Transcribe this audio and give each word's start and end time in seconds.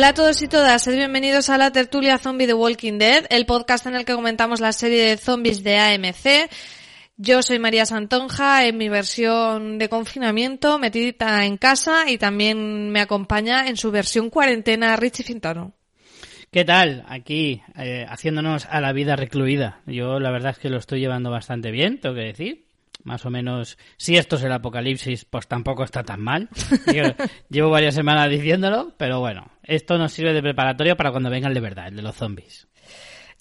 Hola 0.00 0.08
a 0.08 0.14
todos 0.14 0.40
y 0.40 0.48
todas, 0.48 0.82
sed 0.82 0.96
bienvenidos 0.96 1.50
a 1.50 1.58
la 1.58 1.72
tertulia 1.72 2.16
zombie 2.16 2.46
de 2.46 2.54
Walking 2.54 2.96
Dead, 2.96 3.26
el 3.28 3.44
podcast 3.44 3.84
en 3.84 3.96
el 3.96 4.06
que 4.06 4.14
comentamos 4.14 4.58
la 4.58 4.72
serie 4.72 5.04
de 5.04 5.18
zombies 5.18 5.62
de 5.62 5.76
AMC. 5.76 6.50
Yo 7.18 7.42
soy 7.42 7.58
María 7.58 7.84
Santonja 7.84 8.66
en 8.66 8.78
mi 8.78 8.88
versión 8.88 9.78
de 9.78 9.90
confinamiento, 9.90 10.78
metidita 10.78 11.44
en 11.44 11.58
casa 11.58 12.10
y 12.10 12.16
también 12.16 12.88
me 12.88 13.02
acompaña 13.02 13.68
en 13.68 13.76
su 13.76 13.90
versión 13.90 14.30
cuarentena 14.30 14.96
Richie 14.96 15.22
Fintano. 15.22 15.74
¿Qué 16.50 16.64
tal? 16.64 17.04
Aquí, 17.06 17.60
eh, 17.76 18.06
haciéndonos 18.08 18.64
a 18.70 18.80
la 18.80 18.94
vida 18.94 19.16
recluida. 19.16 19.82
Yo 19.84 20.18
la 20.18 20.30
verdad 20.30 20.52
es 20.52 20.58
que 20.58 20.70
lo 20.70 20.78
estoy 20.78 21.00
llevando 21.00 21.30
bastante 21.30 21.70
bien, 21.70 22.00
tengo 22.00 22.14
que 22.14 22.22
decir. 22.22 22.69
Más 23.04 23.24
o 23.24 23.30
menos, 23.30 23.78
si 23.96 24.16
esto 24.16 24.36
es 24.36 24.42
el 24.42 24.52
apocalipsis, 24.52 25.24
pues 25.24 25.46
tampoco 25.46 25.84
está 25.84 26.02
tan 26.02 26.20
mal. 26.20 26.48
Yo 26.94 27.02
llevo 27.48 27.70
varias 27.70 27.94
semanas 27.94 28.28
diciéndolo, 28.30 28.94
pero 28.96 29.20
bueno, 29.20 29.50
esto 29.62 29.98
nos 29.98 30.12
sirve 30.12 30.32
de 30.32 30.42
preparatorio 30.42 30.96
para 30.96 31.10
cuando 31.10 31.30
vengan 31.30 31.54
de 31.54 31.60
verdad, 31.60 31.88
el 31.88 31.96
de 31.96 32.02
los 32.02 32.16
zombies. 32.16 32.68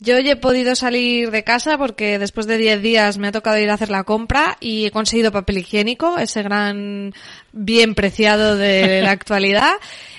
Yo 0.01 0.15
hoy 0.15 0.29
he 0.29 0.37
podido 0.37 0.75
salir 0.75 1.29
de 1.29 1.43
casa 1.43 1.77
porque 1.77 2.19
después 2.19 2.47
de 2.47 2.57
10 2.57 2.81
días 2.81 3.17
me 3.17 3.27
ha 3.27 3.33
tocado 3.33 3.57
ir 3.57 3.69
a 3.69 3.73
hacer 3.73 3.89
la 3.89 4.05
compra 4.05 4.55
y 4.61 4.85
he 4.85 4.91
conseguido 4.91 5.33
papel 5.33 5.57
higiénico, 5.57 6.17
ese 6.17 6.41
gran 6.41 7.13
bien 7.51 7.95
preciado 7.95 8.55
de 8.55 9.01
la 9.03 9.11
actualidad. 9.11 9.73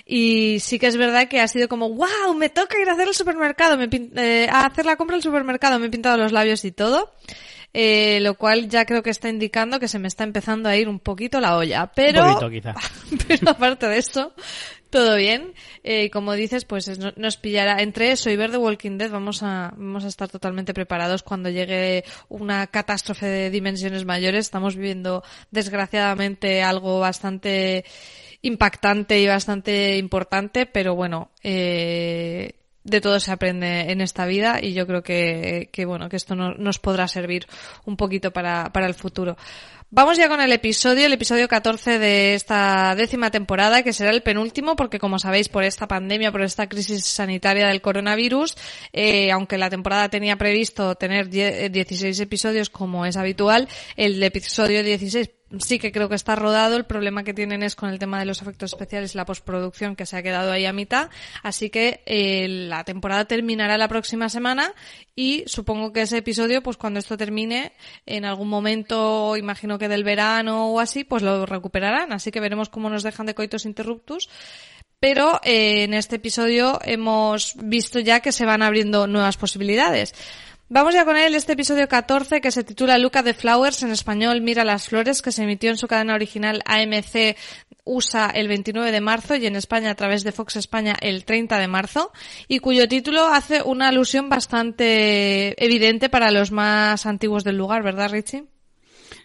Y 0.04 0.58
sí 0.60 0.78
que 0.78 0.86
es 0.86 0.98
verdad 0.98 1.28
que 1.28 1.40
ha 1.40 1.48
sido 1.48 1.66
como, 1.66 1.88
wow, 1.88 2.34
me 2.36 2.50
toca 2.50 2.78
ir 2.78 2.90
a 2.90 2.92
hacer 2.92 3.08
el 3.08 3.14
supermercado, 3.14 3.78
me 3.78 3.88
eh, 4.16 4.48
a 4.50 4.66
hacer 4.66 4.84
la 4.84 4.96
compra 4.96 5.16
al 5.16 5.22
supermercado, 5.22 5.78
me 5.78 5.86
he 5.86 5.90
pintado 5.90 6.18
los 6.18 6.32
labios 6.32 6.62
y 6.66 6.72
todo. 6.72 7.14
Eh, 7.72 8.18
lo 8.20 8.34
cual 8.34 8.68
ya 8.68 8.84
creo 8.84 9.02
que 9.02 9.10
está 9.10 9.28
indicando 9.28 9.78
que 9.78 9.86
se 9.86 9.98
me 10.00 10.08
está 10.08 10.24
empezando 10.24 10.68
a 10.68 10.76
ir 10.76 10.88
un 10.88 10.98
poquito 10.98 11.40
la 11.40 11.56
olla. 11.56 11.86
Pero, 11.94 12.26
Un 12.26 12.34
poquito, 12.34 12.50
quizá. 12.50 12.74
pero 13.28 13.50
aparte 13.50 13.86
de 13.86 13.98
eso, 13.98 14.32
todo 14.90 15.14
bien. 15.14 15.54
Eh, 15.84 16.10
como 16.10 16.32
dices, 16.32 16.64
pues 16.64 16.88
es- 16.88 16.98
no- 16.98 17.12
nos 17.16 17.36
pillará 17.36 17.80
entre 17.80 18.10
eso 18.10 18.28
y 18.28 18.34
ver 18.36 18.50
The 18.50 18.56
Walking 18.56 18.98
Dead. 18.98 19.10
Vamos 19.10 19.44
a, 19.44 19.72
vamos 19.76 20.04
a 20.04 20.08
estar 20.08 20.28
totalmente 20.28 20.74
preparados 20.74 21.22
cuando 21.22 21.48
llegue 21.48 22.02
una 22.28 22.66
catástrofe 22.66 23.26
de 23.26 23.50
dimensiones 23.50 24.04
mayores. 24.04 24.46
Estamos 24.46 24.74
viviendo, 24.74 25.22
desgraciadamente, 25.52 26.62
algo 26.62 26.98
bastante 26.98 27.84
impactante 28.42 29.20
y 29.20 29.26
bastante 29.28 29.96
importante, 29.98 30.66
pero 30.66 30.94
bueno, 30.96 31.30
eh, 31.42 32.54
de 32.90 33.00
todo 33.00 33.20
se 33.20 33.32
aprende 33.32 33.90
en 33.92 34.00
esta 34.00 34.26
vida 34.26 34.58
y 34.60 34.72
yo 34.74 34.86
creo 34.86 35.02
que, 35.02 35.68
que 35.72 35.84
bueno, 35.84 36.08
que 36.08 36.16
esto 36.16 36.34
no- 36.34 36.54
nos 36.54 36.78
podrá 36.78 37.08
servir 37.08 37.46
un 37.86 37.96
poquito 37.96 38.32
para, 38.32 38.70
para 38.72 38.86
el 38.86 38.94
futuro. 38.94 39.36
Vamos 39.92 40.16
ya 40.18 40.28
con 40.28 40.40
el 40.40 40.52
episodio, 40.52 41.06
el 41.06 41.12
episodio 41.14 41.48
14 41.48 41.98
de 41.98 42.34
esta 42.34 42.94
décima 42.94 43.32
temporada, 43.32 43.82
que 43.82 43.92
será 43.92 44.10
el 44.10 44.22
penúltimo, 44.22 44.76
porque 44.76 45.00
como 45.00 45.18
sabéis, 45.18 45.48
por 45.48 45.64
esta 45.64 45.88
pandemia, 45.88 46.30
por 46.30 46.42
esta 46.42 46.68
crisis 46.68 47.04
sanitaria 47.04 47.66
del 47.66 47.80
coronavirus, 47.80 48.54
eh, 48.92 49.32
aunque 49.32 49.58
la 49.58 49.68
temporada 49.68 50.08
tenía 50.08 50.36
previsto 50.36 50.94
tener 50.94 51.28
die- 51.28 51.64
eh, 51.66 51.70
16 51.70 52.20
episodios 52.20 52.70
como 52.70 53.04
es 53.04 53.16
habitual, 53.16 53.68
el 53.96 54.22
episodio 54.22 54.84
16 54.84 55.28
sí 55.58 55.78
que 55.78 55.92
creo 55.92 56.08
que 56.08 56.14
está 56.14 56.36
rodado. 56.36 56.76
El 56.76 56.84
problema 56.84 57.24
que 57.24 57.34
tienen 57.34 57.62
es 57.62 57.74
con 57.74 57.90
el 57.90 57.98
tema 57.98 58.18
de 58.18 58.24
los 58.24 58.40
efectos 58.40 58.72
especiales 58.72 59.14
y 59.14 59.18
la 59.18 59.24
postproducción 59.24 59.96
que 59.96 60.06
se 60.06 60.16
ha 60.16 60.22
quedado 60.22 60.52
ahí 60.52 60.66
a 60.66 60.72
mitad. 60.72 61.10
Así 61.42 61.70
que 61.70 62.02
eh, 62.06 62.46
la 62.48 62.84
temporada 62.84 63.24
terminará 63.24 63.76
la 63.78 63.88
próxima 63.88 64.28
semana 64.28 64.72
y 65.14 65.44
supongo 65.46 65.92
que 65.92 66.02
ese 66.02 66.18
episodio, 66.18 66.62
pues 66.62 66.76
cuando 66.76 67.00
esto 67.00 67.16
termine, 67.16 67.72
en 68.06 68.24
algún 68.24 68.48
momento, 68.48 69.36
imagino 69.36 69.78
que 69.78 69.88
del 69.88 70.04
verano 70.04 70.68
o 70.68 70.80
así, 70.80 71.04
pues 71.04 71.22
lo 71.22 71.46
recuperarán. 71.46 72.12
Así 72.12 72.30
que 72.30 72.40
veremos 72.40 72.68
cómo 72.68 72.90
nos 72.90 73.02
dejan 73.02 73.26
de 73.26 73.34
coitos 73.34 73.66
interruptus. 73.66 74.28
Pero 75.00 75.40
eh, 75.44 75.84
en 75.84 75.94
este 75.94 76.16
episodio 76.16 76.78
hemos 76.84 77.54
visto 77.56 78.00
ya 78.00 78.20
que 78.20 78.32
se 78.32 78.44
van 78.44 78.60
abriendo 78.60 79.06
nuevas 79.06 79.38
posibilidades. 79.38 80.14
Vamos 80.72 80.94
ya 80.94 81.04
con 81.04 81.16
él, 81.16 81.34
este 81.34 81.54
episodio 81.54 81.88
14 81.88 82.40
que 82.40 82.52
se 82.52 82.62
titula 82.62 82.96
Luca 82.96 83.24
de 83.24 83.34
Flowers, 83.34 83.82
en 83.82 83.90
español 83.90 84.40
Mira 84.40 84.62
las 84.62 84.88
Flores, 84.88 85.20
que 85.20 85.32
se 85.32 85.42
emitió 85.42 85.68
en 85.68 85.76
su 85.76 85.88
cadena 85.88 86.14
original 86.14 86.62
AMC 86.64 87.36
USA 87.84 88.28
el 88.28 88.46
29 88.46 88.92
de 88.92 89.00
marzo 89.00 89.34
y 89.34 89.46
en 89.46 89.56
España 89.56 89.90
a 89.90 89.96
través 89.96 90.22
de 90.22 90.30
Fox 90.30 90.54
España 90.54 90.94
el 91.00 91.24
30 91.24 91.58
de 91.58 91.66
marzo 91.66 92.12
y 92.46 92.60
cuyo 92.60 92.86
título 92.86 93.26
hace 93.26 93.62
una 93.64 93.88
alusión 93.88 94.28
bastante 94.28 95.60
evidente 95.60 96.08
para 96.08 96.30
los 96.30 96.52
más 96.52 97.04
antiguos 97.04 97.42
del 97.42 97.56
lugar, 97.56 97.82
¿verdad 97.82 98.12
Richie? 98.12 98.44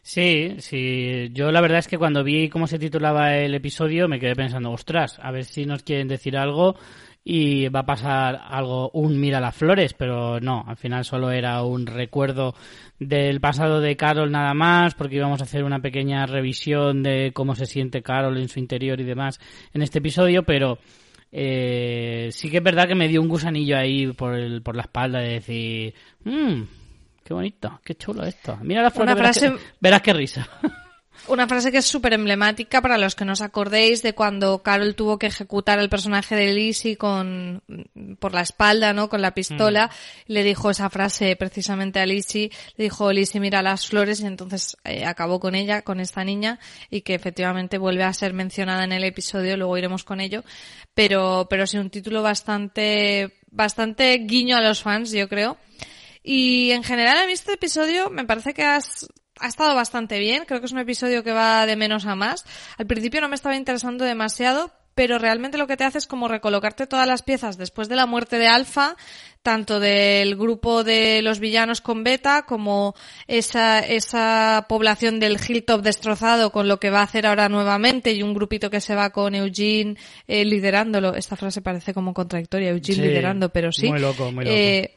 Sí, 0.02 0.56
sí. 0.58 1.30
Yo 1.32 1.52
la 1.52 1.62
verdad 1.62 1.78
es 1.78 1.88
que 1.88 2.00
cuando 2.00 2.24
vi 2.24 2.50
cómo 2.50 2.66
se 2.66 2.80
titulaba 2.80 3.38
el 3.38 3.54
episodio 3.54 4.08
me 4.08 4.20
quedé 4.20 4.36
pensando, 4.36 4.72
ostras, 4.72 5.20
a 5.22 5.30
ver 5.30 5.46
si 5.46 5.68
nos 5.68 5.84
quieren 5.84 6.08
decir 6.08 6.38
algo 6.38 6.76
y 7.28 7.70
va 7.70 7.80
a 7.80 7.86
pasar 7.88 8.40
algo, 8.50 8.92
un 8.92 9.20
mira 9.20 9.40
las 9.42 9.56
flores, 9.56 9.96
pero 9.96 10.40
no, 10.40 10.64
al 10.68 10.78
final 10.78 11.04
solo 11.04 11.32
era 11.32 11.64
un 11.64 11.88
recuerdo 11.88 12.54
del 13.00 13.42
pasado 13.42 13.82
de 13.82 13.98
Carol 13.98 14.32
nada 14.32 14.54
más, 14.54 14.94
porque 14.94 15.16
íbamos 15.16 15.42
a 15.42 15.46
hacer 15.46 15.64
una 15.64 15.80
pequeña 15.82 16.28
revisión 16.28 17.02
de 17.02 17.32
cómo 17.34 17.56
se 17.56 17.66
siente 17.66 18.04
Carol 18.04 18.38
en 18.38 18.48
su 18.48 18.60
interior 18.60 19.02
y 19.02 19.06
demás 19.06 19.40
en 19.74 19.82
este 19.82 19.98
episodio, 20.00 20.44
pero 20.44 20.78
eh, 21.32 22.30
sí 22.32 22.50
que 22.52 22.58
es 22.58 22.64
verdad 22.64 22.88
que 22.88 22.96
me 22.96 23.08
dio 23.08 23.22
un 23.22 23.28
gusanillo 23.28 23.76
ahí 23.76 24.08
por, 24.14 24.36
el, 24.36 24.62
por 24.62 24.76
la 24.76 24.84
espalda 24.84 25.20
de 25.20 25.30
decir, 25.34 25.94
mmm, 26.26 26.62
qué 27.24 27.34
bonito, 27.34 27.80
qué 27.84 27.96
chulo 27.96 28.24
esto. 28.24 28.58
Mira 28.62 28.84
la 28.84 28.92
flor, 28.92 29.06
Una 29.08 29.16
verás, 29.16 29.38
frase- 29.42 29.52
qué, 29.58 29.64
verás 29.82 30.02
qué 30.04 30.14
risa. 30.14 30.48
Una 31.28 31.48
frase 31.48 31.72
que 31.72 31.80
es 31.80 31.86
súper 31.86 32.14
emblemática 32.14 32.82
para 32.82 32.98
los 32.98 33.16
que 33.16 33.26
no 33.26 33.34
os 33.34 33.42
acordéis 33.42 34.04
de 34.04 34.14
cuando 34.14 34.62
Carol 34.62 34.94
tuvo 34.94 35.18
que 35.18 35.26
ejecutar 35.26 35.80
al 35.80 35.90
personaje 35.90 36.36
de 36.36 36.54
Lizzie 36.54 36.98
con, 36.98 37.64
por 38.20 38.34
la 38.34 38.42
espalda, 38.42 38.94
¿no? 38.94 39.10
Con 39.10 39.22
la 39.22 39.34
pistola. 39.34 39.90
Le 40.28 40.44
dijo 40.44 40.70
esa 40.70 40.90
frase 40.90 41.36
precisamente 41.36 42.00
a 42.00 42.06
Lizzie. 42.06 42.52
Le 42.78 42.84
dijo, 42.84 43.12
Lizzie, 43.12 43.42
mira 43.42 43.64
las 43.64 43.88
flores 43.88 44.20
y 44.20 44.28
entonces 44.28 44.78
eh, 44.84 45.06
acabó 45.06 45.40
con 45.40 45.56
ella, 45.56 45.82
con 45.82 46.00
esta 46.00 46.24
niña 46.24 46.60
y 46.92 47.02
que 47.02 47.16
efectivamente 47.16 47.80
vuelve 47.80 48.04
a 48.04 48.14
ser 48.14 48.34
mencionada 48.34 48.84
en 48.84 48.92
el 48.92 49.04
episodio. 49.04 49.58
Luego 49.58 49.78
iremos 49.78 50.04
con 50.04 50.22
ello. 50.22 50.44
Pero, 50.94 51.48
pero 51.50 51.66
sí 51.66 51.78
un 51.78 51.90
título 51.90 52.22
bastante, 52.22 53.34
bastante 53.50 54.16
guiño 54.20 54.58
a 54.58 54.62
los 54.62 54.84
fans, 54.84 55.12
yo 55.12 55.28
creo. 55.28 55.58
Y 56.28 56.72
en 56.72 56.84
general 56.84 57.20
a 57.20 57.28
mí 57.28 57.34
este 57.34 57.54
episodio 57.54 58.10
me 58.10 58.26
parece 58.26 58.56
que 58.56 58.64
has, 58.64 59.08
ha 59.40 59.48
estado 59.48 59.76
bastante 59.76 60.20
bien. 60.20 60.46
Creo 60.46 60.60
que 60.60 60.66
es 60.68 60.72
un 60.72 60.80
episodio 60.80 61.24
que 61.24 61.32
va 61.32 61.66
de 61.66 61.76
menos 61.76 62.06
a 62.06 62.16
más. 62.16 62.46
Al 62.78 62.88
principio 62.88 63.22
no 63.22 63.30
me 63.30 63.36
estaba 63.36 63.56
interesando 63.56 64.06
demasiado, 64.06 64.72
pero 64.96 65.20
realmente 65.20 65.58
lo 65.58 65.68
que 65.68 65.78
te 65.78 65.84
hace 65.84 65.98
es 65.98 66.08
como 66.08 66.28
recolocarte 66.28 66.88
todas 66.88 67.08
las 67.08 67.22
piezas 67.22 67.58
después 67.58 67.90
de 67.90 67.98
la 67.98 68.06
muerte 68.06 68.38
de 68.38 68.48
Alpha, 68.48 68.96
tanto 69.44 69.80
del 69.80 70.38
grupo 70.38 70.84
de 70.84 71.22
los 71.22 71.40
villanos 71.40 71.82
con 71.82 72.04
Beta 72.04 72.46
como 72.48 72.96
esa, 73.28 73.80
esa 73.80 74.66
población 74.70 75.20
del 75.20 75.38
Hilltop 75.38 75.82
destrozado 75.82 76.52
con 76.52 76.68
lo 76.68 76.80
que 76.80 76.90
va 76.90 77.02
a 77.02 77.04
hacer 77.04 77.28
ahora 77.28 77.50
nuevamente 77.50 78.14
y 78.14 78.24
un 78.24 78.34
grupito 78.34 78.70
que 78.70 78.82
se 78.82 78.96
va 78.96 79.12
con 79.12 79.36
Eugene 79.36 79.98
eh, 80.28 80.46
liderándolo. 80.46 81.14
Esta 81.14 81.36
frase 81.36 81.62
parece 81.62 81.94
como 81.94 82.14
contradictoria, 82.14 82.70
Eugene 82.70 83.08
liderando, 83.08 83.50
pero 83.50 83.72
sí. 83.74 83.90
Muy 83.90 84.00
loco, 84.00 84.32
muy 84.32 84.46
loco. 84.46 84.56
Eh, 84.56 84.96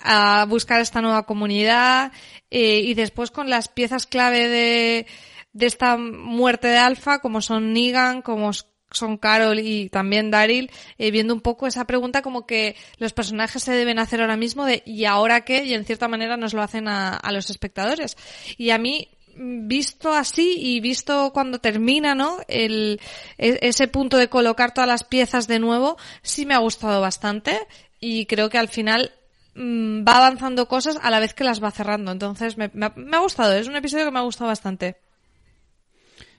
a 0.00 0.44
buscar 0.46 0.80
esta 0.80 1.00
nueva 1.02 1.24
comunidad 1.24 2.12
eh, 2.50 2.80
y 2.80 2.94
después 2.94 3.30
con 3.30 3.50
las 3.50 3.68
piezas 3.68 4.06
clave 4.06 4.48
de, 4.48 5.06
de 5.52 5.66
esta 5.66 5.96
muerte 5.96 6.68
de 6.68 6.78
Alpha, 6.78 7.18
como 7.20 7.40
son 7.40 7.72
Negan, 7.72 8.22
como 8.22 8.52
son 8.90 9.18
Carol 9.18 9.58
y 9.58 9.88
también 9.90 10.30
Daryl, 10.30 10.70
eh, 10.96 11.10
viendo 11.10 11.34
un 11.34 11.40
poco 11.40 11.66
esa 11.66 11.86
pregunta 11.86 12.22
como 12.22 12.46
que 12.46 12.74
los 12.98 13.12
personajes 13.12 13.62
se 13.62 13.72
deben 13.72 13.98
hacer 13.98 14.20
ahora 14.20 14.36
mismo 14.36 14.64
de 14.64 14.82
¿y 14.86 15.04
ahora 15.04 15.44
qué? 15.44 15.64
Y 15.64 15.74
en 15.74 15.84
cierta 15.84 16.08
manera 16.08 16.36
nos 16.36 16.54
lo 16.54 16.62
hacen 16.62 16.88
a, 16.88 17.14
a 17.14 17.32
los 17.32 17.50
espectadores. 17.50 18.16
Y 18.56 18.70
a 18.70 18.78
mí, 18.78 19.08
visto 19.38 20.12
así 20.12 20.56
y 20.58 20.80
visto 20.80 21.32
cuando 21.32 21.58
termina, 21.60 22.14
¿no? 22.14 22.38
El, 22.48 23.00
e- 23.36 23.58
ese 23.62 23.88
punto 23.88 24.16
de 24.16 24.28
colocar 24.28 24.74
todas 24.74 24.88
las 24.88 25.04
piezas 25.04 25.46
de 25.46 25.58
nuevo, 25.58 25.96
sí 26.22 26.46
me 26.46 26.54
ha 26.54 26.58
gustado 26.58 27.00
bastante 27.00 27.58
y 28.00 28.26
creo 28.26 28.48
que 28.48 28.58
al 28.58 28.68
final 28.68 29.12
mm, 29.58 30.04
va 30.06 30.16
avanzando 30.18 30.66
cosas 30.68 30.98
a 31.02 31.10
la 31.10 31.20
vez 31.20 31.34
que 31.34 31.44
las 31.44 31.62
va 31.62 31.70
cerrando. 31.70 32.12
Entonces 32.12 32.56
me, 32.56 32.70
me 32.72 32.86
ha- 32.86 32.92
me 32.96 33.16
ha 33.16 33.20
gustado, 33.20 33.54
es 33.54 33.68
un 33.68 33.76
episodio 33.76 34.04
que 34.06 34.10
me 34.12 34.18
ha 34.20 34.22
gustado 34.22 34.48
bastante. 34.48 34.96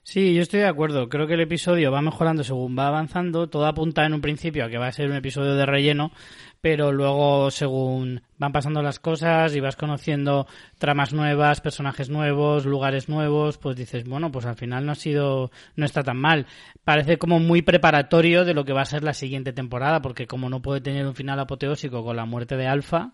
Sí, 0.03 0.33
yo 0.33 0.41
estoy 0.41 0.61
de 0.61 0.67
acuerdo. 0.67 1.07
Creo 1.07 1.27
que 1.27 1.35
el 1.35 1.41
episodio 1.41 1.91
va 1.91 2.01
mejorando 2.01 2.43
según 2.43 2.75
va 2.77 2.87
avanzando. 2.87 3.47
Todo 3.47 3.67
apunta 3.67 4.05
en 4.05 4.13
un 4.13 4.21
principio 4.21 4.65
a 4.65 4.69
que 4.69 4.77
va 4.79 4.87
a 4.87 4.91
ser 4.91 5.07
un 5.09 5.15
episodio 5.15 5.53
de 5.55 5.65
relleno, 5.67 6.11
pero 6.61 6.91
luego 6.91 7.51
según 7.51 8.21
van 8.37 8.51
pasando 8.51 8.81
las 8.81 8.99
cosas 8.99 9.55
y 9.55 9.59
vas 9.59 9.75
conociendo 9.75 10.47
tramas 10.77 11.13
nuevas, 11.13 11.61
personajes 11.61 12.09
nuevos, 12.09 12.65
lugares 12.65 13.07
nuevos, 13.07 13.57
pues 13.57 13.75
dices, 13.75 14.05
bueno, 14.05 14.31
pues 14.31 14.45
al 14.45 14.55
final 14.55 14.85
no 14.85 14.91
ha 14.91 14.95
sido, 14.95 15.51
no 15.75 15.85
está 15.85 16.03
tan 16.03 16.17
mal. 16.17 16.47
Parece 16.83 17.17
como 17.17 17.39
muy 17.39 17.61
preparatorio 17.61 18.43
de 18.45 18.53
lo 18.53 18.65
que 18.65 18.73
va 18.73 18.81
a 18.81 18.85
ser 18.85 19.03
la 19.03 19.13
siguiente 19.13 19.53
temporada, 19.53 20.01
porque 20.01 20.27
como 20.27 20.49
no 20.49 20.61
puede 20.61 20.81
tener 20.81 21.05
un 21.05 21.15
final 21.15 21.39
apoteósico 21.39 22.03
con 22.03 22.15
la 22.15 22.25
muerte 22.25 22.57
de 22.57 22.67
Alpha, 22.67 23.13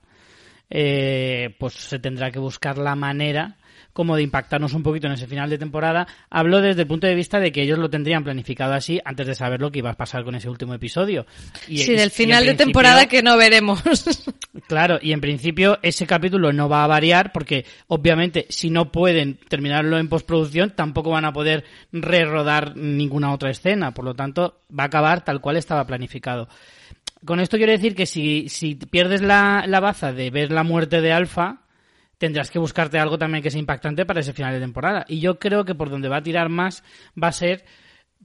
eh, 0.69 1.55
pues 1.59 1.73
se 1.73 1.99
tendrá 1.99 2.31
que 2.31 2.39
buscar 2.39 2.77
la 2.77 2.95
manera 2.95 3.57
como 3.95 4.17
de 4.17 4.23
impactarnos 4.23 4.73
un 4.73 4.83
poquito 4.83 5.07
en 5.07 5.13
ese 5.13 5.25
final 5.25 5.49
de 5.49 5.57
temporada. 5.57 6.05
Hablo 6.29 6.59
desde 6.59 6.81
el 6.81 6.87
punto 6.87 7.07
de 7.07 7.15
vista 7.15 7.39
de 7.39 7.53
que 7.53 7.61
ellos 7.61 7.79
lo 7.79 7.89
tendrían 7.89 8.25
planificado 8.25 8.73
así 8.73 8.99
antes 9.05 9.25
de 9.25 9.35
saber 9.35 9.61
lo 9.61 9.71
que 9.71 9.79
iba 9.79 9.91
a 9.91 9.93
pasar 9.93 10.25
con 10.25 10.35
ese 10.35 10.49
último 10.49 10.73
episodio. 10.73 11.25
Y, 11.69 11.77
sí, 11.77 11.91
y- 11.91 11.93
y 11.93 11.97
del 11.97 12.11
final 12.11 12.43
de 12.43 12.49
principio- 12.49 12.65
temporada 12.65 13.05
que 13.07 13.23
no 13.23 13.37
veremos. 13.37 13.81
Claro, 14.67 14.99
y 15.01 15.11
en 15.11 15.19
principio 15.21 15.79
ese 15.81 16.07
capítulo 16.07 16.51
no 16.53 16.69
va 16.69 16.83
a 16.83 16.87
variar 16.87 17.31
porque 17.33 17.65
obviamente 17.87 18.45
si 18.49 18.69
no 18.69 18.89
pueden 18.91 19.37
terminarlo 19.49 19.97
en 19.99 20.07
postproducción 20.07 20.71
tampoco 20.71 21.09
van 21.11 21.25
a 21.25 21.33
poder 21.33 21.65
re-rodar 21.91 22.75
ninguna 22.77 23.33
otra 23.33 23.49
escena, 23.49 23.93
por 23.93 24.05
lo 24.05 24.13
tanto 24.15 24.61
va 24.77 24.83
a 24.83 24.87
acabar 24.87 25.23
tal 25.25 25.41
cual 25.41 25.57
estaba 25.57 25.85
planificado. 25.85 26.47
Con 27.25 27.39
esto 27.41 27.57
quiero 27.57 27.71
decir 27.73 27.95
que 27.95 28.05
si, 28.05 28.47
si 28.49 28.75
pierdes 28.75 29.21
la, 29.21 29.65
la 29.67 29.79
baza 29.81 30.13
de 30.13 30.29
ver 30.29 30.51
la 30.51 30.63
muerte 30.63 31.01
de 31.01 31.11
Alfa, 31.11 31.61
tendrás 32.17 32.51
que 32.51 32.59
buscarte 32.59 32.99
algo 32.99 33.17
también 33.17 33.43
que 33.43 33.51
sea 33.51 33.59
impactante 33.59 34.05
para 34.05 34.19
ese 34.19 34.33
final 34.33 34.53
de 34.53 34.59
temporada. 34.59 35.05
Y 35.07 35.19
yo 35.19 35.39
creo 35.39 35.65
que 35.65 35.75
por 35.75 35.89
donde 35.89 36.09
va 36.09 36.17
a 36.17 36.23
tirar 36.23 36.49
más 36.49 36.83
va 37.21 37.29
a 37.29 37.33
ser 37.33 37.65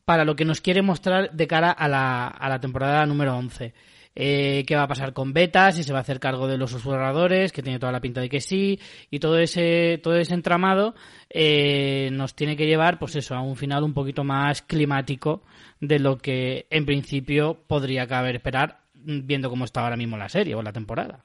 para 0.04 0.24
lo 0.24 0.36
que 0.36 0.44
nos 0.44 0.60
quiere 0.60 0.82
mostrar 0.82 1.30
de 1.32 1.46
cara 1.46 1.70
a 1.70 1.88
la, 1.88 2.26
a 2.26 2.48
la 2.48 2.60
temporada 2.60 3.06
número 3.06 3.36
11. 3.36 3.74
Eh, 4.16 4.64
qué 4.66 4.74
va 4.74 4.82
a 4.82 4.88
pasar 4.88 5.12
con 5.12 5.32
Beta, 5.32 5.70
si 5.70 5.84
se 5.84 5.92
va 5.92 5.98
a 5.98 6.02
hacer 6.02 6.18
cargo 6.18 6.48
de 6.48 6.58
los 6.58 6.72
susurradores, 6.72 7.52
que 7.52 7.62
tiene 7.62 7.78
toda 7.78 7.92
la 7.92 8.00
pinta 8.00 8.20
de 8.20 8.28
que 8.28 8.40
sí, 8.40 8.80
y 9.08 9.20
todo 9.20 9.38
ese, 9.38 10.00
todo 10.02 10.16
ese 10.16 10.34
entramado 10.34 10.94
eh, 11.28 12.10
nos 12.12 12.34
tiene 12.34 12.56
que 12.56 12.66
llevar, 12.66 12.98
pues 12.98 13.14
eso, 13.16 13.34
a 13.36 13.40
un 13.40 13.56
final 13.56 13.84
un 13.84 13.94
poquito 13.94 14.24
más 14.24 14.62
climático 14.62 15.44
de 15.80 16.00
lo 16.00 16.18
que 16.18 16.66
en 16.70 16.86
principio 16.86 17.62
podría 17.66 18.06
caber 18.06 18.36
esperar, 18.36 18.80
viendo 18.94 19.48
cómo 19.48 19.64
está 19.64 19.82
ahora 19.82 19.96
mismo 19.96 20.16
la 20.16 20.28
serie 20.28 20.54
o 20.56 20.62
la 20.62 20.72
temporada. 20.72 21.24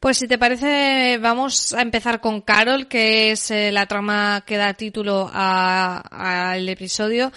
Pues 0.00 0.16
si 0.16 0.26
te 0.26 0.38
parece, 0.38 1.18
vamos 1.18 1.74
a 1.74 1.82
empezar 1.82 2.22
con 2.22 2.40
Carol, 2.40 2.88
que 2.88 3.32
es 3.32 3.50
eh, 3.50 3.70
la 3.70 3.84
trama 3.84 4.42
que 4.46 4.56
da 4.56 4.72
título 4.72 5.30
al 5.30 6.66
episodio. 6.70 7.30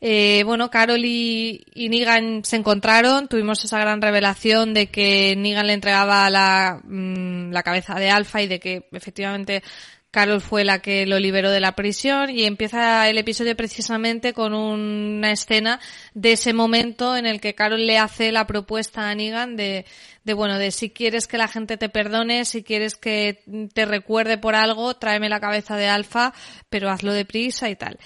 Eh, 0.00 0.42
bueno, 0.46 0.70
Carol 0.70 1.04
y, 1.04 1.66
y 1.74 1.90
Negan 1.90 2.42
se 2.42 2.56
encontraron, 2.56 3.28
tuvimos 3.28 3.62
esa 3.66 3.78
gran 3.80 4.00
revelación 4.00 4.72
de 4.72 4.86
que 4.86 5.34
Negan 5.36 5.66
le 5.66 5.74
entregaba 5.74 6.30
la, 6.30 6.80
mm, 6.84 7.50
la 7.50 7.62
cabeza 7.62 7.96
de 7.96 8.08
Alpha 8.08 8.40
y 8.40 8.46
de 8.46 8.60
que 8.60 8.88
efectivamente 8.92 9.62
Carol 10.10 10.40
fue 10.40 10.64
la 10.64 10.80
que 10.80 11.04
lo 11.04 11.18
liberó 11.18 11.50
de 11.50 11.60
la 11.60 11.76
prisión 11.76 12.30
y 12.30 12.44
empieza 12.44 13.08
el 13.08 13.18
episodio 13.18 13.54
precisamente 13.56 14.32
con 14.32 14.54
una 14.54 15.30
escena 15.30 15.78
de 16.14 16.32
ese 16.32 16.52
momento 16.52 17.16
en 17.16 17.26
el 17.26 17.40
que 17.40 17.54
Carol 17.54 17.86
le 17.86 17.98
hace 17.98 18.32
la 18.32 18.46
propuesta 18.46 19.10
a 19.10 19.14
Negan 19.14 19.56
de, 19.56 19.84
de 20.24 20.34
bueno, 20.34 20.58
de 20.58 20.70
si 20.70 20.90
quieres 20.90 21.26
que 21.26 21.38
la 21.38 21.48
gente 21.48 21.76
te 21.76 21.88
perdone, 21.88 22.44
si 22.44 22.62
quieres 22.62 22.96
que 22.96 23.42
te 23.74 23.84
recuerde 23.84 24.38
por 24.38 24.54
algo, 24.54 24.94
tráeme 24.94 25.28
la 25.28 25.40
cabeza 25.40 25.76
de 25.76 25.88
Alfa, 25.88 26.32
pero 26.70 26.90
hazlo 26.90 27.12
deprisa 27.12 27.68
y 27.68 27.76
tal. 27.76 27.98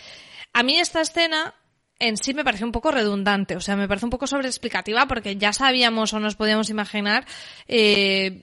A 0.53 0.63
mí 0.63 0.79
esta 0.79 1.01
escena 1.01 1.55
en 2.01 2.17
sí 2.17 2.35
me 2.35 2.45
parece 2.45 2.65
un 2.65 2.73
poco 2.73 2.91
redundante, 2.91 3.57
o 3.57 3.61
sea, 3.61 3.77
me 3.77 3.87
parece 3.87 4.07
un 4.07 4.11
poco 4.11 4.27
sobreexplicativa 4.27 5.07
porque 5.07 5.37
ya 5.37 5.53
sabíamos 5.53 6.13
o 6.13 6.19
nos 6.19 6.35
podíamos 6.35 6.71
imaginar 6.71 7.27
eh, 7.69 8.43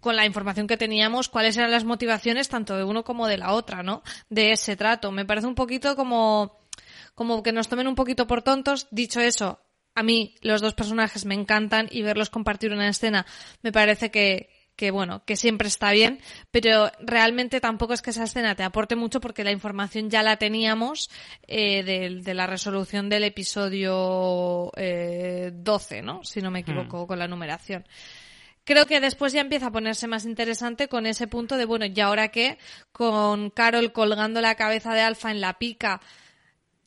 con 0.00 0.16
la 0.16 0.26
información 0.26 0.66
que 0.66 0.76
teníamos 0.76 1.28
cuáles 1.28 1.56
eran 1.56 1.70
las 1.70 1.84
motivaciones 1.84 2.48
tanto 2.48 2.76
de 2.76 2.84
uno 2.84 3.04
como 3.04 3.26
de 3.26 3.38
la 3.38 3.52
otra, 3.52 3.82
¿no? 3.82 4.02
De 4.28 4.52
ese 4.52 4.76
trato. 4.76 5.12
Me 5.12 5.24
parece 5.24 5.46
un 5.46 5.54
poquito 5.54 5.96
como 5.96 6.58
como 7.14 7.42
que 7.42 7.52
nos 7.52 7.68
tomen 7.68 7.88
un 7.88 7.94
poquito 7.94 8.26
por 8.26 8.42
tontos. 8.42 8.88
Dicho 8.90 9.20
eso, 9.20 9.60
a 9.94 10.02
mí 10.02 10.34
los 10.40 10.60
dos 10.60 10.74
personajes 10.74 11.24
me 11.26 11.34
encantan 11.34 11.88
y 11.90 12.02
verlos 12.02 12.30
compartir 12.30 12.72
una 12.72 12.88
escena 12.88 13.26
me 13.62 13.72
parece 13.72 14.10
que 14.10 14.48
que 14.80 14.90
bueno, 14.90 15.22
que 15.26 15.36
siempre 15.36 15.68
está 15.68 15.92
bien, 15.92 16.20
pero 16.50 16.90
realmente 17.00 17.60
tampoco 17.60 17.92
es 17.92 18.00
que 18.00 18.08
esa 18.10 18.24
escena 18.24 18.54
te 18.54 18.62
aporte 18.62 18.96
mucho 18.96 19.20
porque 19.20 19.44
la 19.44 19.50
información 19.50 20.08
ya 20.08 20.22
la 20.22 20.38
teníamos 20.38 21.10
eh, 21.46 21.82
de, 21.82 22.22
de 22.22 22.34
la 22.34 22.46
resolución 22.46 23.10
del 23.10 23.24
episodio 23.24 24.72
eh, 24.78 25.50
12, 25.52 26.00
¿no? 26.00 26.24
Si 26.24 26.40
no 26.40 26.50
me 26.50 26.60
equivoco 26.60 27.06
con 27.06 27.18
la 27.18 27.28
numeración. 27.28 27.84
Creo 28.70 28.86
que 28.86 29.00
después 29.00 29.32
ya 29.32 29.40
empieza 29.40 29.66
a 29.66 29.72
ponerse 29.72 30.06
más 30.06 30.24
interesante 30.24 30.86
con 30.86 31.04
ese 31.04 31.26
punto 31.26 31.56
de, 31.56 31.64
bueno, 31.64 31.86
¿y 31.86 32.00
ahora 32.00 32.28
qué? 32.28 32.56
Con 32.92 33.50
Carol 33.50 33.90
colgando 33.90 34.40
la 34.40 34.54
cabeza 34.54 34.94
de 34.94 35.00
Alfa 35.00 35.32
en 35.32 35.40
la 35.40 35.58
pica, 35.58 36.00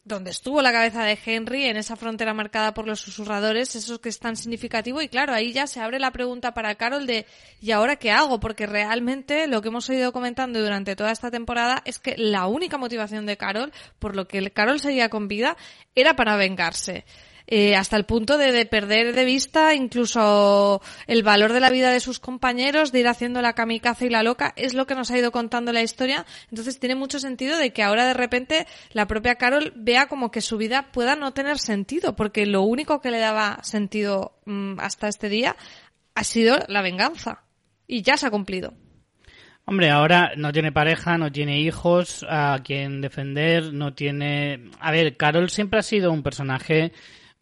donde 0.06 0.32
estuvo 0.32 0.62
la 0.62 0.72
cabeza 0.72 1.04
de 1.04 1.20
Henry, 1.26 1.66
en 1.66 1.76
esa 1.76 1.98
frontera 1.98 2.34
marcada 2.34 2.74
por 2.74 2.88
los 2.88 3.02
susurradores, 3.02 3.76
eso 3.76 4.00
que 4.00 4.08
es 4.08 4.18
tan 4.18 4.38
significativo. 4.38 5.02
Y 5.02 5.10
claro, 5.10 5.34
ahí 5.34 5.52
ya 5.52 5.68
se 5.68 5.82
abre 5.82 6.00
la 6.00 6.12
pregunta 6.12 6.54
para 6.54 6.76
Carol 6.76 7.06
de, 7.06 7.26
¿y 7.60 7.72
ahora 7.72 7.98
qué 7.98 8.12
hago? 8.12 8.40
Porque 8.40 8.66
realmente 8.66 9.48
lo 9.48 9.62
que 9.62 9.68
hemos 9.68 9.90
ido 9.90 10.14
comentando 10.14 10.62
durante 10.62 10.96
toda 10.96 11.12
esta 11.12 11.32
temporada 11.32 11.82
es 11.84 12.00
que 12.00 12.16
la 12.18 12.48
única 12.48 12.78
motivación 12.78 13.26
de 13.26 13.36
Carol, 13.36 13.74
por 14.00 14.16
lo 14.16 14.26
que 14.26 14.52
Carol 14.52 14.80
seguía 14.80 15.10
con 15.10 15.28
vida, 15.28 15.58
era 15.96 16.16
para 16.16 16.38
vengarse. 16.38 17.04
Eh, 17.46 17.76
hasta 17.76 17.98
el 17.98 18.06
punto 18.06 18.38
de, 18.38 18.52
de 18.52 18.66
perder 18.66 19.14
de 19.14 19.26
vista 19.26 19.76
incluso 19.76 20.82
el 21.08 21.24
valor 21.24 21.52
de 21.52 21.60
la 21.60 21.70
vida 21.70 21.92
de 21.92 22.00
sus 22.00 22.20
compañeros, 22.20 22.92
de 22.92 23.02
ir 23.02 23.08
haciendo 23.08 23.42
la 23.42 23.54
kamikaze 23.54 24.06
y 24.06 24.10
la 24.10 24.24
loca, 24.24 24.54
es 24.56 24.74
lo 24.74 24.88
que 24.88 24.96
nos 24.96 25.12
ha 25.12 25.18
ido 25.18 25.32
contando 25.32 25.74
la 25.74 25.82
historia. 25.82 26.26
Entonces 26.50 26.80
tiene 26.80 26.96
mucho 26.96 27.20
sentido 27.20 27.58
de 27.58 27.74
que 27.74 27.84
ahora 27.84 28.06
de 28.06 28.14
repente 28.14 28.66
la 28.92 29.08
propia 29.08 29.36
Carol 29.36 29.74
vea 29.76 30.08
como 30.08 30.32
que 30.32 30.42
su 30.42 30.58
vida 30.58 30.92
pueda 30.92 31.16
no 31.16 31.34
tener 31.34 31.60
sentido, 31.60 32.16
porque 32.16 32.46
lo 32.46 32.62
único 32.62 33.02
que 33.02 33.12
le 33.12 33.20
daba 33.20 33.60
sentido 33.64 34.40
mm, 34.46 34.80
hasta 34.80 35.08
este 35.08 35.30
día 35.30 35.56
ha 36.16 36.24
sido 36.24 36.58
la 36.68 36.82
venganza. 36.82 37.44
Y 37.88 38.02
ya 38.02 38.16
se 38.16 38.28
ha 38.28 38.32
cumplido. 38.32 38.74
Hombre, 39.66 39.90
ahora 39.92 40.32
no 40.36 40.52
tiene 40.52 40.72
pareja, 40.72 41.18
no 41.18 41.32
tiene 41.32 41.60
hijos 41.60 42.26
a 42.28 42.60
quien 42.64 43.02
defender, 43.02 43.74
no 43.74 43.94
tiene... 43.94 44.70
A 44.80 44.92
ver, 44.92 45.16
Carol 45.16 45.50
siempre 45.50 45.80
ha 45.80 45.84
sido 45.84 46.12
un 46.12 46.22
personaje 46.22 46.92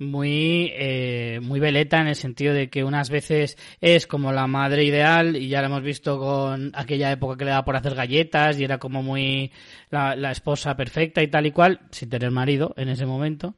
muy 0.01 0.71
eh, 0.73 1.39
muy 1.41 1.59
veleta 1.59 2.01
en 2.01 2.07
el 2.07 2.15
sentido 2.15 2.53
de 2.53 2.69
que 2.69 2.83
unas 2.83 3.09
veces 3.09 3.57
es 3.79 4.07
como 4.07 4.31
la 4.31 4.47
madre 4.47 4.83
ideal 4.83 5.35
y 5.35 5.47
ya 5.47 5.61
lo 5.61 5.67
hemos 5.67 5.83
visto 5.83 6.19
con 6.19 6.71
aquella 6.75 7.11
época 7.11 7.37
que 7.37 7.45
le 7.45 7.51
daba 7.51 7.65
por 7.65 7.75
hacer 7.75 7.95
galletas 7.95 8.59
y 8.59 8.63
era 8.63 8.79
como 8.79 9.03
muy 9.03 9.51
la, 9.89 10.15
la 10.15 10.31
esposa 10.31 10.75
perfecta 10.75 11.21
y 11.21 11.27
tal 11.27 11.45
y 11.45 11.51
cual 11.51 11.81
sin 11.91 12.09
tener 12.09 12.31
marido 12.31 12.73
en 12.77 12.89
ese 12.89 13.05
momento 13.05 13.55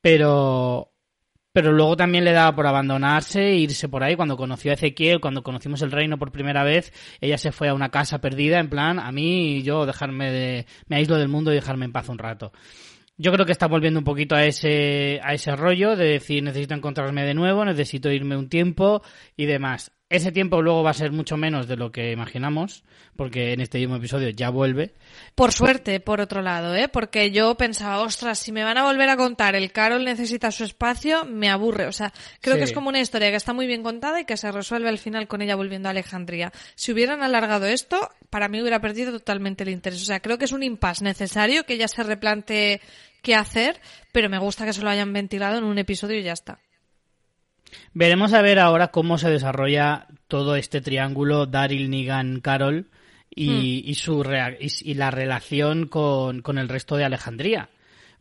pero 0.00 0.94
pero 1.54 1.72
luego 1.72 1.96
también 1.96 2.24
le 2.24 2.32
daba 2.32 2.56
por 2.56 2.66
abandonarse 2.66 3.40
e 3.40 3.58
irse 3.58 3.88
por 3.88 4.02
ahí. 4.02 4.16
Cuando 4.16 4.36
conoció 4.36 4.72
a 4.72 4.74
Ezequiel, 4.74 5.20
cuando 5.20 5.44
conocimos 5.44 5.82
el 5.82 5.92
reino 5.92 6.18
por 6.18 6.32
primera 6.32 6.64
vez, 6.64 6.92
ella 7.20 7.38
se 7.38 7.52
fue 7.52 7.68
a 7.68 7.74
una 7.74 7.90
casa 7.90 8.20
perdida, 8.20 8.58
en 8.58 8.68
plan, 8.68 8.98
a 8.98 9.12
mí 9.12 9.58
y 9.58 9.62
yo 9.62 9.86
dejarme 9.86 10.32
de, 10.32 10.66
me 10.88 10.96
aíslo 10.96 11.16
del 11.16 11.28
mundo 11.28 11.52
y 11.52 11.54
dejarme 11.54 11.84
en 11.84 11.92
paz 11.92 12.08
un 12.08 12.18
rato. 12.18 12.50
Yo 13.16 13.32
creo 13.32 13.46
que 13.46 13.52
está 13.52 13.68
volviendo 13.68 14.00
un 14.00 14.04
poquito 14.04 14.34
a 14.34 14.44
ese, 14.44 15.20
a 15.22 15.34
ese 15.34 15.54
rollo 15.54 15.94
de 15.94 16.06
decir 16.06 16.42
necesito 16.42 16.74
encontrarme 16.74 17.24
de 17.24 17.34
nuevo, 17.34 17.64
necesito 17.64 18.10
irme 18.10 18.36
un 18.36 18.48
tiempo 18.48 19.02
y 19.36 19.46
demás. 19.46 19.92
Ese 20.10 20.32
tiempo 20.32 20.60
luego 20.60 20.82
va 20.82 20.90
a 20.90 20.94
ser 20.94 21.12
mucho 21.12 21.38
menos 21.38 21.66
de 21.66 21.76
lo 21.76 21.90
que 21.90 22.12
imaginamos, 22.12 22.84
porque 23.16 23.52
en 23.54 23.60
este 23.60 23.78
mismo 23.78 23.96
episodio 23.96 24.28
ya 24.28 24.50
vuelve. 24.50 24.94
Por 25.34 25.50
suerte, 25.50 25.98
por 25.98 26.20
otro 26.20 26.42
lado, 26.42 26.74
¿eh? 26.76 26.88
Porque 26.88 27.30
yo 27.30 27.54
pensaba, 27.56 28.00
ostras, 28.00 28.38
si 28.38 28.52
me 28.52 28.62
van 28.64 28.76
a 28.76 28.84
volver 28.84 29.08
a 29.08 29.16
contar 29.16 29.56
el 29.56 29.72
Carol 29.72 30.04
necesita 30.04 30.50
su 30.50 30.62
espacio, 30.64 31.24
me 31.24 31.48
aburre. 31.48 31.86
O 31.86 31.92
sea, 31.92 32.12
creo 32.42 32.54
Sí. 32.54 32.58
que 32.58 32.64
es 32.64 32.72
como 32.72 32.90
una 32.90 33.00
historia 33.00 33.30
que 33.30 33.36
está 33.36 33.54
muy 33.54 33.66
bien 33.66 33.82
contada 33.82 34.20
y 34.20 34.24
que 34.26 34.36
se 34.36 34.52
resuelve 34.52 34.90
al 34.90 34.98
final 34.98 35.26
con 35.26 35.40
ella 35.40 35.56
volviendo 35.56 35.88
a 35.88 35.92
Alejandría. 35.92 36.52
Si 36.74 36.92
hubieran 36.92 37.22
alargado 37.22 37.66
esto, 37.66 38.10
para 38.28 38.48
mí 38.48 38.60
hubiera 38.60 38.80
perdido 38.82 39.10
totalmente 39.10 39.64
el 39.64 39.70
interés. 39.70 40.02
O 40.02 40.04
sea, 40.04 40.20
creo 40.20 40.36
que 40.36 40.44
es 40.44 40.52
un 40.52 40.62
impasse 40.62 41.02
necesario 41.02 41.64
que 41.64 41.74
ella 41.74 41.88
se 41.88 42.02
replante 42.02 42.82
qué 43.22 43.34
hacer, 43.34 43.80
pero 44.12 44.28
me 44.28 44.38
gusta 44.38 44.66
que 44.66 44.74
se 44.74 44.82
lo 44.82 44.90
hayan 44.90 45.14
ventilado 45.14 45.56
en 45.56 45.64
un 45.64 45.78
episodio 45.78 46.18
y 46.18 46.22
ya 46.24 46.34
está. 46.34 46.58
Veremos 47.92 48.32
a 48.32 48.42
ver 48.42 48.58
ahora 48.58 48.88
cómo 48.88 49.18
se 49.18 49.30
desarrolla 49.30 50.06
todo 50.28 50.56
este 50.56 50.80
triángulo 50.80 51.46
Daryl, 51.46 51.90
Negan, 51.90 52.40
Carol 52.40 52.88
y, 53.34 53.82
y 53.86 53.94
su 53.94 54.22
rea- 54.22 54.56
y, 54.60 54.68
y 54.90 54.94
la 54.94 55.10
relación 55.10 55.86
con, 55.86 56.42
con 56.42 56.58
el 56.58 56.68
resto 56.68 56.96
de 56.96 57.04
Alejandría. 57.04 57.68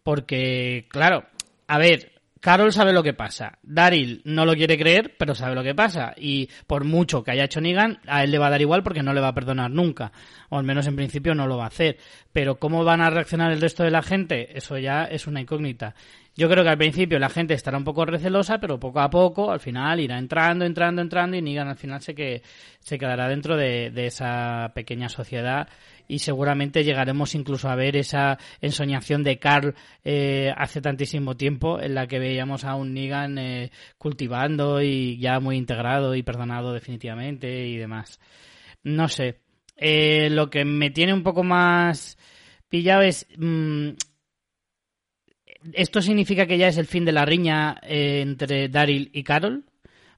Porque, 0.04 0.86
claro, 0.90 1.26
a 1.68 1.78
ver, 1.78 2.12
Carol 2.42 2.74
sabe 2.74 2.92
lo 2.92 3.04
que 3.04 3.14
pasa. 3.14 3.58
Daryl 3.64 4.22
no 4.26 4.46
lo 4.46 4.54
quiere 4.54 4.78
creer, 4.78 5.16
pero 5.18 5.34
sabe 5.34 5.56
lo 5.56 5.64
que 5.64 5.74
pasa. 5.74 6.14
Y 6.18 6.50
por 6.68 6.84
mucho 6.84 7.24
que 7.24 7.32
haya 7.32 7.46
hecho 7.46 7.62
Negan, 7.62 8.00
a 8.06 8.24
él 8.26 8.32
le 8.32 8.38
va 8.38 8.48
a 8.48 8.50
dar 8.50 8.60
igual 8.62 8.84
porque 8.84 9.02
no 9.02 9.14
le 9.14 9.22
va 9.22 9.30
a 9.30 9.34
perdonar 9.34 9.72
nunca. 9.72 10.12
O 10.50 10.58
al 10.58 10.66
menos 10.66 10.86
en 10.88 10.98
principio 10.98 11.34
no 11.36 11.48
lo 11.48 11.56
va 11.58 11.64
a 11.64 11.68
hacer. 11.68 11.98
Pero 12.34 12.60
cómo 12.60 12.84
van 12.84 13.00
a 13.00 13.10
reaccionar 13.10 13.54
el 13.54 13.62
resto 13.62 13.84
de 13.84 13.92
la 13.92 14.02
gente, 14.02 14.58
eso 14.58 14.78
ya 14.78 15.06
es 15.06 15.26
una 15.26 15.40
incógnita. 15.40 15.96
Yo 16.36 16.50
creo 16.50 16.64
que 16.64 16.70
al 16.70 16.78
principio 16.80 17.20
la 17.20 17.30
gente 17.30 17.54
estará 17.54 17.78
un 17.78 17.84
poco 17.84 18.06
recelosa, 18.06 18.60
pero 18.60 18.80
poco 18.80 19.00
a 19.02 19.10
poco, 19.10 19.52
al 19.52 19.60
final 19.60 20.00
irá 20.00 20.18
entrando, 20.18 20.66
entrando, 20.66 21.02
entrando 21.04 21.38
y 21.38 21.44
Negan 21.44 21.68
al 21.68 21.76
final 21.76 22.02
se, 22.02 22.16
que, 22.16 22.42
se 22.80 22.98
quedará 22.98 23.28
dentro 23.28 23.56
de, 23.56 23.92
esa 24.08 24.72
pequeña 24.74 25.10
sociedad 25.10 25.70
y 26.08 26.20
seguramente 26.20 26.84
llegaremos 26.84 27.36
incluso 27.36 27.70
a 27.70 27.76
ver 27.76 27.96
esa 27.96 28.40
ensoñación 28.62 29.24
de 29.24 29.38
Carl 29.38 29.76
eh, 30.04 30.52
hace 30.58 30.82
tantísimo 30.82 31.38
tiempo 31.38 31.80
en 31.80 31.94
la 31.94 32.08
que 32.08 32.18
veíamos 32.18 32.66
a 32.66 32.76
un 32.76 32.96
Negan 32.96 33.38
eh, 33.38 33.72
cultivando 34.00 34.82
y 34.82 35.20
ya 35.20 35.40
muy 35.40 35.56
integrado 35.56 36.16
y 36.16 36.24
perdonado 36.24 36.74
definitivamente 36.74 37.68
y 37.68 37.78
demás. 37.78 38.20
No 38.84 39.08
sé. 39.08 39.40
Eh, 39.78 40.30
lo 40.32 40.50
que 40.50 40.66
me 40.66 40.90
tiene 40.90 41.14
un 41.14 41.24
poco 41.24 41.44
más 41.44 42.18
pillado 42.70 43.04
es... 43.04 43.28
mm, 43.38 43.90
¿Esto 45.72 46.02
significa 46.02 46.46
que 46.46 46.58
ya 46.58 46.68
es 46.68 46.78
el 46.78 46.88
fin 46.88 47.06
de 47.06 47.12
la 47.14 47.26
riña 47.26 47.78
eh, 47.84 48.22
entre 48.22 48.68
Daryl 48.70 49.10
y 49.14 49.24
Carol? 49.24 49.64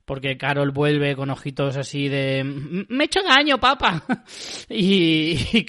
Porque 0.05 0.37
Carol 0.37 0.71
vuelve 0.71 1.15
con 1.15 1.29
ojitos 1.29 1.77
así 1.77 2.07
de... 2.07 2.39
"M- 2.39 2.85
Me 2.89 3.03
he 3.03 3.07
hecho 3.07 3.21
daño, 3.23 3.59
papá. 3.59 4.03
y, 4.69 5.65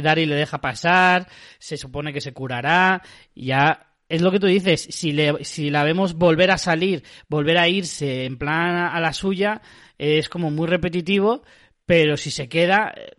Daryl 0.00 0.28
le 0.28 0.34
deja 0.36 0.60
pasar, 0.60 1.26
se 1.58 1.76
supone 1.76 2.12
que 2.12 2.20
se 2.20 2.32
curará, 2.32 3.02
ya... 3.34 3.86
Es 4.08 4.22
lo 4.22 4.32
que 4.32 4.40
tú 4.40 4.48
dices, 4.48 4.88
si, 4.90 5.12
le, 5.12 5.44
si 5.44 5.70
la 5.70 5.84
vemos 5.84 6.14
volver 6.14 6.50
a 6.50 6.58
salir, 6.58 7.04
volver 7.28 7.56
a 7.58 7.68
irse 7.68 8.24
en 8.24 8.38
plan 8.38 8.74
a, 8.76 8.88
a 8.88 8.98
la 9.00 9.12
suya, 9.12 9.62
es 9.98 10.28
como 10.28 10.50
muy 10.50 10.66
repetitivo, 10.66 11.44
pero 11.86 12.16
si 12.16 12.32
se 12.32 12.48
queda, 12.48 12.92
eh, 12.96 13.12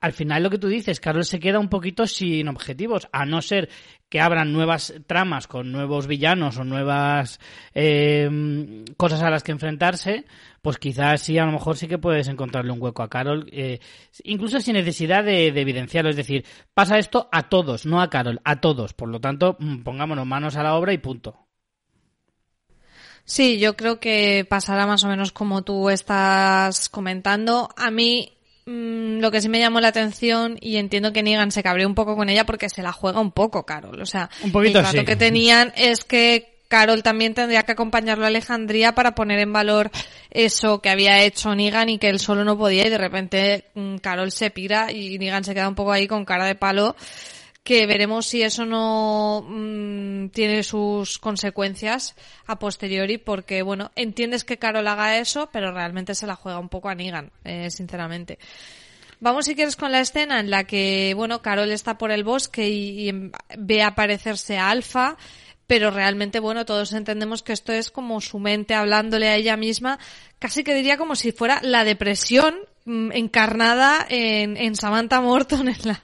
al 0.00 0.12
final 0.12 0.44
lo 0.44 0.50
que 0.50 0.58
tú 0.58 0.68
dices, 0.68 1.00
Carol 1.00 1.24
se 1.24 1.40
queda 1.40 1.58
un 1.58 1.68
poquito 1.68 2.06
sin 2.06 2.46
objetivos, 2.46 3.08
a 3.10 3.26
no 3.26 3.42
ser 3.42 3.68
que 4.08 4.20
abran 4.20 4.52
nuevas 4.52 4.94
tramas 5.06 5.46
con 5.46 5.72
nuevos 5.72 6.06
villanos 6.06 6.58
o 6.58 6.64
nuevas 6.64 7.40
eh, 7.74 8.84
cosas 8.96 9.22
a 9.22 9.30
las 9.30 9.42
que 9.42 9.52
enfrentarse, 9.52 10.24
pues 10.62 10.78
quizás 10.78 11.22
sí, 11.22 11.38
a 11.38 11.44
lo 11.44 11.52
mejor 11.52 11.76
sí 11.76 11.88
que 11.88 11.98
puedes 11.98 12.28
encontrarle 12.28 12.72
un 12.72 12.80
hueco 12.80 13.02
a 13.02 13.10
Carol, 13.10 13.48
eh, 13.52 13.80
incluso 14.24 14.60
sin 14.60 14.74
necesidad 14.74 15.24
de, 15.24 15.50
de 15.52 15.60
evidenciarlo. 15.60 16.10
Es 16.10 16.16
decir, 16.16 16.44
pasa 16.74 16.98
esto 16.98 17.28
a 17.32 17.48
todos, 17.48 17.86
no 17.86 18.00
a 18.00 18.10
Carol, 18.10 18.40
a 18.44 18.60
todos. 18.60 18.94
Por 18.94 19.08
lo 19.08 19.20
tanto, 19.20 19.56
mm, 19.58 19.82
pongámonos 19.82 20.26
manos 20.26 20.56
a 20.56 20.62
la 20.62 20.74
obra 20.74 20.92
y 20.92 20.98
punto. 20.98 21.46
Sí, 23.24 23.58
yo 23.58 23.76
creo 23.76 23.98
que 23.98 24.46
pasará 24.48 24.86
más 24.86 25.02
o 25.02 25.08
menos 25.08 25.32
como 25.32 25.62
tú 25.62 25.90
estás 25.90 26.88
comentando. 26.88 27.68
A 27.76 27.90
mí 27.90 28.35
mm, 28.66 29.20
lo 29.20 29.30
que 29.30 29.40
sí 29.40 29.48
me 29.48 29.58
llamó 29.58 29.80
la 29.80 29.88
atención 29.88 30.58
y 30.60 30.76
entiendo 30.76 31.12
que 31.12 31.22
Negan 31.22 31.50
se 31.50 31.62
cabreó 31.62 31.88
un 31.88 31.94
poco 31.94 32.16
con 32.16 32.28
ella 32.28 32.44
porque 32.44 32.68
se 32.68 32.82
la 32.82 32.92
juega 32.92 33.20
un 33.20 33.32
poco, 33.32 33.64
Carol. 33.64 34.00
O 34.00 34.06
sea, 34.06 34.28
Un 34.42 34.52
poquito 34.52 34.78
el 34.78 34.84
trato 34.84 34.98
sí. 35.00 35.04
que 35.04 35.16
tenían 35.16 35.72
es 35.76 36.04
que 36.04 36.56
Carol 36.68 37.02
también 37.02 37.34
tendría 37.34 37.62
que 37.62 37.72
acompañarlo 37.72 38.24
a 38.24 38.28
Alejandría 38.28 38.94
para 38.94 39.14
poner 39.14 39.38
en 39.38 39.52
valor 39.52 39.90
eso 40.30 40.80
que 40.80 40.90
había 40.90 41.22
hecho 41.22 41.54
Negan 41.54 41.88
y 41.88 41.98
que 41.98 42.08
él 42.08 42.18
solo 42.18 42.44
no 42.44 42.58
podía 42.58 42.86
y 42.86 42.90
de 42.90 42.98
repente 42.98 43.64
mm, 43.74 43.96
Carol 43.98 44.32
se 44.32 44.50
pira 44.50 44.90
y 44.90 45.18
Negan 45.18 45.44
se 45.44 45.54
queda 45.54 45.68
un 45.68 45.74
poco 45.74 45.92
ahí 45.92 46.06
con 46.06 46.24
cara 46.24 46.46
de 46.46 46.56
palo 46.56 46.96
que 47.66 47.84
veremos 47.84 48.26
si 48.26 48.44
eso 48.44 48.64
no 48.64 49.44
mm, 49.44 50.28
tiene 50.28 50.62
sus 50.62 51.18
consecuencias 51.18 52.14
a 52.46 52.60
posteriori, 52.60 53.18
porque, 53.18 53.62
bueno, 53.62 53.90
entiendes 53.96 54.44
que 54.44 54.56
Carol 54.56 54.86
haga 54.86 55.18
eso, 55.18 55.50
pero 55.52 55.72
realmente 55.72 56.14
se 56.14 56.28
la 56.28 56.36
juega 56.36 56.60
un 56.60 56.68
poco 56.68 56.88
a 56.90 56.94
Negan, 56.94 57.32
eh, 57.42 57.68
sinceramente. 57.72 58.38
Vamos, 59.18 59.46
si 59.46 59.56
quieres, 59.56 59.74
con 59.74 59.90
la 59.90 59.98
escena 59.98 60.38
en 60.38 60.48
la 60.48 60.62
que, 60.62 61.12
bueno, 61.16 61.42
Carol 61.42 61.72
está 61.72 61.98
por 61.98 62.12
el 62.12 62.22
bosque 62.22 62.68
y, 62.68 63.00
y 63.00 63.08
em- 63.08 63.32
ve 63.58 63.82
aparecerse 63.82 64.58
a 64.58 64.70
Alfa, 64.70 65.16
pero 65.66 65.90
realmente, 65.90 66.38
bueno, 66.38 66.66
todos 66.66 66.92
entendemos 66.92 67.42
que 67.42 67.52
esto 67.52 67.72
es 67.72 67.90
como 67.90 68.20
su 68.20 68.38
mente 68.38 68.74
hablándole 68.74 69.26
a 69.26 69.34
ella 69.34 69.56
misma, 69.56 69.98
casi 70.38 70.62
que 70.62 70.72
diría 70.72 70.96
como 70.96 71.16
si 71.16 71.32
fuera 71.32 71.58
la 71.64 71.82
depresión 71.82 72.54
encarnada 72.86 74.06
en, 74.08 74.56
en 74.56 74.76
Samantha 74.76 75.20
Morton, 75.20 75.68
en 75.68 75.78
la, 75.84 76.02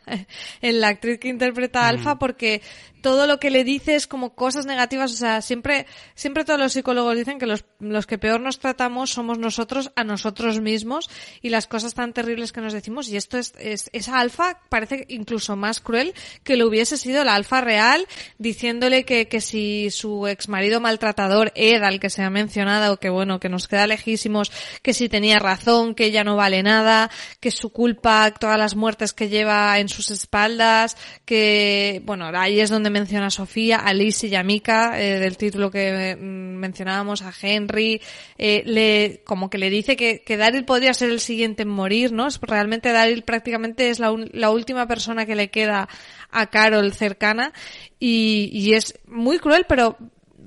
en 0.61 0.81
la 0.81 0.89
actriz 0.89 1.19
que 1.19 1.29
interpreta 1.29 1.85
a 1.85 1.89
Alfa, 1.89 2.19
porque 2.19 2.61
todo 3.03 3.27
lo 3.27 3.39
que 3.39 3.51
le 3.51 3.65
dice 3.65 3.95
es 3.95 4.07
como 4.07 4.35
cosas 4.35 4.65
negativas, 4.65 5.13
o 5.13 5.17
sea, 5.17 5.43
siempre, 5.43 5.87
siempre 6.15 6.45
todos 6.45 6.59
los 6.59 6.73
psicólogos 6.73 7.17
dicen 7.17 7.39
que 7.39 7.47
los, 7.47 7.65
los 7.81 8.07
que 8.07 8.17
peor 8.17 8.41
nos 8.41 8.59
tratamos 8.59 9.11
somos 9.11 9.39
nosotros 9.39 9.93
a 9.97 10.05
nosotros 10.05 10.61
mismos 10.61 11.11
y 11.43 11.51
las 11.51 11.67
cosas 11.67 11.95
tan 11.95 12.13
terribles 12.13 12.53
que 12.53 12.61
nos 12.61 12.73
decimos, 12.73 13.09
y 13.09 13.17
esto 13.17 13.37
es, 13.37 13.53
es 13.59 13.91
esa 13.93 14.21
alfa 14.21 14.61
parece 14.69 15.05
incluso 15.09 15.57
más 15.57 15.81
cruel 15.81 16.15
que 16.45 16.57
lo 16.57 16.69
hubiese 16.69 16.97
sido 16.97 17.25
la 17.25 17.35
alfa 17.35 17.61
real, 17.61 18.07
diciéndole 18.39 19.05
que, 19.05 19.27
que 19.29 19.41
si 19.41 19.91
su 19.91 20.27
ex 20.29 20.49
marido 20.49 20.81
maltratador, 20.81 21.53
Ed, 21.57 21.83
al 21.83 21.99
que 21.99 22.11
se 22.11 22.23
ha 22.23 22.31
mencionado, 22.31 22.99
que 22.99 23.11
bueno, 23.11 23.41
que 23.41 23.49
nos 23.49 23.67
queda 23.67 23.87
lejísimos, 23.87 24.53
que 24.83 24.95
si 24.95 25.09
tenía 25.09 25.41
razón, 25.41 25.95
que 25.95 26.05
ella 26.05 26.23
no 26.23 26.37
vale 26.37 26.63
nada, 26.63 27.11
que 27.41 27.51
su 27.51 27.71
culpa, 27.71 28.31
todas 28.31 28.59
las 28.59 28.77
muertes 28.77 29.13
que 29.13 29.29
lleva 29.29 29.79
en 29.81 29.89
sus 29.89 30.11
espaldas, 30.11 30.97
que, 31.25 32.01
bueno, 32.05 32.31
ahí 32.35 32.61
es 32.61 32.71
donde 32.71 32.92
menciona 32.93 33.27
a 33.27 33.31
Sofía, 33.31 33.79
a 33.79 33.93
Liz 33.93 34.23
y 34.23 34.35
a 34.37 34.45
Mika, 34.45 35.01
eh, 35.03 35.19
del 35.19 35.37
título 35.37 35.71
que 35.73 36.17
mm, 36.17 36.23
mencionábamos, 36.59 37.23
a 37.23 37.33
Henry, 37.43 38.01
eh, 38.39 38.63
le, 38.65 39.23
como 39.25 39.51
que 39.51 39.59
le 39.59 39.69
dice 39.71 39.97
que, 39.97 40.23
que 40.23 40.37
Daryl 40.37 40.65
podría 40.65 40.95
ser 40.95 41.11
el 41.11 41.19
siguiente 41.19 41.63
en 41.63 41.69
morir, 41.71 42.13
¿no? 42.13 42.29
Realmente 42.43 42.93
Daryl 42.93 43.23
prácticamente 43.25 43.91
es 43.91 43.99
la, 43.99 44.15
la 44.33 44.51
última 44.51 44.87
persona 44.87 45.27
que 45.27 45.35
le 45.35 45.51
queda 45.51 45.89
a 46.31 46.47
Carol 46.51 46.93
cercana 46.93 47.53
y, 47.99 48.51
y 48.53 48.75
es 48.75 48.95
muy 49.09 49.39
cruel, 49.41 49.67
pero 49.69 49.97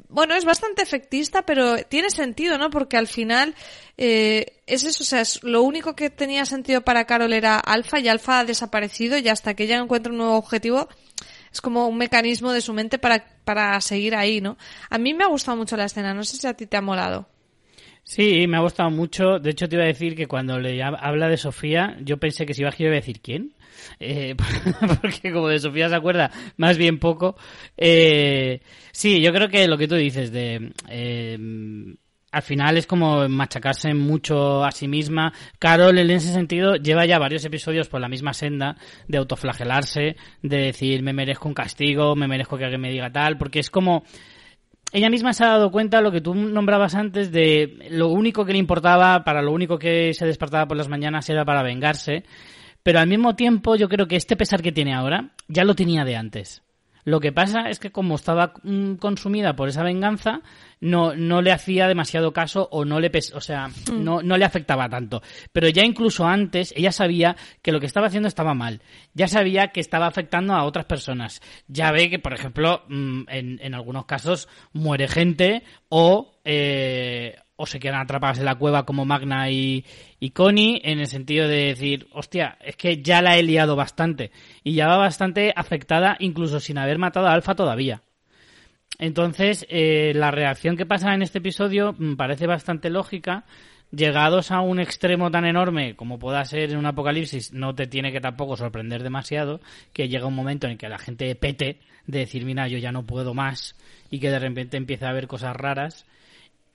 bueno, 0.08 0.34
es 0.36 0.46
bastante 0.46 0.82
efectista, 0.82 1.42
pero 1.42 1.76
tiene 1.84 2.10
sentido, 2.10 2.58
¿no? 2.58 2.70
Porque 2.70 2.96
al 2.96 3.08
final 3.08 3.54
eh, 3.98 4.62
es 4.66 4.86
eso, 4.86 5.04
o 5.04 5.06
sea, 5.06 5.20
es- 5.20 5.44
lo 5.44 5.62
único 5.62 5.94
que 5.94 6.10
tenía 6.10 6.46
sentido 6.46 6.82
para 6.82 7.04
Carol 7.06 7.34
era 7.34 7.60
Alfa 7.60 8.00
y 8.00 8.08
Alfa 8.08 8.40
ha 8.40 8.46
desaparecido 8.46 9.18
y 9.18 9.28
hasta 9.28 9.56
que 9.56 9.66
ella 9.66 9.78
encuentra 9.78 10.12
un 10.14 10.20
nuevo 10.20 10.38
objetivo 10.38 10.88
es 11.56 11.62
como 11.62 11.88
un 11.88 11.98
mecanismo 11.98 12.52
de 12.52 12.62
su 12.62 12.74
mente 12.74 13.00
para, 13.00 13.26
para 13.46 13.80
seguir 13.82 14.16
ahí, 14.16 14.42
¿no? 14.42 14.58
A 14.90 14.98
mí 15.00 15.14
me 15.14 15.24
ha 15.24 15.28
gustado 15.28 15.58
mucho 15.58 15.78
la 15.78 15.86
escena, 15.86 16.14
no 16.14 16.24
sé 16.24 16.38
si 16.38 16.48
a 16.48 16.54
ti 16.56 16.68
te 16.68 16.78
ha 16.78 16.82
molado. 16.82 17.28
Sí, 18.04 18.46
me 18.48 18.58
ha 18.58 18.60
gustado 18.62 18.90
mucho. 18.92 19.40
De 19.40 19.50
hecho, 19.52 19.68
te 19.68 19.76
iba 19.76 19.84
a 19.84 19.88
decir 19.88 20.16
que 20.16 20.28
cuando 20.28 20.60
le 20.60 20.78
hab- 20.80 20.98
habla 21.02 21.28
de 21.28 21.38
Sofía, 21.38 21.98
yo 22.02 22.18
pensé 22.18 22.46
que 22.46 22.54
si 22.54 22.62
iba 22.62 22.70
a 22.70 22.72
girar 22.72 22.92
iba 22.92 22.98
a 22.98 23.02
decir 23.02 23.20
quién. 23.22 23.54
Eh, 24.00 24.36
porque 25.02 25.32
como 25.32 25.48
de 25.50 25.60
Sofía 25.60 25.90
se 25.90 25.96
acuerda 25.96 26.32
más 26.58 26.78
bien 26.78 27.00
poco. 27.00 27.36
Eh, 27.78 28.62
sí, 28.92 29.22
yo 29.22 29.34
creo 29.34 29.50
que 29.50 29.68
lo 29.68 29.78
que 29.78 29.88
tú 29.88 29.96
dices 29.96 30.32
de... 30.32 30.72
eh, 30.90 31.38
al 32.36 32.42
final 32.42 32.78
es 32.78 32.86
como 32.86 33.30
machacarse 33.30 33.94
mucho 33.94 34.66
a 34.66 34.72
sí 34.72 34.90
misma. 34.90 35.32
Carol, 35.58 35.98
en 35.98 36.12
ese 36.12 36.34
sentido, 36.34 36.76
lleva 36.76 37.06
ya 37.06 37.18
varios 37.18 37.46
episodios 37.46 37.88
por 37.88 38.02
la 38.02 38.10
misma 38.10 38.34
senda 38.34 38.76
de 39.08 39.18
autoflagelarse, 39.20 40.18
de 40.42 40.58
decir 40.58 41.02
me 41.02 41.14
merezco 41.14 41.48
un 41.48 41.54
castigo, 41.54 42.14
me 42.14 42.28
merezco 42.28 42.58
que 42.58 42.66
alguien 42.66 42.82
me 42.82 42.92
diga 42.92 43.10
tal, 43.10 43.38
porque 43.38 43.60
es 43.60 43.70
como 43.70 44.04
ella 44.92 45.10
misma 45.10 45.32
se 45.32 45.46
ha 45.46 45.52
dado 45.52 45.72
cuenta 45.72 46.02
lo 46.02 46.12
que 46.12 46.20
tú 46.20 46.36
nombrabas 46.36 46.94
antes 46.96 47.32
de 47.32 47.88
lo 47.90 48.10
único 48.10 48.44
que 48.44 48.52
le 48.52 48.60
importaba, 48.60 49.24
para 49.24 49.42
lo 49.42 49.54
único 49.54 49.80
que 49.80 50.14
se 50.14 50.26
despertaba 50.26 50.68
por 50.68 50.76
las 50.76 50.90
mañanas 50.90 51.30
era 51.30 51.46
para 51.46 51.64
vengarse. 51.64 52.26
Pero 52.84 53.00
al 53.00 53.08
mismo 53.08 53.38
tiempo 53.38 53.78
yo 53.78 53.88
creo 53.88 54.10
que 54.10 54.18
este 54.18 54.36
pesar 54.36 54.62
que 54.62 54.74
tiene 54.74 54.94
ahora 54.94 55.30
ya 55.48 55.64
lo 55.64 55.74
tenía 55.74 56.04
de 56.04 56.18
antes. 56.18 56.65
Lo 57.06 57.20
que 57.20 57.32
pasa 57.32 57.70
es 57.70 57.80
que 57.80 57.92
como 57.92 58.16
estaba 58.16 58.54
mm, 58.64 58.96
consumida 58.96 59.56
por 59.56 59.70
esa 59.70 59.84
venganza, 59.84 60.42
no, 60.82 61.16
no 61.16 61.42
le 61.42 61.52
hacía 61.52 61.88
demasiado 61.88 62.34
caso 62.34 62.68
o 62.72 62.84
no 62.84 63.00
le 63.00 63.12
o 63.34 63.42
sea, 63.42 63.68
mm. 63.68 64.04
no, 64.04 64.24
no 64.24 64.38
le 64.38 64.44
afectaba 64.44 64.90
tanto. 64.90 65.22
Pero 65.54 65.70
ya 65.70 65.86
incluso 65.86 66.28
antes 66.28 66.74
ella 66.76 66.92
sabía 66.92 67.38
que 67.62 67.72
lo 67.72 67.80
que 67.80 67.86
estaba 67.86 68.08
haciendo 68.08 68.28
estaba 68.28 68.56
mal. 68.56 68.82
Ya 69.14 69.28
sabía 69.28 69.68
que 69.68 69.80
estaba 69.80 70.08
afectando 70.08 70.54
a 70.54 70.64
otras 70.64 70.86
personas. 70.86 71.42
Ya 71.68 71.92
ve 71.92 72.10
que, 72.10 72.20
por 72.20 72.34
ejemplo, 72.34 72.84
mm, 72.90 73.22
en, 73.28 73.60
en 73.62 73.76
algunos 73.76 74.06
casos 74.06 74.50
muere 74.74 75.08
gente 75.08 75.64
o 75.90 76.36
eh, 76.44 77.38
o 77.58 77.66
se 77.66 77.80
quedan 77.80 78.02
atrapadas 78.02 78.40
en 78.40 78.46
la 78.46 78.56
cueva 78.56 78.86
como 78.86 79.06
Magna 79.06 79.50
y, 79.50 79.86
y 80.20 80.32
Connie, 80.32 80.82
en 80.84 81.00
el 81.00 81.08
sentido 81.08 81.48
de 81.48 81.68
decir, 81.68 82.08
hostia, 82.12 82.58
es 82.62 82.76
que 82.76 83.02
ya 83.02 83.22
la 83.22 83.38
he 83.38 83.44
liado 83.44 83.76
bastante. 83.76 84.32
Y 84.64 84.74
ya 84.74 84.88
va 84.88 84.98
bastante 84.98 85.54
afectada, 85.56 86.18
incluso 86.20 86.60
sin 86.60 86.78
haber 86.78 86.98
matado 86.98 87.28
a 87.28 87.34
Alfa 87.34 87.56
todavía. 87.56 88.02
Entonces, 89.00 89.66
eh, 89.70 90.14
la 90.16 90.32
reacción 90.32 90.78
que 90.78 90.86
pasa 90.86 91.14
en 91.14 91.22
este 91.22 91.40
episodio 91.40 91.96
me 91.98 92.16
parece 92.16 92.48
bastante 92.48 92.90
lógica. 92.90 93.46
Llegados 93.92 94.52
a 94.52 94.62
un 94.62 94.80
extremo 94.80 95.32
tan 95.32 95.46
enorme 95.46 95.96
como 95.96 96.20
pueda 96.20 96.44
ser 96.44 96.72
en 96.72 96.78
un 96.78 96.86
apocalipsis, 96.86 97.54
no 97.54 97.76
te 97.76 97.88
tiene 97.88 98.12
que 98.12 98.20
tampoco 98.20 98.58
sorprender 98.58 99.04
demasiado 99.04 99.62
que 99.94 100.10
llega 100.10 100.26
un 100.26 100.36
momento 100.36 100.68
en 100.68 100.78
que 100.78 100.90
la 100.90 100.98
gente 100.98 101.34
pete 101.36 101.80
de 102.08 102.20
decir, 102.20 102.46
mira, 102.46 102.68
yo 102.68 102.78
ya 102.78 102.92
no 102.92 103.06
puedo 103.06 103.34
más 103.34 103.76
y 104.10 104.20
que 104.20 104.32
de 104.32 104.40
repente 104.40 104.76
empiece 104.76 105.06
a 105.06 105.10
haber 105.10 105.28
cosas 105.28 105.56
raras 105.56 106.06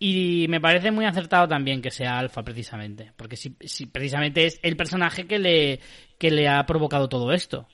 y 0.02 0.47
me 0.49 0.62
parece 0.62 0.90
muy 0.90 1.04
acertado 1.04 1.47
también 1.47 1.83
que 1.83 1.90
sea 1.90 2.19
Alfa, 2.19 2.42
precisamente. 2.42 3.12
Porque 3.16 3.37
si, 3.37 3.54
si 3.61 3.85
precisamente 3.85 4.47
es 4.47 4.59
el 4.62 4.75
personaje 4.75 5.26
que 5.26 5.38
le, 5.38 5.78
que 6.19 6.30
le 6.30 6.49
ha 6.49 6.64
provocado 6.64 7.11
todo 7.11 7.33
esto. 7.33 7.69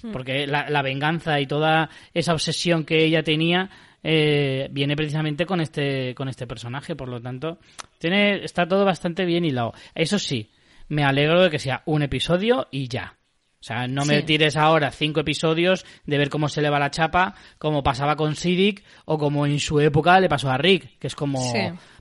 Hmm. 0.00 0.12
Porque 0.12 0.46
la, 0.46 0.70
la 0.70 0.82
venganza 0.82 1.40
y 1.40 1.48
toda 1.48 1.90
esa 2.14 2.32
obsesión 2.32 2.84
que 2.84 3.04
ella 3.04 3.24
tenía 3.24 3.70
eh, 4.04 4.68
viene 4.70 4.94
precisamente 4.94 5.46
con 5.46 5.60
este, 5.60 6.14
con 6.14 6.28
este 6.28 6.46
personaje. 6.46 6.94
Por 6.94 7.08
lo 7.08 7.20
tanto, 7.20 7.58
tiene, 7.98 8.44
está 8.44 8.68
todo 8.68 8.84
bastante 8.84 9.24
bien 9.24 9.44
hilado. 9.44 9.72
Eso 9.96 10.20
sí, 10.20 10.52
me 10.86 11.02
alegro 11.02 11.42
de 11.42 11.50
que 11.50 11.58
sea 11.58 11.82
un 11.86 12.02
episodio 12.02 12.68
y 12.70 12.86
ya. 12.86 13.16
O 13.64 13.66
sea, 13.66 13.88
no 13.88 14.04
me 14.04 14.22
tires 14.22 14.56
ahora 14.56 14.90
cinco 14.90 15.20
episodios 15.20 15.86
de 16.04 16.18
ver 16.18 16.28
cómo 16.28 16.50
se 16.50 16.60
le 16.60 16.68
va 16.68 16.78
la 16.78 16.90
chapa, 16.90 17.34
como 17.56 17.82
pasaba 17.82 18.14
con 18.14 18.36
Sidic 18.36 18.84
o 19.06 19.16
como 19.16 19.46
en 19.46 19.58
su 19.58 19.80
época 19.80 20.20
le 20.20 20.28
pasó 20.28 20.50
a 20.50 20.58
Rick, 20.58 20.98
que 20.98 21.06
es 21.06 21.14
como 21.14 21.40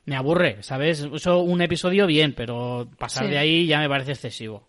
me 0.04 0.16
aburre, 0.18 0.62
¿sabes? 0.62 1.08
Eso 1.14 1.40
un 1.40 1.62
episodio 1.62 2.06
bien, 2.06 2.34
pero 2.36 2.90
pasar 2.98 3.30
de 3.30 3.38
ahí 3.38 3.66
ya 3.66 3.80
me 3.80 3.88
parece 3.88 4.12
excesivo. 4.12 4.68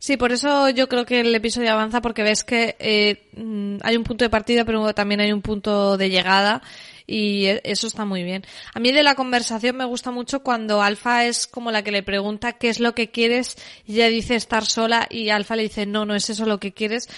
Sí, 0.00 0.16
por 0.16 0.32
eso 0.32 0.70
yo 0.70 0.88
creo 0.88 1.06
que 1.06 1.20
el 1.20 1.32
episodio 1.32 1.70
avanza 1.70 2.02
porque 2.02 2.24
ves 2.24 2.42
que 2.42 2.74
eh, 2.80 3.28
mm, 3.36 3.76
hay 3.82 3.96
un 3.96 4.02
punto 4.02 4.24
de 4.24 4.28
partida, 4.28 4.64
pero 4.64 4.92
también 4.92 5.20
hay 5.20 5.30
un 5.30 5.40
punto 5.40 5.96
de 5.96 6.10
llegada 6.10 6.62
y 7.06 7.46
e, 7.46 7.60
eso 7.64 7.86
está 7.86 8.04
muy 8.04 8.22
bien. 8.22 8.44
A 8.74 8.80
mí 8.80 8.92
de 8.92 9.02
la 9.02 9.14
conversación 9.14 9.76
me 9.76 9.84
gusta 9.84 10.10
mucho 10.10 10.42
cuando 10.42 10.82
Alfa 10.82 11.24
es 11.24 11.46
como 11.46 11.70
la 11.70 11.82
que 11.82 11.92
le 11.92 12.02
pregunta 12.02 12.54
qué 12.54 12.68
es 12.68 12.80
lo 12.80 12.94
que 12.94 13.10
quieres 13.10 13.56
y 13.86 13.94
ella 13.94 14.08
dice 14.08 14.34
estar 14.34 14.64
sola 14.64 15.06
y 15.10 15.30
Alfa 15.30 15.56
le 15.56 15.64
dice 15.64 15.86
no, 15.86 16.04
no 16.04 16.14
es 16.14 16.30
eso 16.30 16.46
lo 16.46 16.60
que 16.60 16.72
quieres 16.72 17.08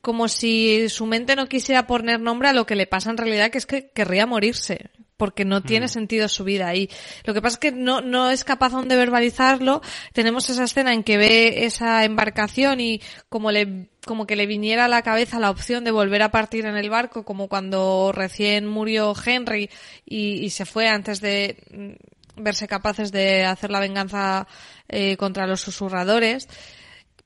como 0.00 0.28
si 0.28 0.88
su 0.88 1.04
mente 1.04 1.34
no 1.34 1.48
quisiera 1.48 1.88
poner 1.88 2.20
nombre 2.20 2.48
a 2.48 2.52
lo 2.52 2.64
que 2.64 2.76
le 2.76 2.86
pasa 2.86 3.10
en 3.10 3.16
realidad, 3.16 3.50
que 3.50 3.58
es 3.58 3.66
que 3.66 3.90
querría 3.90 4.24
morirse 4.24 4.90
porque 5.16 5.44
no 5.44 5.62
tiene 5.62 5.86
mm. 5.86 5.90
sentido 5.90 6.28
su 6.28 6.44
vida 6.44 6.74
y 6.74 6.90
lo 7.24 7.34
que 7.34 7.42
pasa 7.42 7.54
es 7.54 7.60
que 7.60 7.72
no, 7.72 8.00
no 8.00 8.30
es 8.30 8.44
capaz 8.44 8.74
aún 8.74 8.88
de 8.88 8.96
verbalizarlo. 8.96 9.82
Tenemos 10.12 10.48
esa 10.50 10.64
escena 10.64 10.92
en 10.92 11.02
que 11.02 11.16
ve 11.16 11.64
esa 11.64 12.04
embarcación 12.04 12.80
y 12.80 13.00
como 13.28 13.50
le, 13.50 13.88
como 14.04 14.26
que 14.26 14.36
le 14.36 14.46
viniera 14.46 14.86
a 14.86 14.88
la 14.88 15.02
cabeza 15.02 15.40
la 15.40 15.50
opción 15.50 15.84
de 15.84 15.90
volver 15.90 16.22
a 16.22 16.30
partir 16.30 16.66
en 16.66 16.76
el 16.76 16.90
barco, 16.90 17.24
como 17.24 17.48
cuando 17.48 18.12
recién 18.12 18.66
murió 18.66 19.14
Henry 19.24 19.70
y, 20.04 20.44
y 20.44 20.50
se 20.50 20.66
fue 20.66 20.88
antes 20.88 21.20
de 21.20 21.56
mm, 21.70 22.42
verse 22.42 22.68
capaces 22.68 23.12
de 23.12 23.44
hacer 23.44 23.70
la 23.70 23.80
venganza 23.80 24.46
eh, 24.88 25.16
contra 25.16 25.46
los 25.46 25.60
susurradores 25.60 26.48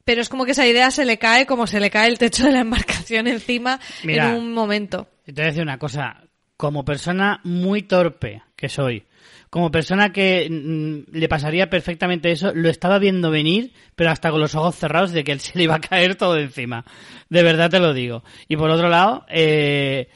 pero 0.05 0.23
es 0.23 0.29
como 0.29 0.45
que 0.45 0.53
esa 0.53 0.67
idea 0.67 0.91
se 0.91 1.05
le 1.05 1.19
cae 1.19 1.47
como 1.47 1.67
se 1.67 1.79
le 1.79 1.91
cae 1.91 2.09
el 2.09 2.19
techo 2.19 2.45
de 2.45 2.53
la 2.53 2.61
embarcación 2.61 3.27
encima 3.29 3.79
en 4.03 4.35
un 4.35 4.53
momento. 4.53 5.09
Te 5.25 5.33
voy 5.33 5.43
a 5.43 5.47
decir 5.47 5.63
una 5.63 5.79
cosa, 5.79 6.25
como 6.61 6.85
persona 6.85 7.41
muy 7.43 7.81
torpe 7.81 8.43
que 8.55 8.69
soy, 8.69 9.05
como 9.49 9.71
persona 9.71 10.13
que 10.13 10.47
mm, 10.51 11.17
le 11.17 11.27
pasaría 11.27 11.71
perfectamente 11.71 12.31
eso, 12.31 12.53
lo 12.55 12.69
estaba 12.69 12.99
viendo 12.99 13.31
venir, 13.31 13.73
pero 13.97 14.11
hasta 14.11 14.31
con 14.31 14.41
los 14.41 14.55
ojos 14.55 14.77
cerrados 14.77 15.13
de 15.13 15.25
que 15.25 15.33
él 15.33 15.41
se 15.41 15.57
le 15.57 15.65
iba 15.65 15.77
a 15.77 15.81
caer 15.81 16.17
todo 16.17 16.37
encima. 16.37 16.85
De 17.31 17.43
verdad 17.43 17.71
te 17.71 17.81
lo 17.81 17.95
digo. 17.95 18.25
Y 18.47 18.59
por 18.59 18.69
otro 18.69 18.91
lado, 18.91 19.25
eh, 19.31 20.11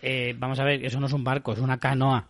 eh, 0.00 0.32
vamos 0.38 0.60
a 0.60 0.64
ver, 0.64 0.84
eso 0.84 1.00
no 1.00 1.06
es 1.06 1.12
un 1.12 1.24
barco, 1.24 1.54
es 1.54 1.58
una 1.58 1.78
canoa. 1.78 2.28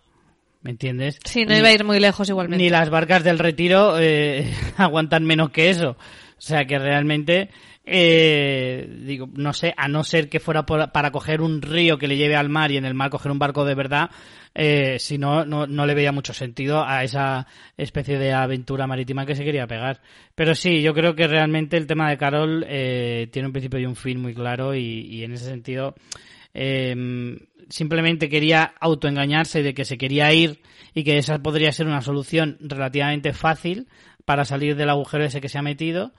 ¿Me 0.62 0.70
entiendes? 0.70 1.18
Sí, 1.24 1.44
no 1.44 1.54
iba 1.54 1.68
a 1.68 1.72
ir 1.72 1.84
muy 1.84 2.00
lejos 2.00 2.30
igualmente. 2.30 2.64
Ni 2.64 2.70
las 2.70 2.88
barcas 2.88 3.24
del 3.24 3.38
retiro 3.38 3.98
eh, 3.98 4.50
aguantan 4.78 5.24
menos 5.26 5.50
que 5.50 5.68
eso. 5.68 5.98
O 6.40 6.42
sea 6.42 6.64
que 6.64 6.78
realmente 6.78 7.50
eh, 7.84 8.88
digo, 9.04 9.28
no 9.34 9.52
sé, 9.52 9.74
a 9.76 9.88
no 9.88 10.04
ser 10.04 10.28
que 10.28 10.38
fuera 10.38 10.64
para 10.64 11.10
coger 11.10 11.40
un 11.40 11.60
río 11.60 11.98
que 11.98 12.06
le 12.06 12.16
lleve 12.16 12.36
al 12.36 12.48
mar 12.48 12.70
y 12.70 12.76
en 12.76 12.84
el 12.84 12.94
mar 12.94 13.10
coger 13.10 13.32
un 13.32 13.38
barco 13.38 13.64
de 13.64 13.74
verdad, 13.74 14.10
eh, 14.54 14.98
si 14.98 15.18
no, 15.18 15.44
no, 15.44 15.66
le 15.86 15.94
veía 15.94 16.12
mucho 16.12 16.32
sentido 16.32 16.84
a 16.86 17.02
esa 17.02 17.46
especie 17.76 18.18
de 18.18 18.32
aventura 18.32 18.86
marítima 18.86 19.26
que 19.26 19.34
se 19.34 19.44
quería 19.44 19.66
pegar. 19.66 20.00
Pero 20.34 20.54
sí, 20.54 20.82
yo 20.82 20.94
creo 20.94 21.14
que 21.16 21.26
realmente 21.26 21.76
el 21.76 21.86
tema 21.86 22.08
de 22.08 22.16
Carol 22.16 22.64
eh, 22.68 23.28
tiene 23.32 23.48
un 23.48 23.52
principio 23.52 23.80
y 23.80 23.86
un 23.86 23.96
fin 23.96 24.20
muy 24.20 24.34
claro 24.34 24.74
y, 24.74 25.24
en 25.24 25.32
ese 25.32 25.46
sentido 25.46 25.94
em, 26.54 27.38
simplemente 27.68 28.28
quería 28.28 28.74
autoengañarse 28.80 29.62
de 29.62 29.74
que 29.74 29.84
se 29.84 29.98
quería 29.98 30.32
ir 30.32 30.60
y 30.94 31.04
que 31.04 31.18
esa 31.18 31.40
podría 31.40 31.72
ser 31.72 31.86
una 31.86 32.02
solución 32.02 32.56
relativamente 32.60 33.32
fácil 33.32 33.88
para 34.30 34.44
salir 34.44 34.76
del 34.76 34.90
agujero 34.90 35.24
ese 35.24 35.40
que 35.40 35.48
se 35.48 35.58
ha 35.58 35.62
metido 35.62 36.12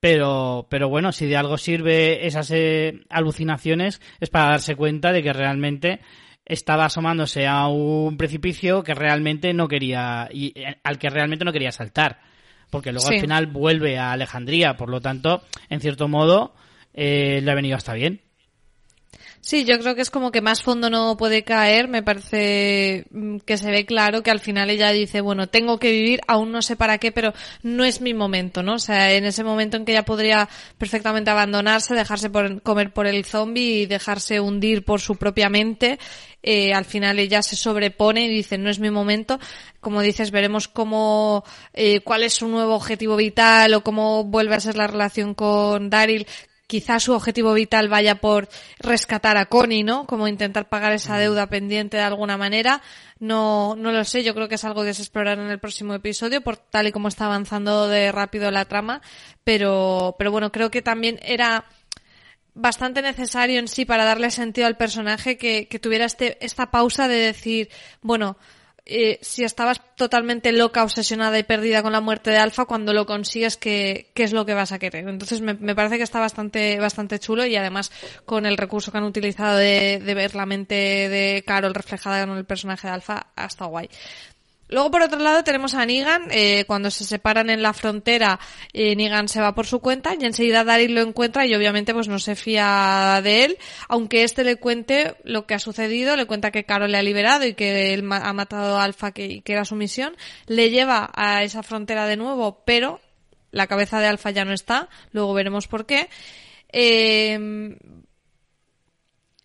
pero, 0.00 0.66
pero 0.70 0.88
bueno, 0.88 1.12
si 1.12 1.26
de 1.26 1.36
algo 1.36 1.58
sirve 1.58 2.26
esas 2.26 2.50
eh, 2.52 3.02
alucinaciones 3.10 4.00
es 4.18 4.30
para 4.30 4.52
darse 4.52 4.74
cuenta 4.74 5.12
de 5.12 5.22
que 5.22 5.34
realmente 5.34 6.00
estaba 6.46 6.86
asomándose 6.86 7.46
a 7.46 7.68
un 7.68 8.16
precipicio 8.16 8.82
que 8.82 8.94
realmente 8.94 9.52
no 9.52 9.68
quería 9.68 10.30
y 10.32 10.58
eh, 10.58 10.78
al 10.84 10.98
que 10.98 11.10
realmente 11.10 11.44
no 11.44 11.52
quería 11.52 11.70
saltar 11.70 12.22
porque 12.70 12.92
luego 12.92 13.08
al 13.08 13.20
final 13.20 13.46
vuelve 13.48 13.98
a 13.98 14.12
Alejandría. 14.12 14.78
Por 14.78 14.88
lo 14.88 15.02
tanto 15.02 15.42
en 15.68 15.82
cierto 15.82 16.08
modo 16.08 16.54
eh, 16.94 17.42
le 17.42 17.50
ha 17.50 17.54
venido 17.54 17.76
hasta 17.76 17.92
bien 17.92 18.22
Sí, 19.42 19.64
yo 19.64 19.78
creo 19.78 19.94
que 19.94 20.02
es 20.02 20.10
como 20.10 20.30
que 20.30 20.42
más 20.42 20.62
fondo 20.62 20.90
no 20.90 21.16
puede 21.16 21.44
caer. 21.44 21.88
Me 21.88 22.02
parece 22.02 23.06
mm, 23.10 23.38
que 23.38 23.56
se 23.56 23.70
ve 23.70 23.86
claro 23.86 24.22
que 24.22 24.30
al 24.30 24.38
final 24.38 24.68
ella 24.68 24.90
dice, 24.90 25.22
bueno, 25.22 25.48
tengo 25.48 25.78
que 25.78 25.90
vivir, 25.90 26.20
aún 26.28 26.52
no 26.52 26.60
sé 26.60 26.76
para 26.76 26.98
qué, 26.98 27.10
pero 27.10 27.32
no 27.62 27.84
es 27.84 28.02
mi 28.02 28.12
momento, 28.12 28.62
¿no? 28.62 28.74
O 28.74 28.78
sea, 28.78 29.12
en 29.14 29.24
ese 29.24 29.42
momento 29.42 29.78
en 29.78 29.86
que 29.86 29.92
ella 29.92 30.04
podría 30.04 30.48
perfectamente 30.76 31.30
abandonarse, 31.30 31.94
dejarse 31.94 32.28
por, 32.28 32.60
comer 32.62 32.92
por 32.92 33.06
el 33.06 33.24
zombie 33.24 33.82
y 33.82 33.86
dejarse 33.86 34.40
hundir 34.40 34.84
por 34.84 35.00
su 35.00 35.16
propia 35.16 35.48
mente, 35.48 35.98
eh, 36.42 36.72
al 36.74 36.84
final 36.84 37.18
ella 37.18 37.42
se 37.42 37.56
sobrepone 37.56 38.26
y 38.26 38.28
dice, 38.28 38.58
no 38.58 38.68
es 38.70 38.78
mi 38.78 38.90
momento. 38.90 39.38
Como 39.80 40.02
dices, 40.02 40.30
veremos 40.30 40.68
cómo, 40.68 41.44
eh, 41.72 42.00
cuál 42.00 42.22
es 42.24 42.34
su 42.34 42.48
nuevo 42.48 42.74
objetivo 42.74 43.16
vital 43.16 43.72
o 43.74 43.82
cómo 43.82 44.24
vuelve 44.24 44.54
a 44.54 44.60
ser 44.60 44.76
la 44.76 44.86
relación 44.86 45.34
con 45.34 45.88
Daryl, 45.88 46.26
quizás 46.70 47.02
su 47.02 47.12
objetivo 47.14 47.52
vital 47.52 47.88
vaya 47.88 48.20
por 48.20 48.48
rescatar 48.78 49.36
a 49.36 49.46
Connie, 49.46 49.82
¿no? 49.82 50.06
Como 50.06 50.28
intentar 50.28 50.68
pagar 50.68 50.92
esa 50.92 51.18
deuda 51.18 51.48
pendiente 51.48 51.96
de 51.96 52.04
alguna 52.04 52.36
manera. 52.36 52.80
No, 53.18 53.74
no 53.76 53.90
lo 53.90 54.04
sé, 54.04 54.22
yo 54.22 54.36
creo 54.36 54.48
que 54.48 54.54
es 54.54 54.64
algo 54.64 54.84
que 54.84 54.94
se 54.94 55.02
explorará 55.02 55.42
en 55.42 55.50
el 55.50 55.58
próximo 55.58 55.94
episodio, 55.94 56.42
por 56.42 56.58
tal 56.58 56.86
y 56.86 56.92
como 56.92 57.08
está 57.08 57.26
avanzando 57.26 57.88
de 57.88 58.12
rápido 58.12 58.52
la 58.52 58.66
trama. 58.66 59.02
Pero, 59.42 60.14
pero 60.16 60.30
bueno, 60.30 60.52
creo 60.52 60.70
que 60.70 60.80
también 60.80 61.18
era 61.24 61.64
bastante 62.54 63.02
necesario 63.02 63.58
en 63.58 63.66
sí 63.66 63.84
para 63.84 64.04
darle 64.04 64.30
sentido 64.30 64.68
al 64.68 64.76
personaje 64.76 65.36
que, 65.38 65.66
que 65.66 65.80
tuviera 65.80 66.04
este, 66.04 66.38
esta 66.40 66.70
pausa 66.70 67.08
de 67.08 67.16
decir, 67.16 67.68
bueno, 68.00 68.36
eh, 68.90 69.18
si 69.22 69.44
estabas 69.44 69.80
totalmente 69.94 70.52
loca, 70.52 70.82
obsesionada 70.82 71.38
y 71.38 71.44
perdida 71.44 71.82
con 71.82 71.92
la 71.92 72.00
muerte 72.00 72.30
de 72.30 72.38
Alfa, 72.38 72.64
cuando 72.64 72.92
lo 72.92 73.06
consigues, 73.06 73.56
¿qué, 73.56 74.10
qué 74.14 74.24
es 74.24 74.32
lo 74.32 74.44
que 74.44 74.54
vas 74.54 74.72
a 74.72 74.78
querer? 74.80 75.08
Entonces 75.08 75.40
me, 75.40 75.54
me, 75.54 75.76
parece 75.76 75.96
que 75.96 76.02
está 76.02 76.18
bastante, 76.18 76.80
bastante 76.80 77.20
chulo 77.20 77.46
y 77.46 77.54
además 77.54 77.92
con 78.24 78.46
el 78.46 78.56
recurso 78.56 78.90
que 78.90 78.98
han 78.98 79.04
utilizado 79.04 79.56
de, 79.56 80.00
de 80.04 80.14
ver 80.14 80.34
la 80.34 80.44
mente 80.44 80.74
de 80.74 81.44
Carol 81.46 81.72
reflejada 81.72 82.22
en 82.22 82.30
el 82.30 82.44
personaje 82.44 82.88
de 82.88 82.94
Alfa, 82.94 83.28
hasta 83.36 83.66
guay. 83.66 83.88
Luego, 84.70 84.90
por 84.90 85.02
otro 85.02 85.18
lado, 85.18 85.44
tenemos 85.44 85.74
a 85.74 85.84
Negan. 85.84 86.28
Eh, 86.30 86.64
cuando 86.66 86.90
se 86.90 87.04
separan 87.04 87.50
en 87.50 87.60
la 87.60 87.72
frontera, 87.72 88.38
eh, 88.72 88.94
Negan 88.94 89.28
se 89.28 89.40
va 89.40 89.54
por 89.54 89.66
su 89.66 89.80
cuenta 89.80 90.14
y 90.18 90.24
enseguida 90.24 90.64
Daryl 90.64 90.94
lo 90.94 91.02
encuentra 91.02 91.44
y 91.44 91.54
obviamente 91.54 91.92
pues 91.92 92.08
no 92.08 92.18
se 92.18 92.36
fía 92.36 93.20
de 93.22 93.44
él. 93.44 93.58
Aunque 93.88 94.22
este 94.22 94.44
le 94.44 94.56
cuente 94.56 95.16
lo 95.24 95.46
que 95.46 95.54
ha 95.54 95.58
sucedido, 95.58 96.16
le 96.16 96.26
cuenta 96.26 96.50
que 96.52 96.64
Carol 96.64 96.92
le 96.92 96.98
ha 96.98 97.02
liberado 97.02 97.44
y 97.44 97.54
que 97.54 97.92
él 97.92 98.08
ha 98.10 98.32
matado 98.32 98.78
a 98.78 98.84
Alpha 98.84 99.12
que, 99.12 99.42
que 99.42 99.52
era 99.52 99.64
su 99.64 99.74
misión. 99.74 100.16
Le 100.46 100.70
lleva 100.70 101.10
a 101.14 101.42
esa 101.42 101.62
frontera 101.62 102.06
de 102.06 102.16
nuevo, 102.16 102.62
pero 102.64 103.00
la 103.50 103.66
cabeza 103.66 104.00
de 104.00 104.06
Alpha 104.06 104.30
ya 104.30 104.44
no 104.44 104.52
está. 104.52 104.88
Luego 105.12 105.34
veremos 105.34 105.66
por 105.66 105.84
qué. 105.84 106.08
Eh, 106.72 107.76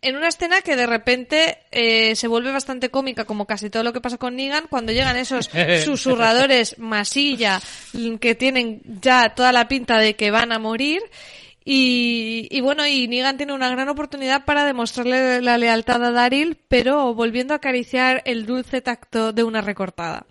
en 0.05 0.15
una 0.15 0.27
escena 0.27 0.61
que 0.61 0.75
de 0.75 0.85
repente 0.85 1.57
eh, 1.71 2.15
se 2.15 2.27
vuelve 2.27 2.51
bastante 2.51 2.91
cómica, 2.91 3.25
como 3.25 3.47
casi 3.47 3.71
todo 3.71 3.83
lo 3.83 3.91
que 3.91 4.01
pasa 4.01 4.19
con 4.19 4.35
Negan, 4.35 4.67
cuando 4.69 4.91
llegan 4.91 5.17
esos 5.17 5.49
susurradores 5.83 6.77
masilla 6.77 7.59
que 8.21 8.35
tienen 8.35 8.81
ya 9.01 9.33
toda 9.33 9.51
la 9.51 9.67
pinta 9.67 9.97
de 9.97 10.15
que 10.15 10.29
van 10.29 10.51
a 10.51 10.59
morir. 10.59 11.01
Y, 11.67 12.47
y, 12.51 12.61
bueno, 12.61 12.85
y 12.85 13.07
Negan 13.07 13.37
tiene 13.37 13.53
una 13.53 13.69
gran 13.69 13.89
oportunidad 13.89 14.45
para 14.45 14.65
demostrarle 14.65 15.41
la 15.41 15.57
lealtad 15.57 16.03
a 16.03 16.11
Daryl, 16.11 16.59
pero 16.67 17.15
volviendo 17.15 17.55
a 17.55 17.57
acariciar 17.57 18.21
el 18.25 18.45
dulce 18.45 18.81
tacto 18.81 19.33
de 19.33 19.43
una 19.43 19.61
recortada. 19.61 20.27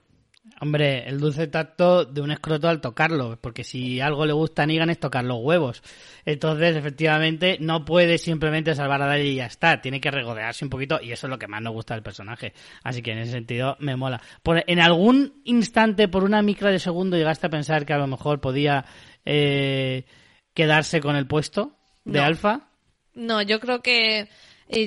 Hombre, 0.60 1.08
el 1.08 1.20
dulce 1.20 1.46
tacto 1.46 2.04
de 2.04 2.20
un 2.20 2.30
escroto 2.30 2.68
al 2.68 2.82
tocarlo, 2.82 3.38
porque 3.40 3.64
si 3.64 4.00
algo 4.00 4.26
le 4.26 4.34
gusta 4.34 4.62
a 4.62 4.66
Negan 4.66 4.90
es 4.90 5.00
tocar 5.00 5.24
los 5.24 5.38
huevos. 5.40 5.82
Entonces, 6.26 6.76
efectivamente, 6.76 7.56
no 7.60 7.84
puede 7.84 8.18
simplemente 8.18 8.74
salvar 8.74 9.00
a 9.00 9.06
Daryl 9.06 9.32
y 9.32 9.36
ya 9.36 9.46
está. 9.46 9.80
Tiene 9.80 10.02
que 10.02 10.10
regodearse 10.10 10.64
un 10.64 10.70
poquito 10.70 11.00
y 11.02 11.12
eso 11.12 11.26
es 11.26 11.30
lo 11.30 11.38
que 11.38 11.48
más 11.48 11.62
nos 11.62 11.72
gusta 11.72 11.94
del 11.94 12.02
personaje. 12.02 12.52
Así 12.82 13.00
que 13.00 13.12
en 13.12 13.18
ese 13.18 13.32
sentido 13.32 13.76
me 13.80 13.96
mola. 13.96 14.20
Por, 14.42 14.62
en 14.66 14.80
algún 14.80 15.40
instante, 15.44 16.08
por 16.08 16.24
una 16.24 16.42
micro 16.42 16.70
de 16.70 16.78
segundo, 16.78 17.16
llegaste 17.16 17.46
a 17.46 17.50
pensar 17.50 17.86
que 17.86 17.94
a 17.94 17.98
lo 17.98 18.06
mejor 18.06 18.40
podía 18.40 18.84
eh, 19.24 20.04
quedarse 20.52 21.00
con 21.00 21.16
el 21.16 21.26
puesto 21.26 21.78
de 22.04 22.20
Alfa. 22.20 22.68
No, 23.14 23.40
yo 23.40 23.60
creo 23.60 23.80
que 23.80 24.28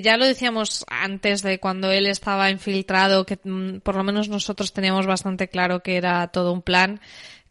ya 0.02 0.17
lo 0.17 0.26
decíamos 0.26 0.86
antes 0.88 1.41
de 1.41 1.60
cuando 1.60 1.91
él 1.91 2.08
estaba 2.08 2.50
infiltrado, 2.52 3.26
que 3.26 3.39
mm, 3.43 3.80
por 3.80 3.95
lo 3.95 4.04
menos 4.04 4.30
nosotros 4.30 4.73
teníamos 4.73 5.06
bastante 5.06 5.47
claro 5.47 5.82
que 5.82 5.97
era 5.97 6.28
todo 6.28 6.54
un 6.54 6.62
plan. 6.62 7.00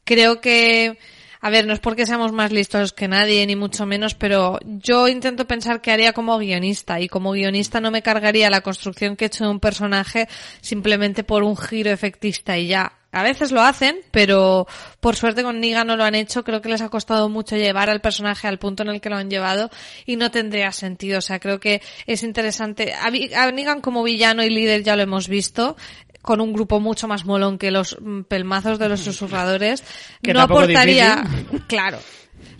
Creo 0.04 0.40
que, 0.40 0.98
a 1.40 1.50
ver, 1.50 1.66
no 1.66 1.72
es 1.72 1.80
porque 1.80 2.06
seamos 2.06 2.32
más 2.32 2.52
listos 2.52 2.92
que 2.92 3.08
nadie, 3.08 3.46
ni 3.46 3.56
mucho 3.56 3.86
menos, 3.86 4.14
pero 4.14 4.58
yo 4.64 5.08
intento 5.08 5.46
pensar 5.46 5.80
que 5.80 5.90
haría 5.90 6.12
como 6.12 6.38
guionista, 6.38 7.00
y 7.00 7.08
como 7.08 7.32
guionista 7.32 7.80
no 7.80 7.90
me 7.90 8.02
cargaría 8.02 8.50
la 8.50 8.60
construcción 8.60 9.16
que 9.16 9.24
he 9.24 9.28
hecho 9.28 9.44
de 9.44 9.50
un 9.50 9.60
personaje 9.60 10.28
simplemente 10.60 11.24
por 11.24 11.42
un 11.42 11.56
giro 11.56 11.90
efectista 11.90 12.58
y 12.58 12.68
ya. 12.68 12.92
A 13.16 13.22
veces 13.22 13.50
lo 13.50 13.62
hacen, 13.62 13.96
pero 14.10 14.66
por 15.00 15.16
suerte 15.16 15.42
con 15.42 15.58
Niga 15.58 15.84
no 15.84 15.96
lo 15.96 16.04
han 16.04 16.14
hecho. 16.14 16.44
Creo 16.44 16.60
que 16.60 16.68
les 16.68 16.82
ha 16.82 16.90
costado 16.90 17.30
mucho 17.30 17.56
llevar 17.56 17.88
al 17.88 18.02
personaje 18.02 18.46
al 18.46 18.58
punto 18.58 18.82
en 18.82 18.90
el 18.90 19.00
que 19.00 19.08
lo 19.08 19.16
han 19.16 19.30
llevado 19.30 19.70
y 20.04 20.16
no 20.16 20.30
tendría 20.30 20.70
sentido. 20.70 21.16
O 21.16 21.22
sea, 21.22 21.40
creo 21.40 21.58
que 21.58 21.80
es 22.06 22.22
interesante. 22.22 22.92
A 22.92 23.50
Negan 23.52 23.80
como 23.80 24.02
villano 24.02 24.44
y 24.44 24.50
líder 24.50 24.82
ya 24.82 24.96
lo 24.96 25.02
hemos 25.02 25.28
visto 25.28 25.78
con 26.20 26.42
un 26.42 26.52
grupo 26.52 26.78
mucho 26.78 27.08
más 27.08 27.24
molón 27.24 27.56
que 27.56 27.70
los 27.70 27.96
mm, 27.98 28.24
pelmazos 28.24 28.78
de 28.78 28.90
los 28.90 29.00
susurradores. 29.04 29.82
no 30.20 30.42
aportaría, 30.42 31.24
claro, 31.68 31.98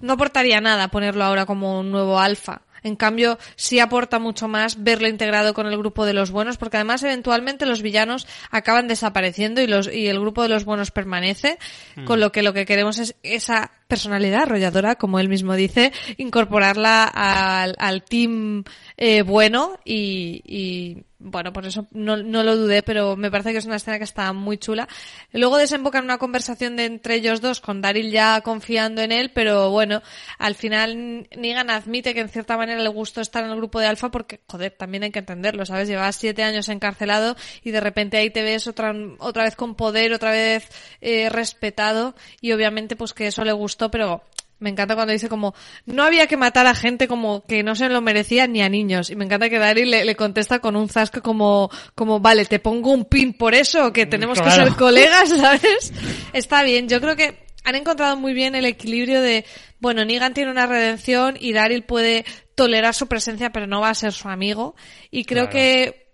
no 0.01 0.15
aportaría 0.15 0.63
nada 0.63 0.89
ponerlo 0.89 1.23
ahora 1.23 1.45
como 1.45 1.81
un 1.81 1.91
nuevo 1.91 2.19
alfa. 2.19 2.63
En 2.87 2.95
cambio, 2.95 3.37
sí 3.57 3.81
aporta 3.81 4.21
mucho 4.21 4.47
más 4.47 4.85
verlo 4.85 5.09
integrado 5.09 5.55
con 5.55 5.67
el 5.67 5.77
grupo 5.77 6.07
de 6.07 6.15
los 6.15 6.31
buenos, 6.31 6.57
porque 6.57 6.77
además 6.77 7.03
eventualmente 7.03 7.67
los 7.67 7.83
villanos 7.83 8.29
acaban 8.53 8.87
desapareciendo 8.87 9.61
y 9.61 9.67
los 9.67 9.93
y 9.93 10.07
el 10.07 10.21
grupo 10.21 10.43
de 10.43 10.49
los 10.49 10.65
buenos 10.65 10.93
permanece, 10.93 11.59
mm. 11.97 12.05
con 12.05 12.21
lo 12.21 12.31
que 12.31 12.45
lo 12.45 12.53
que 12.53 12.65
queremos 12.65 12.99
es 12.99 13.17
esa 13.25 13.73
personalidad 13.89 14.43
arrolladora, 14.43 14.97
como 14.97 15.19
él 15.19 15.29
mismo 15.29 15.55
dice, 15.55 15.93
incorporarla 16.17 17.05
al, 17.05 17.75
al 17.79 18.03
team 18.03 18.65
eh, 18.97 19.23
bueno 19.23 19.79
y, 19.85 20.43
y 20.45 21.05
bueno, 21.19 21.53
por 21.53 21.65
eso 21.67 21.87
no, 21.93 22.17
no, 22.19 22.43
lo 22.43 22.57
dudé, 22.57 22.83
pero 22.83 23.17
me 23.17 23.31
parece 23.31 23.53
que 23.53 23.59
es 23.59 23.65
una 23.65 23.77
escena 23.77 23.99
que 23.99 24.05
está 24.05 24.33
muy 24.33 24.59
chula. 24.59 24.87
Luego 25.33 25.57
desemboca 25.57 25.99
en 25.99 26.05
una 26.05 26.19
conversación 26.19 26.77
de 26.77 26.85
entre 26.85 27.15
ellos 27.15 27.41
dos, 27.41 27.61
con 27.61 27.81
Daryl 27.81 28.11
ya 28.11 28.41
confiando 28.43 29.01
en 29.01 29.13
él, 29.13 29.33
pero 29.35 29.71
bueno, 29.71 30.03
al 30.39 30.55
final 30.55 31.27
Negan 31.37 31.71
admite 31.71 32.13
que 32.13 32.21
en 32.21 32.29
cierta 32.29 32.57
manera 32.57 32.83
le 32.83 32.89
gustó 32.89 33.23
estar 33.23 33.45
en 33.45 33.51
el 33.51 33.57
grupo 33.57 33.81
de 33.81 33.87
Alfa 33.87 34.11
porque, 34.11 34.41
joder, 34.47 34.73
también 34.73 35.05
hay 35.05 35.11
que 35.11 35.21
entenderlo, 35.21 35.65
¿sabes? 35.65 35.89
Llevas 35.89 36.17
siete 36.17 36.43
años 36.43 36.69
encarcelado 36.69 37.35
y 37.63 37.71
de 37.71 37.81
repente 37.81 38.19
ahí 38.19 38.31
te 38.31 38.43
ves 38.43 38.67
otra, 38.67 38.95
otra 39.19 39.45
vez 39.45 39.57
con 39.57 39.75
poder, 39.75 40.13
otra 40.13 40.31
vez 40.31 40.69
eh, 41.01 41.31
respetado 41.31 42.15
y 42.43 42.53
obviamente 42.53 42.95
pues 42.95 43.15
que 43.15 43.27
eso 43.27 43.43
le 43.43 43.53
gustó, 43.53 43.76
pero 43.77 44.23
me 44.59 44.71
encanta 44.71 44.95
cuando 44.95 45.13
dice 45.13 45.29
como, 45.29 45.55
no 45.85 46.03
había 46.03 46.27
que 46.27 46.37
matar 46.37 46.67
a 46.67 46.75
gente 46.75 47.09
como 47.09 47.45
que 47.45 47.63
no 47.63 47.75
se 47.75 47.89
lo 47.89 48.01
merecía 48.01 48.47
ni 48.47 48.63
a 48.63 48.69
niños. 48.69 49.11
Y 49.11 49.17
me 49.17 49.25
encanta 49.25 49.51
que 49.51 49.59
Daryl 49.59 49.91
le, 49.91 50.17
contesta 50.17 50.61
con 50.61 50.77
un 50.77 50.89
zasco 50.89 51.21
como, 51.21 51.71
como, 51.95 52.21
vale, 52.21 52.47
te 52.47 52.59
pongo 52.59 52.91
un 52.91 53.05
pin 53.05 53.35
por 53.35 53.55
eso, 53.55 53.93
que 53.93 54.07
tenemos 54.07 54.41
que 54.41 54.51
ser 54.51 54.69
colegas, 54.79 55.29
¿sabes? 55.29 55.93
Está 56.33 56.63
bien. 56.63 56.89
Yo 56.89 57.01
creo 57.01 57.17
que 57.17 57.47
han 57.65 57.75
encontrado 57.75 58.17
muy 58.17 58.33
bien 58.33 58.55
el 58.55 58.65
equilibrio 58.65 59.21
de, 59.21 59.45
bueno, 59.79 60.05
Negan 60.05 60.33
tiene 60.33 60.51
una 60.51 60.67
redención 60.67 61.37
y 61.39 61.53
Daryl 61.53 61.83
puede 61.83 62.25
tolerar 62.55 62.95
su 62.95 63.09
presencia, 63.09 63.51
pero 63.51 63.67
no 63.67 63.83
va 63.83 63.91
a 63.91 63.95
ser 63.95 64.13
su 64.13 64.29
amigo. 64.29 64.75
Y 65.11 65.25
creo 65.25 65.51
que 65.51 66.06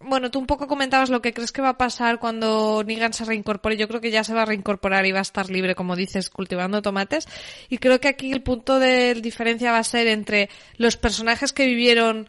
bueno, 0.00 0.30
tú 0.30 0.38
un 0.38 0.46
poco 0.46 0.68
comentabas 0.68 1.10
lo 1.10 1.22
que 1.22 1.32
crees 1.32 1.52
que 1.52 1.62
va 1.62 1.70
a 1.70 1.78
pasar 1.78 2.18
cuando 2.18 2.82
Negan 2.84 3.12
se 3.12 3.24
reincorpore. 3.24 3.76
Yo 3.76 3.88
creo 3.88 4.00
que 4.00 4.10
ya 4.10 4.24
se 4.24 4.34
va 4.34 4.42
a 4.42 4.46
reincorporar 4.46 5.06
y 5.06 5.12
va 5.12 5.20
a 5.20 5.22
estar 5.22 5.50
libre, 5.50 5.74
como 5.74 5.96
dices, 5.96 6.28
cultivando 6.30 6.82
tomates. 6.82 7.26
Y 7.68 7.78
creo 7.78 7.98
que 8.00 8.08
aquí 8.08 8.32
el 8.32 8.42
punto 8.42 8.78
de 8.78 9.14
diferencia 9.14 9.72
va 9.72 9.78
a 9.78 9.84
ser 9.84 10.06
entre 10.06 10.50
los 10.76 10.96
personajes 10.96 11.52
que 11.52 11.66
vivieron 11.66 12.28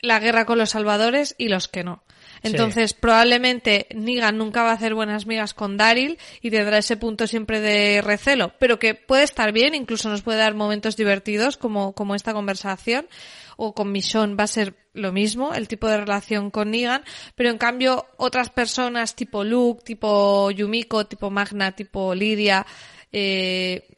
la 0.00 0.18
guerra 0.18 0.44
con 0.44 0.58
los 0.58 0.70
salvadores 0.70 1.34
y 1.38 1.48
los 1.48 1.68
que 1.68 1.84
no. 1.84 2.02
Entonces, 2.42 2.92
probablemente 2.92 3.86
Negan 3.94 4.36
nunca 4.36 4.62
va 4.62 4.70
a 4.70 4.74
hacer 4.74 4.94
buenas 4.94 5.26
migas 5.26 5.54
con 5.54 5.78
Daryl 5.78 6.18
y 6.42 6.50
tendrá 6.50 6.78
ese 6.78 6.98
punto 6.98 7.26
siempre 7.26 7.60
de 7.60 8.02
recelo, 8.02 8.52
pero 8.58 8.78
que 8.78 8.94
puede 8.94 9.24
estar 9.24 9.50
bien, 9.52 9.74
incluso 9.74 10.10
nos 10.10 10.20
puede 10.20 10.38
dar 10.38 10.54
momentos 10.54 10.96
divertidos 10.96 11.56
como, 11.56 11.94
como 11.94 12.14
esta 12.14 12.34
conversación 12.34 13.08
o 13.56 13.74
con 13.74 13.92
Michonne 13.92 14.34
va 14.34 14.44
a 14.44 14.48
ser 14.48 14.74
lo 14.94 15.12
mismo, 15.12 15.54
el 15.54 15.68
tipo 15.68 15.88
de 15.88 15.98
relación 15.98 16.50
con 16.50 16.70
Negan, 16.70 17.02
pero 17.34 17.50
en 17.50 17.58
cambio 17.58 18.06
otras 18.16 18.50
personas 18.50 19.16
tipo 19.16 19.44
Luke, 19.44 19.82
tipo 19.84 20.50
Yumiko, 20.50 21.06
tipo 21.06 21.30
Magna, 21.30 21.72
tipo 21.72 22.14
Lidia, 22.14 22.64
eh, 23.12 23.88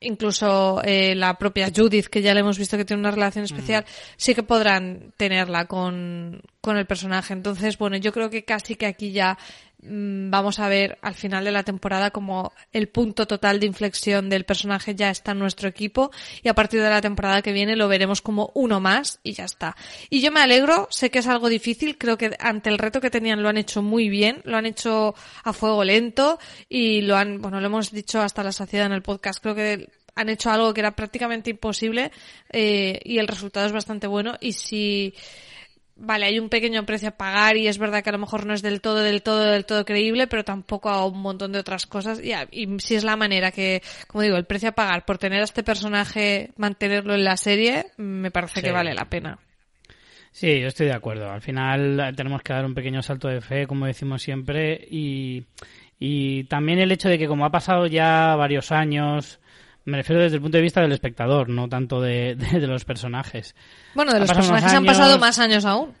incluso 0.00 0.80
eh, 0.84 1.16
la 1.16 1.36
propia 1.36 1.72
Judith, 1.74 2.06
que 2.06 2.22
ya 2.22 2.34
le 2.34 2.40
hemos 2.40 2.56
visto 2.56 2.76
que 2.76 2.84
tiene 2.84 3.00
una 3.00 3.10
relación 3.10 3.44
especial, 3.44 3.84
sí 4.16 4.34
que 4.34 4.44
podrán 4.44 5.12
tenerla 5.16 5.66
con, 5.66 6.40
con 6.60 6.76
el 6.76 6.86
personaje. 6.86 7.32
Entonces, 7.32 7.76
bueno, 7.78 7.96
yo 7.96 8.12
creo 8.12 8.30
que 8.30 8.44
casi 8.44 8.76
que 8.76 8.86
aquí 8.86 9.10
ya 9.10 9.36
Mm, 9.36 9.67
vamos 9.80 10.58
a 10.58 10.68
ver 10.68 10.98
al 11.02 11.14
final 11.14 11.44
de 11.44 11.52
la 11.52 11.62
temporada 11.62 12.10
como 12.10 12.52
el 12.72 12.88
punto 12.88 13.26
total 13.26 13.60
de 13.60 13.66
inflexión 13.66 14.28
del 14.28 14.44
personaje 14.44 14.94
ya 14.94 15.10
está 15.10 15.32
en 15.32 15.38
nuestro 15.38 15.68
equipo 15.68 16.10
y 16.42 16.48
a 16.48 16.54
partir 16.54 16.82
de 16.82 16.90
la 16.90 17.00
temporada 17.00 17.42
que 17.42 17.52
viene 17.52 17.76
lo 17.76 17.86
veremos 17.86 18.20
como 18.20 18.50
uno 18.54 18.80
más 18.80 19.20
y 19.22 19.34
ya 19.34 19.44
está. 19.44 19.76
Y 20.10 20.20
yo 20.20 20.32
me 20.32 20.40
alegro, 20.40 20.88
sé 20.90 21.10
que 21.10 21.20
es 21.20 21.28
algo 21.28 21.48
difícil, 21.48 21.96
creo 21.96 22.18
que 22.18 22.36
ante 22.40 22.70
el 22.70 22.78
reto 22.78 23.00
que 23.00 23.10
tenían 23.10 23.42
lo 23.42 23.48
han 23.48 23.56
hecho 23.56 23.82
muy 23.82 24.08
bien, 24.08 24.40
lo 24.44 24.56
han 24.56 24.66
hecho 24.66 25.14
a 25.44 25.52
fuego 25.52 25.84
lento 25.84 26.38
y 26.68 27.02
lo 27.02 27.16
han, 27.16 27.40
bueno, 27.40 27.60
lo 27.60 27.66
hemos 27.66 27.92
dicho 27.92 28.20
hasta 28.20 28.42
la 28.42 28.52
saciedad 28.52 28.86
en 28.86 28.92
el 28.92 29.02
podcast, 29.02 29.40
creo 29.40 29.54
que 29.54 29.88
han 30.16 30.28
hecho 30.28 30.50
algo 30.50 30.74
que 30.74 30.80
era 30.80 30.96
prácticamente 30.96 31.50
imposible 31.50 32.10
eh, 32.50 33.00
y 33.04 33.18
el 33.18 33.28
resultado 33.28 33.66
es 33.66 33.72
bastante 33.72 34.08
bueno 34.08 34.36
y 34.40 34.52
si 34.52 35.14
vale, 35.98 36.26
hay 36.26 36.38
un 36.38 36.48
pequeño 36.48 36.86
precio 36.86 37.10
a 37.10 37.12
pagar 37.12 37.56
y 37.56 37.68
es 37.68 37.78
verdad 37.78 38.02
que 38.02 38.10
a 38.10 38.12
lo 38.12 38.18
mejor 38.18 38.46
no 38.46 38.54
es 38.54 38.62
del 38.62 38.80
todo, 38.80 39.02
del 39.02 39.22
todo, 39.22 39.44
del 39.44 39.66
todo 39.66 39.84
creíble, 39.84 40.26
pero 40.26 40.44
tampoco 40.44 40.88
a 40.88 41.04
un 41.06 41.20
montón 41.20 41.52
de 41.52 41.58
otras 41.58 41.86
cosas. 41.86 42.20
Y, 42.22 42.32
y 42.50 42.78
si 42.78 42.94
es 42.94 43.04
la 43.04 43.16
manera 43.16 43.50
que, 43.50 43.82
como 44.06 44.22
digo, 44.22 44.36
el 44.36 44.46
precio 44.46 44.70
a 44.70 44.72
pagar 44.72 45.04
por 45.04 45.18
tener 45.18 45.40
a 45.40 45.44
este 45.44 45.62
personaje, 45.62 46.52
mantenerlo 46.56 47.14
en 47.14 47.24
la 47.24 47.36
serie, 47.36 47.86
me 47.96 48.30
parece 48.30 48.62
que 48.62 48.72
vale 48.72 48.94
la 48.94 49.06
pena. 49.06 49.38
Sí, 50.30 50.60
yo 50.60 50.68
estoy 50.68 50.86
de 50.86 50.94
acuerdo. 50.94 51.30
Al 51.30 51.42
final 51.42 52.12
tenemos 52.16 52.42
que 52.42 52.52
dar 52.52 52.64
un 52.64 52.74
pequeño 52.74 53.02
salto 53.02 53.28
de 53.28 53.40
fe, 53.40 53.66
como 53.66 53.86
decimos 53.86 54.22
siempre, 54.22 54.86
y, 54.90 55.44
y 55.98 56.44
también 56.44 56.78
el 56.78 56.92
hecho 56.92 57.08
de 57.08 57.18
que 57.18 57.26
como 57.26 57.44
ha 57.44 57.50
pasado 57.50 57.86
ya 57.86 58.36
varios 58.36 58.70
años, 58.70 59.40
me 59.88 59.96
refiero 59.96 60.22
desde 60.22 60.36
el 60.36 60.42
punto 60.42 60.58
de 60.58 60.62
vista 60.62 60.80
del 60.80 60.92
espectador, 60.92 61.48
no 61.48 61.68
tanto 61.68 62.00
de, 62.00 62.36
los 62.60 62.84
personajes. 62.84 63.54
Bueno, 63.94 64.12
de 64.12 64.20
los 64.20 64.32
personajes 64.32 64.72
han 64.72 64.84
pasado 64.84 65.18
más 65.18 65.38
años 65.38 65.64
aún. 65.64 65.94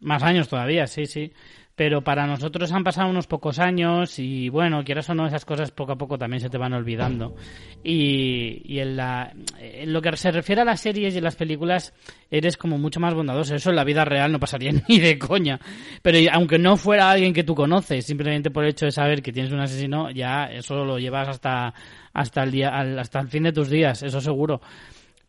Más 0.00 0.22
años 0.22 0.48
todavía, 0.48 0.86
sí, 0.86 1.06
sí 1.06 1.32
pero 1.74 2.02
para 2.02 2.26
nosotros 2.26 2.70
han 2.72 2.84
pasado 2.84 3.08
unos 3.08 3.26
pocos 3.26 3.58
años 3.58 4.18
y 4.18 4.48
bueno, 4.50 4.84
quieras 4.84 5.08
o 5.10 5.14
no, 5.14 5.26
esas 5.26 5.44
cosas 5.44 5.70
poco 5.70 5.92
a 5.92 5.96
poco 5.96 6.18
también 6.18 6.40
se 6.40 6.50
te 6.50 6.58
van 6.58 6.74
olvidando. 6.74 7.34
Y, 7.82 8.62
y 8.64 8.80
en, 8.80 8.96
la, 8.96 9.32
en 9.58 9.92
lo 9.92 10.02
que 10.02 10.14
se 10.16 10.30
refiere 10.30 10.62
a 10.62 10.64
las 10.64 10.80
series 10.80 11.16
y 11.16 11.20
las 11.20 11.36
películas, 11.36 11.94
eres 12.30 12.56
como 12.56 12.78
mucho 12.78 13.00
más 13.00 13.14
bondadoso. 13.14 13.54
Eso 13.54 13.70
en 13.70 13.76
la 13.76 13.84
vida 13.84 14.04
real 14.04 14.30
no 14.30 14.38
pasaría 14.38 14.72
ni 14.88 14.98
de 14.98 15.18
coña. 15.18 15.58
Pero 16.02 16.18
aunque 16.32 16.58
no 16.58 16.76
fuera 16.76 17.10
alguien 17.10 17.32
que 17.32 17.44
tú 17.44 17.54
conoces, 17.54 18.04
simplemente 18.04 18.50
por 18.50 18.64
el 18.64 18.70
hecho 18.70 18.86
de 18.86 18.92
saber 18.92 19.22
que 19.22 19.32
tienes 19.32 19.52
un 19.52 19.60
asesino, 19.60 20.10
ya 20.10 20.44
eso 20.44 20.84
lo 20.84 20.98
llevas 20.98 21.28
hasta, 21.28 21.72
hasta 22.12 22.42
el 22.42 22.50
día, 22.50 22.68
hasta 22.70 23.20
el 23.20 23.28
fin 23.28 23.44
de 23.44 23.52
tus 23.52 23.70
días, 23.70 24.02
eso 24.02 24.20
seguro. 24.20 24.60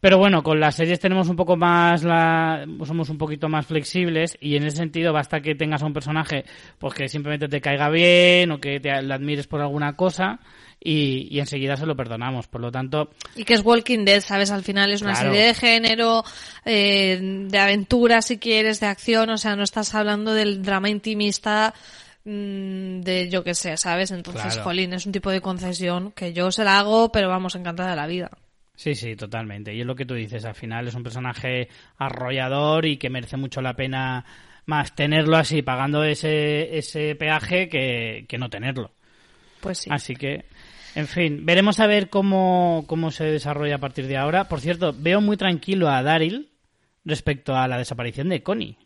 Pero 0.04 0.18
bueno, 0.18 0.44
con 0.44 0.60
las 0.60 0.76
series 0.76 1.00
tenemos 1.00 1.30
un 1.30 1.38
poco 1.38 1.56
más 1.56 2.04
la, 2.04 2.66
somos 2.86 3.08
un 3.10 3.18
poquito 3.18 3.48
más 3.48 3.66
flexibles 3.66 4.38
y 4.42 4.58
en 4.58 4.64
ese 4.66 4.76
sentido 4.76 5.14
basta 5.14 5.40
que 5.40 5.56
tengas 5.56 5.82
a 5.82 5.86
un 5.86 5.94
personaje 5.94 6.44
pues 6.78 6.94
que 6.94 7.08
simplemente 7.08 7.48
te 7.48 7.62
caiga 7.62 7.88
bien 7.90 8.52
o 8.52 8.60
que 8.60 8.82
te 8.82 8.92
admires 8.92 9.48
por 9.48 9.62
alguna 9.62 9.96
cosa 9.96 10.42
y, 10.84 11.30
y 11.32 11.40
enseguida 11.40 11.78
se 11.78 11.86
lo 11.86 11.96
perdonamos. 11.96 12.48
Por 12.48 12.60
lo 12.60 12.70
tanto, 12.70 13.12
Y 13.38 13.46
que 13.46 13.54
es 13.54 13.64
Walking 13.64 14.04
Dead, 14.04 14.20
¿sabes? 14.20 14.52
Al 14.52 14.66
final 14.66 14.92
es 14.92 15.02
una 15.04 15.14
Claro. 15.14 15.30
serie 15.32 15.48
de 15.48 15.54
género, 15.54 16.24
eh, 16.66 17.18
de 17.48 17.58
aventura, 17.60 18.22
si 18.22 18.38
quieres, 18.40 18.82
de 18.82 18.88
acción, 18.88 19.30
o 19.30 19.38
sea, 19.38 19.56
no 19.56 19.64
estás 19.64 19.96
hablando 19.96 20.34
del 20.34 20.62
drama 20.64 20.90
intimista 20.90 21.74
mm, 22.26 23.00
de 23.04 23.30
yo 23.30 23.42
que 23.46 23.54
sé, 23.56 23.78
¿sabes? 23.78 24.12
Entonces, 24.12 24.44
Claro. 24.56 24.64
jolín, 24.64 24.92
es 24.92 25.06
un 25.06 25.14
tipo 25.14 25.32
de 25.32 25.40
concesión 25.40 26.12
que 26.12 26.34
yo 26.34 26.52
se 26.52 26.66
la 26.66 26.80
hago, 26.80 27.10
pero 27.10 27.30
vamos, 27.30 27.56
encantada 27.56 27.92
de 27.92 27.96
la 27.96 28.08
vida. 28.08 28.32
Sí, 28.76 28.96
sí, 28.96 29.16
totalmente. 29.16 29.74
Y 29.74 29.82
es 29.82 29.86
lo 29.86 29.96
que 29.96 30.06
tú 30.06 30.16
dices, 30.16 30.46
al 30.46 30.56
final 30.56 30.88
es 30.88 30.96
un 30.96 31.04
personaje 31.04 31.70
arrollador 31.98 32.86
y 32.86 32.98
que 32.98 33.10
merece 33.10 33.38
mucho 33.38 33.62
la 33.62 33.76
pena 33.76 34.26
más 34.66 34.96
tenerlo 34.96 35.38
así, 35.38 35.62
pagando 35.62 36.04
ese, 36.04 36.78
ese 36.78 37.16
peaje 37.16 37.70
que, 37.70 38.26
que 38.28 38.38
no 38.38 38.50
tenerlo. 38.50 38.92
Pues 39.62 39.80
sí. 39.80 39.90
Así 39.92 40.16
que, 40.16 40.46
en 40.96 41.08
fin, 41.08 41.46
veremos 41.46 41.80
a 41.80 41.88
ver 41.88 42.10
cómo, 42.10 42.86
cómo 42.88 43.12
se 43.12 43.26
desarrolla 43.26 43.76
a 43.76 43.80
partir 43.80 44.08
de 44.08 44.18
ahora. 44.18 44.50
Por 44.50 44.60
cierto, 44.60 44.94
veo 44.98 45.22
muy 45.22 45.38
tranquilo 45.38 45.90
a 45.90 46.02
Daryl 46.02 46.50
respecto 47.06 47.56
a 47.56 47.68
la 47.68 47.78
desaparición 47.78 48.30
de 48.30 48.42
Connie. 48.42 48.78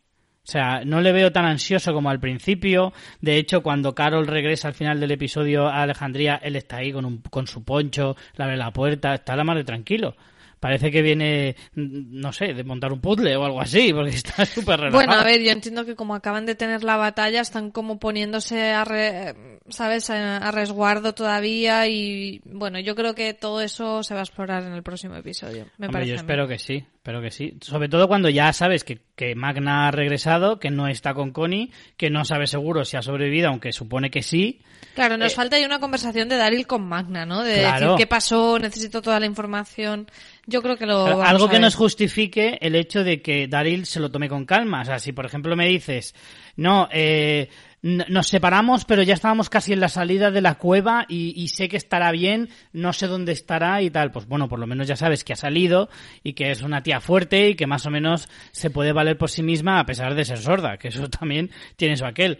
O 0.48 0.50
sea, 0.52 0.86
no 0.86 1.02
le 1.02 1.12
veo 1.12 1.34
tan 1.34 1.44
ansioso 1.44 1.94
como 1.94 2.10
al 2.10 2.22
principio. 2.22 2.94
De 3.20 3.36
hecho, 3.36 3.62
cuando 3.62 3.94
Carol 3.94 4.28
regresa 4.28 4.70
al 4.70 4.74
final 4.74 4.98
del 4.98 5.12
episodio 5.12 5.68
a 5.68 5.82
Alejandría, 5.82 6.40
él 6.42 6.56
está 6.56 6.78
ahí 6.78 6.94
con, 6.94 7.04
un, 7.04 7.18
con 7.18 7.48
su 7.48 7.66
poncho, 7.66 8.16
le 8.38 8.44
abre 8.46 8.56
la 8.56 8.72
puerta, 8.72 9.14
está 9.14 9.36
la 9.36 9.44
mar 9.44 9.58
de 9.58 9.66
tranquilo. 9.66 10.16
Parece 10.60 10.90
que 10.92 11.02
viene, 11.02 11.56
mm, 11.76 12.20
no 12.20 12.32
sé, 12.34 12.54
de 12.54 12.64
montar 12.64 12.92
un 12.92 13.00
puzzle 13.00 13.36
o 13.36 13.46
algo 13.46 13.62
así, 13.62 13.94
porque 13.94 14.10
está 14.16 14.46
súper 14.46 14.80
relajado. 14.80 15.06
Bueno, 15.06 15.14
a 15.14 15.24
ver, 15.24 15.42
yo 15.42 15.52
entiendo 15.52 15.86
que 15.86 15.96
como 15.96 16.16
acaban 16.16 16.46
de 16.46 16.56
tener 16.56 16.84
la 16.84 16.98
batalla, 16.98 17.42
están 17.42 17.72
como 17.72 18.00
poniéndose 18.00 18.72
a, 18.72 18.84
re- 18.84 19.36
¿sabes? 19.70 20.10
A, 20.10 20.50
resguardo 20.52 21.14
todavía 21.14 21.88
y 21.88 22.42
bueno, 22.46 22.80
yo 22.80 22.96
creo 22.96 23.14
que 23.14 23.34
todo 23.34 23.62
eso 23.62 24.02
se 24.04 24.14
va 24.14 24.22
a 24.22 24.24
explorar 24.24 24.64
en 24.64 24.74
el 24.74 24.84
próximo 24.84 25.16
episodio. 25.16 25.66
Me 25.78 25.88
Hombre, 25.88 26.02
parece. 26.02 26.10
yo 26.12 26.16
espero 26.16 26.48
que 26.48 26.58
sí, 26.58 26.84
espero 26.96 27.22
que 27.22 27.32
sí. 27.32 27.58
Sobre 27.62 27.88
todo 27.90 28.08
cuando 28.08 28.30
ya 28.30 28.52
sabes 28.54 28.84
que, 28.84 29.00
que 29.16 29.36
Magna 29.36 29.88
ha 29.88 29.92
regresado, 29.92 30.60
que 30.60 30.72
no 30.72 30.88
está 30.88 31.14
con 31.14 31.32
Connie, 31.32 31.72
que 31.98 32.10
no 32.10 32.26
sabe 32.26 32.48
seguro 32.48 32.84
si 32.86 32.98
ha 32.98 33.02
sobrevivido, 33.02 33.50
aunque 33.50 33.72
supone 33.72 34.10
que 34.10 34.24
sí. 34.24 34.62
Claro, 34.96 35.18
nos 35.18 35.36
falta 35.36 35.58
ahí 35.58 35.66
una 35.66 35.80
conversación 35.80 36.28
de 36.30 36.38
Daryl 36.38 36.66
con 36.66 36.84
Magna, 36.88 37.26
¿no? 37.26 37.44
De 37.44 37.58
Eh, 37.58 37.60
Claro. 37.62 37.86
decir 37.92 37.98
qué 37.98 38.08
pasó, 38.08 38.58
necesito 38.58 39.02
toda 39.02 39.20
la 39.20 39.26
información. 39.28 40.08
Yo 40.50 40.62
creo 40.62 40.78
que 40.78 40.86
lo 40.86 41.04
Pero 41.04 41.18
vamos 41.18 41.30
algo 41.30 41.46
a 41.46 41.50
que 41.50 41.56
ver. 41.56 41.62
nos 41.62 41.76
justifique 41.76 42.58
el 42.62 42.76
hecho 42.76 43.04
de 43.04 43.22
que 43.22 43.48
Daryl 43.48 43.86
se 43.86 44.00
lo 44.00 44.10
tome 44.10 44.30
con 44.30 44.46
calma. 44.46 44.82
O 44.82 44.86
sea, 44.86 44.98
si 44.98 45.12
por 45.12 45.26
ejemplo 45.26 45.56
me 45.58 45.68
dices, 45.68 46.16
no, 46.56 46.88
eh, 46.92 47.50
nos 47.82 48.28
separamos, 48.28 48.86
pero 48.86 49.04
ya 49.04 49.14
estábamos 49.14 49.50
casi 49.50 49.74
en 49.74 49.82
la 49.82 49.90
salida 49.90 50.32
de 50.32 50.40
la 50.42 50.56
cueva 50.56 51.06
y, 51.10 51.34
y 51.36 51.50
sé 51.50 51.68
que 51.68 51.76
estará 51.78 52.12
bien, 52.12 52.48
no 52.72 52.94
sé 52.94 53.08
dónde 53.08 53.34
estará 53.34 53.82
y 53.82 53.90
tal. 53.90 54.12
Pues 54.12 54.26
bueno, 54.26 54.48
por 54.48 54.60
lo 54.60 54.68
menos 54.68 54.88
ya 54.88 54.96
sabes 54.96 55.24
que 55.26 55.34
ha 55.34 55.38
salido 55.38 55.90
y 56.24 56.32
que 56.32 56.50
es 56.52 56.62
una 56.62 56.82
tía 56.82 57.02
fuerte 57.02 57.50
y 57.50 57.56
que 57.56 57.68
más 57.68 57.86
o 57.86 57.92
menos 57.92 58.30
se 58.52 58.70
puede 58.70 58.94
valer 58.94 59.18
por 59.18 59.30
sí 59.30 59.44
misma 59.44 59.80
a 59.82 59.86
pesar 59.86 60.16
de 60.16 60.24
ser 60.24 60.38
sorda, 60.38 60.78
que 60.78 60.88
eso 60.88 61.10
también 61.10 61.52
tiene 61.76 61.98
su 61.98 62.06
aquel. 62.06 62.40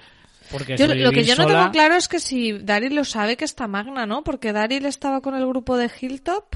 Porque 0.50 0.78
Yo- 0.78 0.88
lo 0.88 1.12
que 1.12 1.26
yo 1.26 1.36
no 1.36 1.46
tengo 1.46 1.72
claro 1.72 1.96
es 1.96 2.08
que 2.08 2.20
si 2.22 2.54
Daryl 2.54 2.96
lo 2.96 3.04
sabe 3.04 3.36
que 3.36 3.44
está 3.44 3.68
Magna, 3.68 4.06
¿no? 4.06 4.24
Porque 4.24 4.54
Daryl 4.54 4.86
estaba 4.86 5.20
con 5.20 5.36
el 5.36 5.46
grupo 5.46 5.76
de 5.76 5.92
Hilltop. 6.00 6.56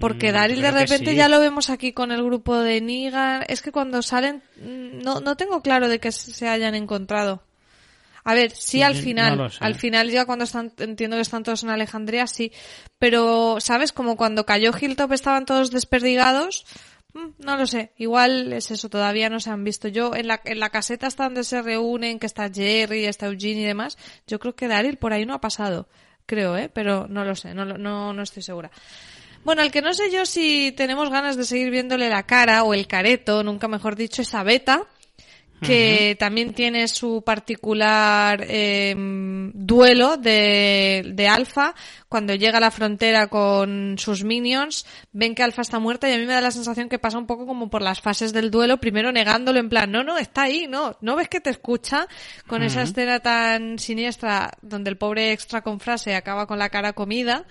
Porque 0.00 0.30
Mm, 0.30 0.34
Daryl 0.34 0.62
de 0.62 0.70
repente 0.70 1.10
sí. 1.10 1.16
ya 1.16 1.28
lo 1.28 1.38
vemos 1.38 1.68
aquí 1.68 1.92
con 1.92 2.10
el 2.10 2.22
grupo 2.24 2.56
de 2.58 2.80
Negan. 2.80 3.44
Es 3.48 3.60
que 3.60 3.72
cuando 3.72 4.00
salen, 4.02 4.42
mm, 4.56 5.02
no, 5.02 5.20
no 5.20 5.36
tengo 5.36 5.60
claro 5.62 5.88
de 5.88 5.98
que 6.00 6.12
se 6.12 6.48
hayan 6.48 6.74
encontrado. 6.74 7.42
A 8.24 8.34
ver, 8.34 8.50
sí 8.50 8.82
al 8.82 8.96
final, 8.96 9.52
al 9.60 9.74
final 9.76 10.10
ya 10.10 10.24
cuando 10.24 10.44
están, 10.46 10.72
entiendo 10.78 11.16
que 11.16 11.22
están 11.22 11.44
todos 11.44 11.62
en 11.62 11.70
Alejandría, 11.70 12.26
sí. 12.26 12.50
Pero, 12.98 13.58
¿sabes? 13.60 13.92
Como 13.92 14.16
cuando 14.16 14.44
cayó 14.46 14.72
Hilltop 14.76 15.12
estaban 15.12 15.44
todos 15.44 15.70
desperdigados. 15.70 16.64
Mm, 17.12 17.28
No 17.38 17.56
lo 17.56 17.66
sé, 17.66 17.92
igual 17.98 18.52
es 18.52 18.70
eso, 18.70 18.88
todavía 18.88 19.28
no 19.30 19.38
se 19.40 19.50
han 19.50 19.62
visto. 19.62 19.88
Yo 19.88 20.14
en 20.16 20.26
la, 20.26 20.40
en 20.44 20.58
la 20.58 20.70
caseta 20.70 21.06
hasta 21.06 21.24
donde 21.24 21.44
se 21.44 21.62
reúnen, 21.62 22.18
que 22.18 22.26
está 22.26 22.50
Jerry, 22.52 23.04
está 23.04 23.26
Eugene 23.26 23.60
y 23.60 23.64
demás, 23.64 23.96
yo 24.26 24.38
creo 24.40 24.56
que 24.56 24.66
Daryl 24.68 24.96
por 24.96 25.12
ahí 25.12 25.24
no 25.24 25.34
ha 25.34 25.40
pasado, 25.40 25.86
creo, 26.26 26.56
¿eh? 26.56 26.68
Pero 26.72 27.06
no 27.08 27.24
lo 27.24 27.36
sé, 27.36 27.54
no, 27.54 27.64
no, 27.64 28.12
no 28.12 28.22
estoy 28.22 28.42
segura. 28.42 28.70
Bueno, 29.46 29.62
al 29.62 29.70
que 29.70 29.80
no 29.80 29.94
sé 29.94 30.10
yo 30.10 30.26
si 30.26 30.72
tenemos 30.72 31.08
ganas 31.08 31.36
de 31.36 31.44
seguir 31.44 31.70
viéndole 31.70 32.08
la 32.08 32.24
cara 32.24 32.64
o 32.64 32.74
el 32.74 32.88
careto, 32.88 33.44
nunca 33.44 33.68
mejor 33.68 33.94
dicho, 33.94 34.20
esa 34.20 34.42
beta, 34.42 34.88
que 35.62 36.16
también 36.18 36.52
tiene 36.52 36.88
su 36.88 37.22
particular 37.22 38.44
eh, 38.48 38.92
duelo 39.54 40.16
de, 40.16 41.12
de 41.14 41.28
Alfa. 41.28 41.76
Cuando 42.08 42.34
llega 42.34 42.58
a 42.58 42.60
la 42.60 42.72
frontera 42.72 43.28
con 43.28 43.94
sus 43.98 44.24
minions, 44.24 44.84
ven 45.12 45.36
que 45.36 45.44
Alfa 45.44 45.62
está 45.62 45.78
muerta 45.78 46.10
y 46.10 46.14
a 46.14 46.18
mí 46.18 46.26
me 46.26 46.32
da 46.32 46.40
la 46.40 46.50
sensación 46.50 46.88
que 46.88 46.98
pasa 46.98 47.16
un 47.16 47.28
poco 47.28 47.46
como 47.46 47.70
por 47.70 47.82
las 47.82 48.00
fases 48.00 48.32
del 48.32 48.50
duelo, 48.50 48.78
primero 48.78 49.12
negándolo 49.12 49.60
en 49.60 49.68
plan, 49.68 49.92
no, 49.92 50.02
no, 50.02 50.18
está 50.18 50.42
ahí, 50.42 50.66
no, 50.68 50.96
no 51.00 51.14
ves 51.14 51.28
que 51.28 51.40
te 51.40 51.50
escucha, 51.50 52.08
con 52.48 52.64
esa 52.64 52.82
escena 52.82 53.20
tan 53.20 53.78
siniestra 53.78 54.50
donde 54.60 54.90
el 54.90 54.96
pobre 54.96 55.30
extra 55.30 55.62
con 55.62 55.78
frase 55.78 56.16
acaba 56.16 56.48
con 56.48 56.58
la 56.58 56.68
cara 56.68 56.94
comida. 56.94 57.44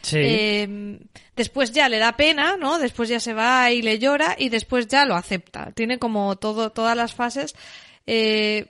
Sí. 0.00 0.16
Eh, 0.18 0.98
después 1.42 1.72
ya 1.72 1.88
le 1.88 1.98
da 1.98 2.16
pena, 2.16 2.56
¿no? 2.56 2.78
Después 2.78 3.08
ya 3.08 3.18
se 3.18 3.34
va 3.34 3.70
y 3.72 3.82
le 3.82 3.98
llora 3.98 4.36
y 4.38 4.48
después 4.48 4.86
ya 4.86 5.04
lo 5.04 5.16
acepta. 5.16 5.72
Tiene 5.72 5.98
como 5.98 6.36
todo, 6.36 6.70
todas 6.70 6.96
las 6.96 7.14
fases. 7.14 7.54
Eh, 8.06 8.66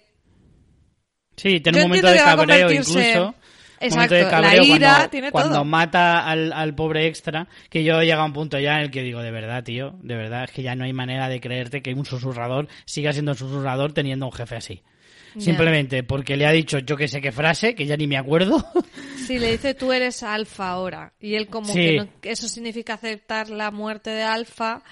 Sí, 1.37 1.61
tiene 1.61 1.78
Yo 1.78 1.85
un 1.85 1.90
momento 1.90 2.08
de 2.08 2.16
cabreo 2.18 2.70
incluso. 2.70 3.35
Exacto, 3.80 4.14
de 4.14 4.22
la 4.24 4.64
ira, 4.64 4.90
cuando, 4.94 5.11
tiene 5.11 5.30
cuando 5.32 5.54
todo. 5.56 5.64
mata 5.64 6.24
al, 6.24 6.52
al 6.52 6.74
pobre 6.74 7.08
extra, 7.08 7.48
que 7.68 7.82
yo 7.82 8.00
he 8.00 8.04
llegado 8.04 8.22
a 8.22 8.26
un 8.26 8.32
punto 8.32 8.58
ya 8.61 8.76
en 8.76 8.82
el 8.82 8.90
que 8.92 9.02
digo, 9.02 9.20
de 9.22 9.32
verdad, 9.32 9.64
tío, 9.64 9.98
de 10.02 10.14
verdad, 10.14 10.44
es 10.44 10.52
que 10.52 10.62
ya 10.62 10.76
no 10.76 10.85
hay 10.85 10.92
manera 10.92 11.28
de 11.28 11.40
creerte 11.40 11.82
que 11.82 11.92
un 11.92 12.04
susurrador 12.04 12.68
siga 12.85 13.12
siendo 13.12 13.32
un 13.32 13.38
susurrador 13.38 13.92
teniendo 13.92 14.26
un 14.26 14.32
jefe 14.32 14.54
así. 14.56 14.82
Simplemente 15.37 16.02
porque 16.04 16.37
le 16.37 16.46
ha 16.46 16.52
dicho 16.52 16.78
yo 16.78 16.96
que 16.96 17.08
sé 17.08 17.20
qué 17.20 17.32
frase, 17.32 17.74
que 17.74 17.87
ya 17.87 17.96
ni 17.96 18.06
me 18.06 18.18
acuerdo. 18.18 18.64
sí, 19.26 19.38
le 19.38 19.52
dice 19.52 19.74
tú 19.74 19.92
eres 19.92 20.22
alfa 20.22 20.68
ahora. 20.68 21.12
Y 21.20 21.35
él 21.35 21.48
como 21.48 21.72
Sí. 21.72 21.74
que 21.80 21.96
no- 21.96 22.08
eso 22.22 22.48
significa 22.48 22.94
aceptar 22.94 23.48
la 23.50 23.70
muerte 23.70 24.11
de 24.11 24.22
alfa. 24.22 24.82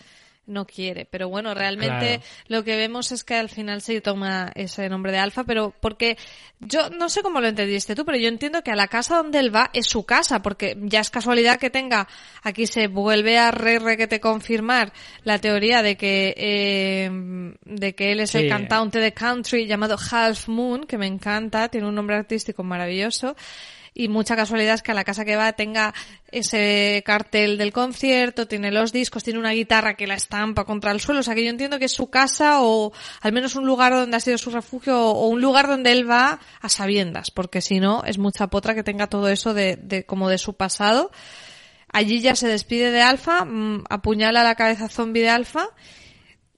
No 0.46 0.66
quiere, 0.66 1.04
pero 1.04 1.28
bueno, 1.28 1.54
realmente 1.54 2.06
Claro. 2.18 2.22
lo 2.48 2.64
que 2.64 2.74
vemos 2.74 3.12
es 3.12 3.22
que 3.22 3.34
al 3.36 3.48
final 3.50 3.82
se 3.82 4.00
toma 4.00 4.50
ese 4.56 4.88
nombre 4.88 5.12
de 5.12 5.18
alfa, 5.18 5.44
pero 5.44 5.72
porque 5.78 6.18
yo 6.58 6.90
no 6.90 7.08
sé 7.08 7.22
cómo 7.22 7.40
lo 7.40 7.46
entendiste 7.46 7.94
tú, 7.94 8.04
pero 8.04 8.18
yo 8.18 8.26
entiendo 8.26 8.60
que 8.64 8.72
a 8.72 8.74
la 8.74 8.88
casa 8.88 9.16
donde 9.18 9.38
él 9.38 9.54
va 9.54 9.70
es 9.74 9.86
su 9.86 10.04
casa, 10.04 10.42
porque 10.42 10.76
ya 10.80 11.00
es 11.00 11.10
casualidad 11.10 11.60
que 11.60 11.70
tenga, 11.70 12.08
aquí 12.42 12.66
se 12.66 12.88
vuelve 12.88 13.38
a 13.38 13.52
re, 13.52 13.78
re 13.78 13.96
que 13.96 14.08
te 14.08 14.18
confirmar 14.18 14.92
la 15.22 15.38
teoría 15.38 15.82
de 15.82 15.96
que, 15.96 16.34
eh, 16.36 17.10
de 17.64 17.94
que 17.94 18.10
él 18.10 18.18
es 18.18 18.34
el 18.34 18.48
cantante 18.48 18.98
de 18.98 19.12
country 19.12 19.66
llamado 19.68 19.96
Half 20.10 20.48
Moon, 20.48 20.84
que 20.84 20.98
me 20.98 21.06
encanta, 21.06 21.68
tiene 21.68 21.86
un 21.86 21.94
nombre 21.94 22.16
artístico 22.16 22.64
maravilloso. 22.64 23.36
Y 23.94 24.08
mucha 24.08 24.36
casualidad 24.36 24.74
es 24.74 24.82
que 24.82 24.92
a 24.92 24.94
la 24.94 25.04
casa 25.04 25.24
que 25.24 25.36
va 25.36 25.52
tenga 25.52 25.94
ese 26.30 27.02
cartel 27.04 27.58
del 27.58 27.72
concierto, 27.72 28.46
tiene 28.46 28.70
los 28.70 28.92
discos, 28.92 29.24
tiene 29.24 29.38
una 29.38 29.50
guitarra 29.50 29.94
que 29.94 30.06
la 30.06 30.14
estampa 30.14 30.64
contra 30.64 30.92
el 30.92 31.00
suelo. 31.00 31.20
O 31.20 31.22
sea 31.22 31.34
que 31.34 31.44
yo 31.44 31.50
entiendo 31.50 31.78
que 31.78 31.86
es 31.86 31.92
su 31.92 32.08
casa 32.10 32.62
o 32.62 32.92
al 33.20 33.32
menos 33.32 33.56
un 33.56 33.66
lugar 33.66 33.92
donde 33.92 34.16
ha 34.16 34.20
sido 34.20 34.38
su 34.38 34.50
refugio 34.50 34.98
o 34.98 35.26
un 35.28 35.40
lugar 35.40 35.66
donde 35.66 35.92
él 35.92 36.08
va 36.08 36.40
a 36.60 36.68
sabiendas, 36.68 37.30
porque 37.30 37.60
si 37.60 37.80
no 37.80 38.04
es 38.04 38.18
mucha 38.18 38.46
potra 38.46 38.74
que 38.74 38.82
tenga 38.82 39.08
todo 39.08 39.28
eso 39.28 39.54
de, 39.54 39.76
de 39.76 40.04
como 40.04 40.28
de 40.28 40.38
su 40.38 40.54
pasado. 40.54 41.10
Allí 41.92 42.20
ya 42.20 42.36
se 42.36 42.46
despide 42.46 42.92
de 42.92 43.02
Alfa, 43.02 43.44
mm, 43.44 43.84
apuñala 43.90 44.44
la 44.44 44.54
cabeza 44.54 44.88
zombie 44.88 45.22
de 45.22 45.30
Alfa, 45.30 45.70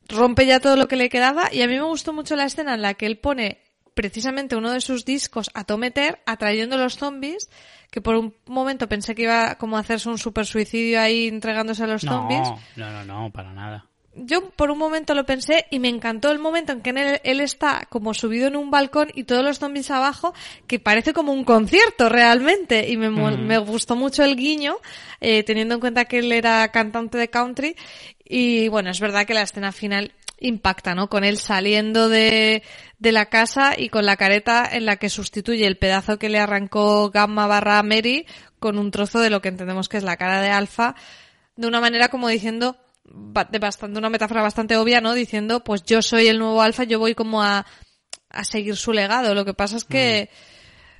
rompe 0.08 0.44
ya 0.44 0.60
todo 0.60 0.76
lo 0.76 0.88
que 0.88 0.96
le 0.96 1.08
quedaba 1.08 1.48
y 1.52 1.62
a 1.62 1.66
mí 1.66 1.74
me 1.74 1.84
gustó 1.84 2.12
mucho 2.12 2.36
la 2.36 2.44
escena 2.44 2.74
en 2.74 2.82
la 2.82 2.94
que 2.94 3.06
él 3.06 3.18
pone 3.18 3.61
precisamente 3.94 4.56
uno 4.56 4.70
de 4.70 4.80
sus 4.80 5.04
discos 5.04 5.50
a 5.54 5.64
Tometer 5.64 6.20
atrayendo 6.26 6.76
los 6.76 6.96
zombies 6.96 7.48
que 7.92 8.00
por 8.00 8.16
un 8.16 8.34
momento 8.46 8.88
pensé 8.88 9.14
que 9.14 9.22
iba 9.22 9.56
como 9.56 9.76
a 9.76 9.80
hacerse 9.80 10.08
un 10.08 10.16
super 10.16 10.46
suicidio 10.46 10.98
ahí 10.98 11.28
entregándose 11.28 11.84
a 11.84 11.86
los 11.86 12.00
zombies. 12.00 12.48
No, 12.74 12.90
no, 12.90 13.04
no, 13.04 13.24
no, 13.24 13.30
para 13.30 13.52
nada. 13.52 13.86
Yo 14.14 14.50
por 14.50 14.70
un 14.70 14.78
momento 14.78 15.14
lo 15.14 15.24
pensé 15.24 15.66
y 15.70 15.78
me 15.78 15.88
encantó 15.88 16.30
el 16.30 16.38
momento 16.38 16.72
en 16.72 16.80
que 16.80 16.90
él, 16.90 17.20
él 17.22 17.40
está 17.40 17.86
como 17.90 18.14
subido 18.14 18.46
en 18.46 18.56
un 18.56 18.70
balcón 18.70 19.08
y 19.14 19.24
todos 19.24 19.44
los 19.44 19.58
zombies 19.58 19.90
abajo, 19.90 20.34
que 20.66 20.78
parece 20.78 21.12
como 21.12 21.32
un 21.32 21.44
concierto 21.44 22.08
realmente. 22.08 22.88
Y 22.90 22.96
me, 22.96 23.10
me 23.10 23.58
gustó 23.58 23.94
mucho 23.94 24.24
el 24.24 24.36
guiño, 24.36 24.76
eh, 25.20 25.42
teniendo 25.42 25.74
en 25.74 25.80
cuenta 25.80 26.06
que 26.06 26.18
él 26.18 26.32
era 26.32 26.66
cantante 26.68 27.18
de 27.18 27.28
country. 27.28 27.76
Y 28.24 28.68
bueno, 28.68 28.90
es 28.90 29.00
verdad 29.00 29.26
que 29.26 29.34
la 29.34 29.42
escena 29.42 29.72
final 29.72 30.12
impacta, 30.42 30.94
¿no? 30.94 31.08
Con 31.08 31.24
él 31.24 31.38
saliendo 31.38 32.08
de, 32.08 32.62
de 32.98 33.12
la 33.12 33.26
casa 33.26 33.74
y 33.76 33.88
con 33.88 34.04
la 34.04 34.16
careta 34.16 34.68
en 34.70 34.86
la 34.86 34.96
que 34.96 35.08
sustituye 35.08 35.66
el 35.66 35.78
pedazo 35.78 36.18
que 36.18 36.28
le 36.28 36.38
arrancó 36.38 37.10
Gamma 37.10 37.46
barra 37.46 37.82
Mary 37.82 38.26
con 38.58 38.78
un 38.78 38.90
trozo 38.90 39.20
de 39.20 39.30
lo 39.30 39.40
que 39.40 39.48
entendemos 39.48 39.88
que 39.88 39.96
es 39.96 40.04
la 40.04 40.16
cara 40.16 40.40
de 40.40 40.50
Alfa, 40.50 40.94
de 41.56 41.66
una 41.66 41.80
manera 41.80 42.08
como 42.08 42.28
diciendo, 42.28 42.76
de 43.04 43.58
bastante, 43.58 43.98
una 43.98 44.10
metáfora 44.10 44.42
bastante 44.42 44.76
obvia, 44.76 45.00
¿no? 45.00 45.14
Diciendo, 45.14 45.64
pues 45.64 45.82
yo 45.84 46.02
soy 46.02 46.28
el 46.28 46.38
nuevo 46.38 46.62
Alfa, 46.62 46.84
yo 46.84 46.98
voy 46.98 47.14
como 47.14 47.42
a, 47.42 47.66
a 48.30 48.44
seguir 48.44 48.76
su 48.76 48.92
legado. 48.92 49.34
Lo 49.34 49.44
que 49.44 49.54
pasa 49.54 49.76
es 49.76 49.84
que 49.84 50.30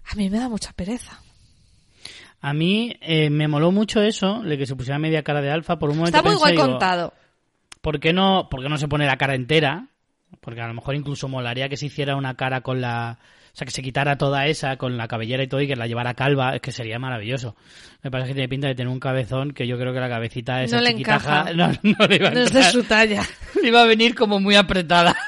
a 0.04 0.14
mí 0.14 0.28
me 0.28 0.38
da 0.38 0.48
mucha 0.48 0.72
pereza. 0.72 1.20
A 2.40 2.52
mí 2.52 2.96
eh, 3.00 3.30
me 3.30 3.46
moló 3.46 3.70
mucho 3.70 4.02
eso, 4.02 4.42
de 4.42 4.58
que 4.58 4.66
se 4.66 4.74
pusiera 4.74 4.98
media 4.98 5.22
cara 5.22 5.40
de 5.40 5.50
alfa. 5.50 5.78
Por 5.78 5.90
un 5.90 5.98
momento 5.98 6.18
Está 6.18 6.28
muy 6.28 6.54
contado. 6.56 7.14
¿Por 7.82 8.00
qué, 8.00 8.12
no, 8.14 8.48
¿Por 8.50 8.62
qué 8.62 8.68
no 8.68 8.78
se 8.78 8.88
pone 8.88 9.06
la 9.06 9.18
cara 9.18 9.34
entera? 9.34 9.88
Porque 10.40 10.62
a 10.62 10.68
lo 10.68 10.74
mejor 10.74 10.94
incluso 10.94 11.28
molaría 11.28 11.68
que 11.68 11.76
se 11.76 11.86
hiciera 11.86 12.16
una 12.16 12.34
cara 12.36 12.62
con 12.62 12.80
la... 12.80 13.18
O 13.52 13.54
sea, 13.54 13.66
que 13.66 13.70
se 13.70 13.82
quitara 13.82 14.16
toda 14.16 14.46
esa 14.46 14.78
con 14.78 14.96
la 14.96 15.06
cabellera 15.06 15.42
y 15.42 15.46
todo 15.46 15.60
y 15.60 15.66
que 15.66 15.76
la 15.76 15.86
llevara 15.86 16.14
calva, 16.14 16.54
es 16.54 16.62
que 16.62 16.72
sería 16.72 16.98
maravilloso. 16.98 17.54
Me 18.02 18.10
parece 18.10 18.28
que 18.28 18.34
tiene 18.34 18.48
pinta 18.48 18.66
de 18.66 18.74
tener 18.74 18.90
un 18.90 18.98
cabezón 18.98 19.52
que 19.52 19.66
yo 19.66 19.76
creo 19.78 19.92
que 19.92 20.00
la 20.00 20.08
cabecita 20.08 20.62
esa 20.62 20.76
No 20.76 20.82
le 20.82 20.92
chiquitaja 20.92 21.50
encaja. 21.50 21.52
no, 21.82 21.96
no 21.98 22.06
le 22.06 22.16
iba 22.16 22.28
a 22.28 22.30
No 22.30 22.40
es 22.40 22.52
de 22.52 22.62
su 22.62 22.82
talla. 22.84 23.22
Le 23.60 23.68
iba 23.68 23.82
a 23.82 23.86
venir 23.86 24.14
como 24.14 24.40
muy 24.40 24.54
apretada. 24.54 25.14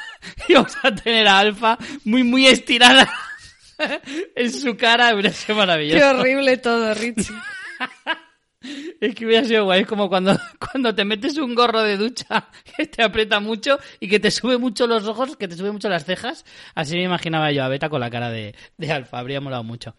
Y 0.49 0.55
vamos 0.55 0.75
a 0.83 0.95
tener 0.95 1.29
a 1.29 1.39
Alfa 1.39 1.77
muy, 2.07 2.23
muy 2.23 2.47
estirada 2.47 3.07
en 4.35 4.51
su 4.51 4.75
cara. 4.75 5.13
Hubiera 5.13 5.31
sido 5.31 5.59
maravilloso. 5.59 5.99
Qué 5.99 6.05
horrible 6.05 6.57
todo, 6.57 6.95
Richie. 6.95 7.35
Es 9.01 9.15
que 9.15 9.27
hubiera 9.27 9.45
sido 9.45 9.65
guay, 9.65 9.83
es 9.83 9.87
como 9.87 10.09
cuando, 10.09 10.37
cuando 10.73 10.95
te 10.95 11.05
metes 11.05 11.37
un 11.39 11.55
gorro 11.55 11.83
de 11.83 11.97
ducha 11.97 12.49
que 12.77 12.87
te 12.87 13.03
aprieta 13.03 13.41
mucho 13.41 13.79
y 14.01 14.09
que 14.09 14.21
te 14.21 14.31
sube 14.31 14.57
mucho 14.59 14.87
los 14.87 15.07
ojos, 15.07 15.37
que 15.37 15.49
te 15.49 15.57
sube 15.57 15.71
mucho 15.73 15.89
las 15.89 16.05
cejas. 16.05 16.45
Así 16.75 16.97
me 16.97 17.03
imaginaba 17.05 17.53
yo 17.53 17.63
a 17.65 17.69
Beta 17.69 17.89
con 17.89 18.01
la 18.01 18.11
cara 18.11 18.31
de, 18.31 18.55
de 18.79 18.93
Alfa, 18.93 19.19
habría 19.19 19.41
molado 19.41 19.65
mucho. 19.65 19.95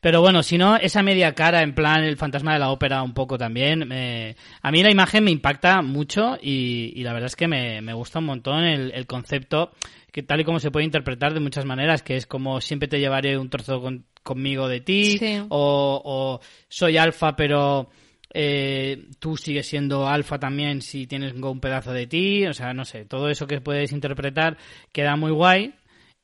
Pero 0.00 0.22
bueno, 0.22 0.42
si 0.42 0.56
no, 0.56 0.76
esa 0.76 1.02
media 1.02 1.34
cara, 1.34 1.60
en 1.62 1.74
plan 1.74 2.02
el 2.04 2.16
fantasma 2.16 2.54
de 2.54 2.58
la 2.58 2.70
ópera 2.70 3.02
un 3.02 3.12
poco 3.12 3.36
también, 3.36 3.86
me- 3.86 4.34
a 4.62 4.72
mí 4.72 4.82
la 4.82 4.90
imagen 4.90 5.24
me 5.24 5.30
impacta 5.30 5.82
mucho 5.82 6.38
y, 6.40 6.92
y 6.96 7.02
la 7.02 7.12
verdad 7.12 7.26
es 7.26 7.36
que 7.36 7.46
me, 7.48 7.82
me 7.82 7.92
gusta 7.92 8.18
un 8.18 8.24
montón 8.24 8.64
el, 8.64 8.92
el 8.92 9.06
concepto, 9.06 9.72
que 10.10 10.22
tal 10.22 10.40
y 10.40 10.44
como 10.44 10.58
se 10.58 10.70
puede 10.70 10.86
interpretar 10.86 11.34
de 11.34 11.40
muchas 11.40 11.66
maneras, 11.66 12.02
que 12.02 12.16
es 12.16 12.26
como 12.26 12.62
siempre 12.62 12.88
te 12.88 12.98
llevaré 12.98 13.36
un 13.36 13.50
trozo 13.50 13.82
con- 13.82 14.06
conmigo 14.22 14.68
de 14.68 14.80
ti, 14.80 15.18
Sí. 15.18 15.38
o, 15.50 16.00
o 16.02 16.40
soy 16.70 16.96
alfa 16.96 17.36
pero 17.36 17.90
eh, 18.32 19.08
tú 19.18 19.36
sigues 19.36 19.66
siendo 19.66 20.06
alfa 20.08 20.38
también 20.38 20.82
si 20.82 21.06
tienes 21.06 21.32
un 21.32 21.60
pedazo 21.60 21.92
de 21.92 22.06
ti, 22.06 22.46
o 22.46 22.52
sea, 22.52 22.72
no 22.72 22.84
sé, 22.84 23.04
todo 23.04 23.28
eso 23.28 23.46
que 23.46 23.60
puedes 23.60 23.92
interpretar 23.92 24.56
queda 24.92 25.16
muy 25.16 25.32
guay 25.32 25.74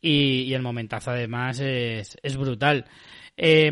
y, 0.01 0.43
y 0.43 0.55
el 0.55 0.63
momentazo 0.63 1.11
además 1.11 1.61
es, 1.61 2.17
brutal. 2.37 2.87
Eh, 3.37 3.71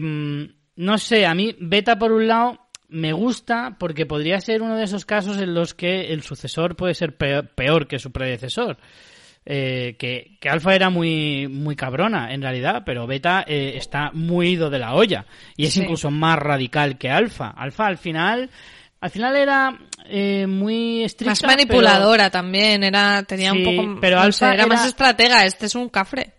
no 0.77 0.99
sé, 0.99 1.27
a 1.27 1.35
mí 1.35 1.55
Beta 1.61 1.99
por 1.99 2.13
un 2.13 2.27
lado 2.27 2.61
me 2.89 3.13
gusta 3.13 3.77
porque 3.79 4.07
podría 4.07 4.41
ser 4.41 4.63
uno 4.63 4.77
de 4.77 4.85
esos 4.85 5.05
casos 5.05 5.41
en 5.41 5.55
los 5.55 5.75
que 5.75 6.13
el 6.13 6.23
sucesor 6.23 6.77
puede 6.77 6.95
ser 6.95 7.17
peor, 7.17 7.49
peor 7.55 7.87
que 7.87 7.99
su 7.99 8.13
predecesor. 8.13 8.79
Eh, 9.47 9.97
que, 9.99 10.39
que 10.41 10.49
Alfa 10.49 10.75
era 10.75 10.89
muy, 10.89 11.49
muy 11.49 11.77
cabrona 11.77 12.33
en 12.33 12.41
realidad, 12.41 12.83
pero 12.87 13.07
Beta 13.07 13.45
eh, 13.47 13.75
está 13.77 14.11
muy 14.15 14.49
ido 14.53 14.71
de 14.71 14.79
la 14.79 14.95
olla 14.95 15.27
y 15.55 15.67
es 15.67 15.75
Sí. 15.75 15.83
incluso 15.83 16.11
más 16.11 16.39
radical 16.39 16.97
que 16.97 17.11
Alfa. 17.11 17.49
Alfa 17.51 17.87
al 17.87 17.99
final, 17.99 18.49
al 19.01 19.11
final 19.11 19.37
era 19.37 19.79
eh, 20.07 20.47
muy 20.47 21.05
estricta. 21.05 21.33
Más 21.33 21.41
pero- 21.43 21.53
manipuladora 21.53 22.31
también, 22.31 22.85
era, 22.85 23.23
tenía 23.25 23.51
Sí, 23.53 23.59
un 23.59 23.65
poco, 23.77 24.01
pero 24.01 24.17
no 24.17 24.23
Alfa 24.23 24.49
sé, 24.49 24.55
era, 24.55 24.67
más 24.67 24.81
era- 24.81 24.89
estratega, 24.89 25.45
este 25.45 25.67
es 25.67 25.75
un 25.75 25.91
cafre. 25.91 26.33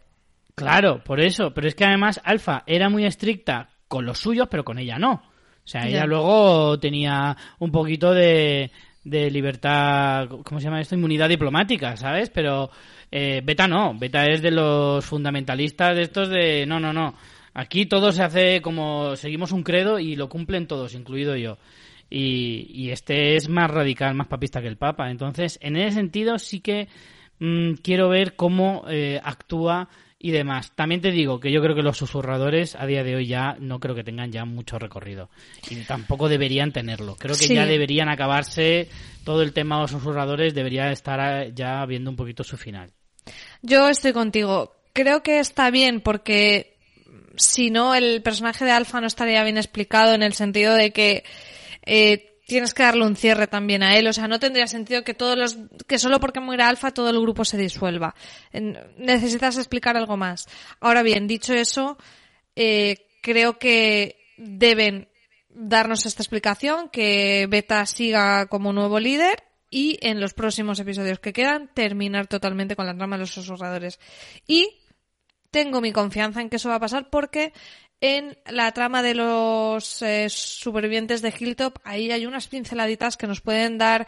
Claro, 0.55 1.03
por 1.03 1.19
eso. 1.19 1.53
Pero 1.53 1.67
es 1.67 1.75
que 1.75 1.85
además 1.85 2.19
Alfa 2.23 2.63
era 2.65 2.89
muy 2.89 3.05
estricta 3.05 3.69
con 3.87 4.05
los 4.05 4.17
suyos, 4.17 4.47
pero 4.49 4.63
con 4.65 4.79
ella 4.79 4.97
no. 4.97 5.11
O 5.13 5.67
sea, 5.67 5.87
ella 5.87 6.05
luego 6.05 6.79
tenía 6.79 7.35
un 7.59 7.71
poquito 7.71 8.13
de, 8.13 8.71
de 9.05 9.29
libertad, 9.29 10.27
¿cómo 10.43 10.59
se 10.59 10.65
llama 10.65 10.81
esto? 10.81 10.95
Inmunidad 10.95 11.29
diplomática, 11.29 11.95
¿sabes? 11.95 12.29
Pero 12.31 12.69
eh, 13.11 13.41
Beta 13.45 13.67
no. 13.67 13.93
Beta 13.97 14.25
es 14.25 14.41
de 14.41 14.51
los 14.51 15.05
fundamentalistas 15.05 15.95
de 15.95 16.01
estos 16.01 16.29
de, 16.29 16.65
no, 16.65 16.79
no, 16.79 16.91
no. 16.91 17.13
Aquí 17.53 17.85
todo 17.85 18.11
se 18.11 18.23
hace 18.23 18.61
como 18.61 19.15
seguimos 19.15 19.53
un 19.53 19.63
credo 19.63 19.99
y 19.99 20.15
lo 20.15 20.27
cumplen 20.27 20.67
todos, 20.67 20.95
incluido 20.95 21.37
yo. 21.37 21.57
Y, 22.09 22.67
y 22.73 22.89
este 22.89 23.35
es 23.35 23.47
más 23.47 23.69
radical, 23.69 24.15
más 24.15 24.27
papista 24.27 24.61
que 24.61 24.67
el 24.67 24.77
Papa. 24.77 25.09
Entonces, 25.09 25.57
en 25.61 25.77
ese 25.77 25.95
sentido 25.95 26.39
sí 26.39 26.59
que 26.59 26.87
mm, 27.39 27.75
quiero 27.83 28.09
ver 28.09 28.35
cómo 28.35 28.85
eh, 28.89 29.21
actúa 29.23 29.87
y 30.25 30.31
demás. 30.31 30.71
También 30.73 31.01
te 31.01 31.11
digo 31.11 31.39
que 31.39 31.51
yo 31.51 31.61
creo 31.61 31.75
que 31.75 31.83
los 31.83 31.97
susurradores 31.97 32.75
a 32.75 32.87
día 32.87 33.03
de 33.03 33.15
hoy 33.15 33.27
ya 33.27 33.57
no 33.59 33.79
creo 33.79 33.93
que 33.93 34.03
tengan 34.03 34.31
ya 34.31 34.43
mucho 34.43 34.79
recorrido. 34.79 35.29
Y 35.69 35.75
tampoco 35.83 36.27
deberían 36.27 36.71
tenerlo. 36.71 37.15
Creo 37.15 37.35
que 37.35 37.43
Sí. 37.43 37.53
ya 37.53 37.67
deberían 37.67 38.09
acabarse 38.09 38.89
todo 39.23 39.43
el 39.43 39.53
tema 39.53 39.75
de 39.75 39.81
los 39.83 39.91
susurradores, 39.91 40.55
debería 40.55 40.91
estar 40.91 41.53
ya 41.53 41.85
viendo 41.85 42.09
un 42.09 42.15
poquito 42.15 42.43
su 42.43 42.57
final. 42.57 42.89
Yo 43.61 43.87
estoy 43.87 44.13
contigo. 44.13 44.75
Creo 44.93 45.21
que 45.21 45.37
está 45.39 45.69
bien 45.69 46.01
porque 46.01 46.75
si 47.35 47.69
no, 47.69 47.93
el 47.93 48.23
personaje 48.23 48.65
de 48.65 48.71
Alfa 48.71 49.01
no 49.01 49.05
estaría 49.05 49.43
bien 49.43 49.57
explicado 49.57 50.15
en 50.15 50.23
el 50.23 50.33
sentido 50.33 50.73
de 50.73 50.89
que 50.89 51.23
eh, 51.85 52.34
tienes 52.45 52.73
que 52.73 52.83
darle 52.83 53.05
un 53.05 53.15
cierre 53.15 53.47
también 53.47 53.83
a 53.83 53.97
él. 53.97 54.07
O 54.07 54.13
sea, 54.13 54.27
no 54.27 54.39
tendría 54.39 54.67
sentido 54.67 55.03
que 55.03 55.13
todos 55.13 55.37
los, 55.37 55.57
que 55.87 55.99
solo 55.99 56.19
porque 56.19 56.39
muera 56.39 56.67
Alfa 56.67 56.91
todo 56.91 57.09
el 57.09 57.19
grupo 57.19 57.45
se 57.45 57.57
disuelva. 57.57 58.15
Necesitas 58.97 59.57
explicar 59.57 59.97
algo 59.97 60.17
más. 60.17 60.47
Ahora 60.79 61.03
bien, 61.03 61.27
dicho 61.27 61.53
eso, 61.53 61.97
eh, 62.55 63.07
creo 63.21 63.57
que 63.57 64.17
deben 64.37 65.09
darnos 65.49 66.05
esta 66.05 66.21
explicación, 66.21 66.89
que 66.89 67.47
Beta 67.49 67.85
siga 67.85 68.47
como 68.47 68.73
nuevo 68.73 68.99
líder 68.99 69.43
y 69.69 69.97
en 70.01 70.19
los 70.19 70.33
próximos 70.33 70.79
episodios 70.79 71.19
que 71.19 71.33
quedan 71.33 71.69
terminar 71.73 72.27
totalmente 72.27 72.75
con 72.75 72.85
la 72.85 72.95
trama 72.95 73.15
de 73.15 73.21
los 73.21 73.31
susurradores. 73.31 73.99
Y 74.47 74.81
tengo 75.51 75.79
mi 75.79 75.93
confianza 75.93 76.41
en 76.41 76.49
que 76.49 76.57
eso 76.57 76.69
va 76.69 76.75
a 76.75 76.79
pasar 76.79 77.09
porque 77.09 77.53
en 78.01 78.37
la 78.45 78.71
trama 78.71 79.01
de 79.01 79.15
los 79.15 80.01
eh, 80.01 80.27
supervivientes 80.29 81.21
de 81.21 81.33
Hilltop 81.37 81.79
ahí 81.83 82.11
hay 82.11 82.25
unas 82.25 82.47
pinceladitas 82.47 83.17
que 83.17 83.27
nos 83.27 83.41
pueden 83.41 83.77
dar 83.77 84.07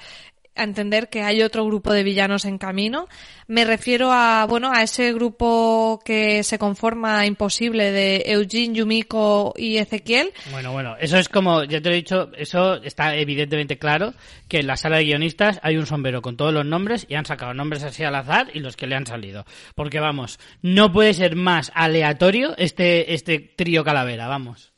a 0.58 0.64
entender 0.64 1.10
que 1.10 1.22
hay 1.22 1.42
otro 1.42 1.66
grupo 1.66 1.94
de 1.94 2.04
villanos 2.04 2.46
en 2.46 2.58
camino. 2.58 3.08
Me 3.48 3.64
refiero 3.64 4.12
a, 4.12 4.46
bueno, 4.46 4.72
a 4.72 4.84
ese 4.84 5.14
grupo 5.14 6.02
que 6.04 6.44
se 6.44 6.60
conforma 6.60 7.26
imposible 7.26 7.92
de 7.92 8.24
Eugene, 8.26 8.76
Yumiko 8.76 9.54
y 9.58 9.78
Ezequiel. 9.78 10.34
Bueno, 10.52 10.72
bueno, 10.72 10.96
eso 11.00 11.18
es 11.18 11.30
como, 11.30 11.64
ya 11.64 11.82
te 11.82 11.90
lo 11.90 11.96
he 11.96 11.98
dicho, 11.98 12.32
eso 12.38 12.76
está 12.84 13.16
evidentemente 13.16 13.78
claro, 13.78 14.14
que 14.48 14.60
en 14.60 14.68
la 14.68 14.78
sala 14.78 14.98
de 14.98 15.06
guionistas 15.06 15.60
hay 15.64 15.78
un 15.78 15.86
sombrero 15.86 16.22
con 16.22 16.38
todos 16.38 16.54
los 16.54 16.66
nombres 16.66 17.06
y 17.08 17.16
han 17.16 17.26
sacado 17.26 17.54
nombres 17.54 17.84
así 17.84 18.04
al 18.04 18.16
azar 18.16 18.50
y 18.54 18.60
los 18.60 18.76
que 18.76 18.88
le 18.88 18.96
han 18.96 19.06
salido. 19.06 19.46
Porque 19.76 20.00
vamos, 20.00 20.40
no 20.62 20.92
puede 20.92 21.14
ser 21.14 21.36
más 21.36 21.72
aleatorio 21.74 22.56
este, 22.58 23.14
este 23.14 23.40
trío 23.40 23.84
calavera, 23.84 24.28
vamos. 24.28 24.74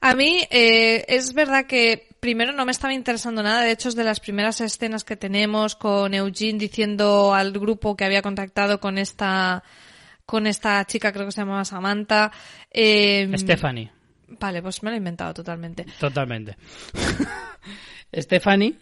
A 0.00 0.14
mí 0.14 0.42
eh, 0.50 1.04
es 1.06 1.32
verdad 1.32 1.66
que 1.66 2.08
primero 2.22 2.52
no 2.52 2.64
me 2.64 2.70
estaba 2.70 2.94
interesando 2.94 3.42
nada, 3.42 3.62
de 3.62 3.72
hecho 3.72 3.88
es 3.88 3.96
de 3.96 4.04
las 4.04 4.20
primeras 4.20 4.60
escenas 4.60 5.02
que 5.02 5.16
tenemos 5.16 5.74
con 5.74 6.14
Eugene 6.14 6.56
diciendo 6.56 7.34
al 7.34 7.50
grupo 7.50 7.96
que 7.96 8.04
había 8.04 8.22
contactado 8.22 8.78
con 8.78 8.96
esta 8.96 9.64
con 10.24 10.46
esta 10.46 10.84
chica, 10.86 11.12
creo 11.12 11.26
que 11.26 11.32
se 11.32 11.40
llamaba 11.40 11.64
Samantha. 11.64 12.30
eh, 12.70 13.28
Stephanie, 13.36 13.90
Vale, 14.38 14.62
pues 14.62 14.82
me 14.84 14.90
lo 14.90 14.94
he 14.94 14.98
inventado 14.98 15.34
totalmente. 15.34 15.84
totalmente. 15.98 16.56
Stephanie, 18.16 18.74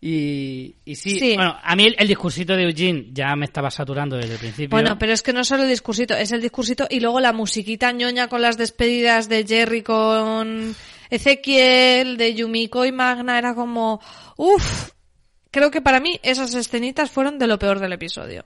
y, 0.00 0.74
y 0.84 0.96
sí, 0.96 1.18
Sí. 1.20 1.34
bueno, 1.36 1.56
a 1.62 1.76
mí 1.76 1.84
el, 1.86 1.94
el 2.00 2.08
discursito 2.08 2.56
de 2.56 2.64
Eugene 2.64 3.10
ya 3.12 3.34
me 3.36 3.44
estaba 3.44 3.70
saturando 3.70 4.16
desde 4.16 4.32
el 4.34 4.38
principio. 4.40 4.70
Bueno, 4.70 4.98
pero 4.98 5.12
es 5.12 5.22
que 5.22 5.32
no 5.32 5.44
solo 5.44 5.62
el 5.62 5.68
discursito, 5.68 6.14
es 6.14 6.32
el 6.32 6.42
discursito 6.42 6.88
y 6.90 6.98
luego 6.98 7.20
la 7.20 7.32
musiquita 7.32 7.92
ñoña 7.92 8.26
con 8.26 8.42
las 8.42 8.58
despedidas 8.58 9.28
de 9.28 9.46
Jerry 9.46 9.82
con 9.82 10.74
Ezequiel, 11.10 12.16
de 12.16 12.34
Yumiko 12.34 12.84
y 12.84 12.92
Magna, 12.92 13.38
era 13.38 13.54
como, 13.54 14.00
uff, 14.36 14.90
creo 15.50 15.70
que 15.70 15.80
para 15.80 16.00
mí 16.00 16.18
esas 16.22 16.54
escenitas 16.54 17.10
fueron 17.10 17.38
de 17.38 17.46
lo 17.46 17.58
peor 17.58 17.78
del 17.80 17.92
episodio. 17.92 18.44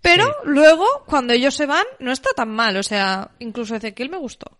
Pero 0.00 0.24
Sí. 0.26 0.30
luego, 0.44 0.86
cuando 1.06 1.32
ellos 1.32 1.54
se 1.54 1.66
van, 1.66 1.84
no 1.98 2.12
está 2.12 2.30
tan 2.36 2.50
mal, 2.50 2.76
o 2.76 2.82
sea, 2.82 3.30
incluso 3.38 3.74
Ezequiel 3.74 4.10
me 4.10 4.18
gustó. 4.18 4.58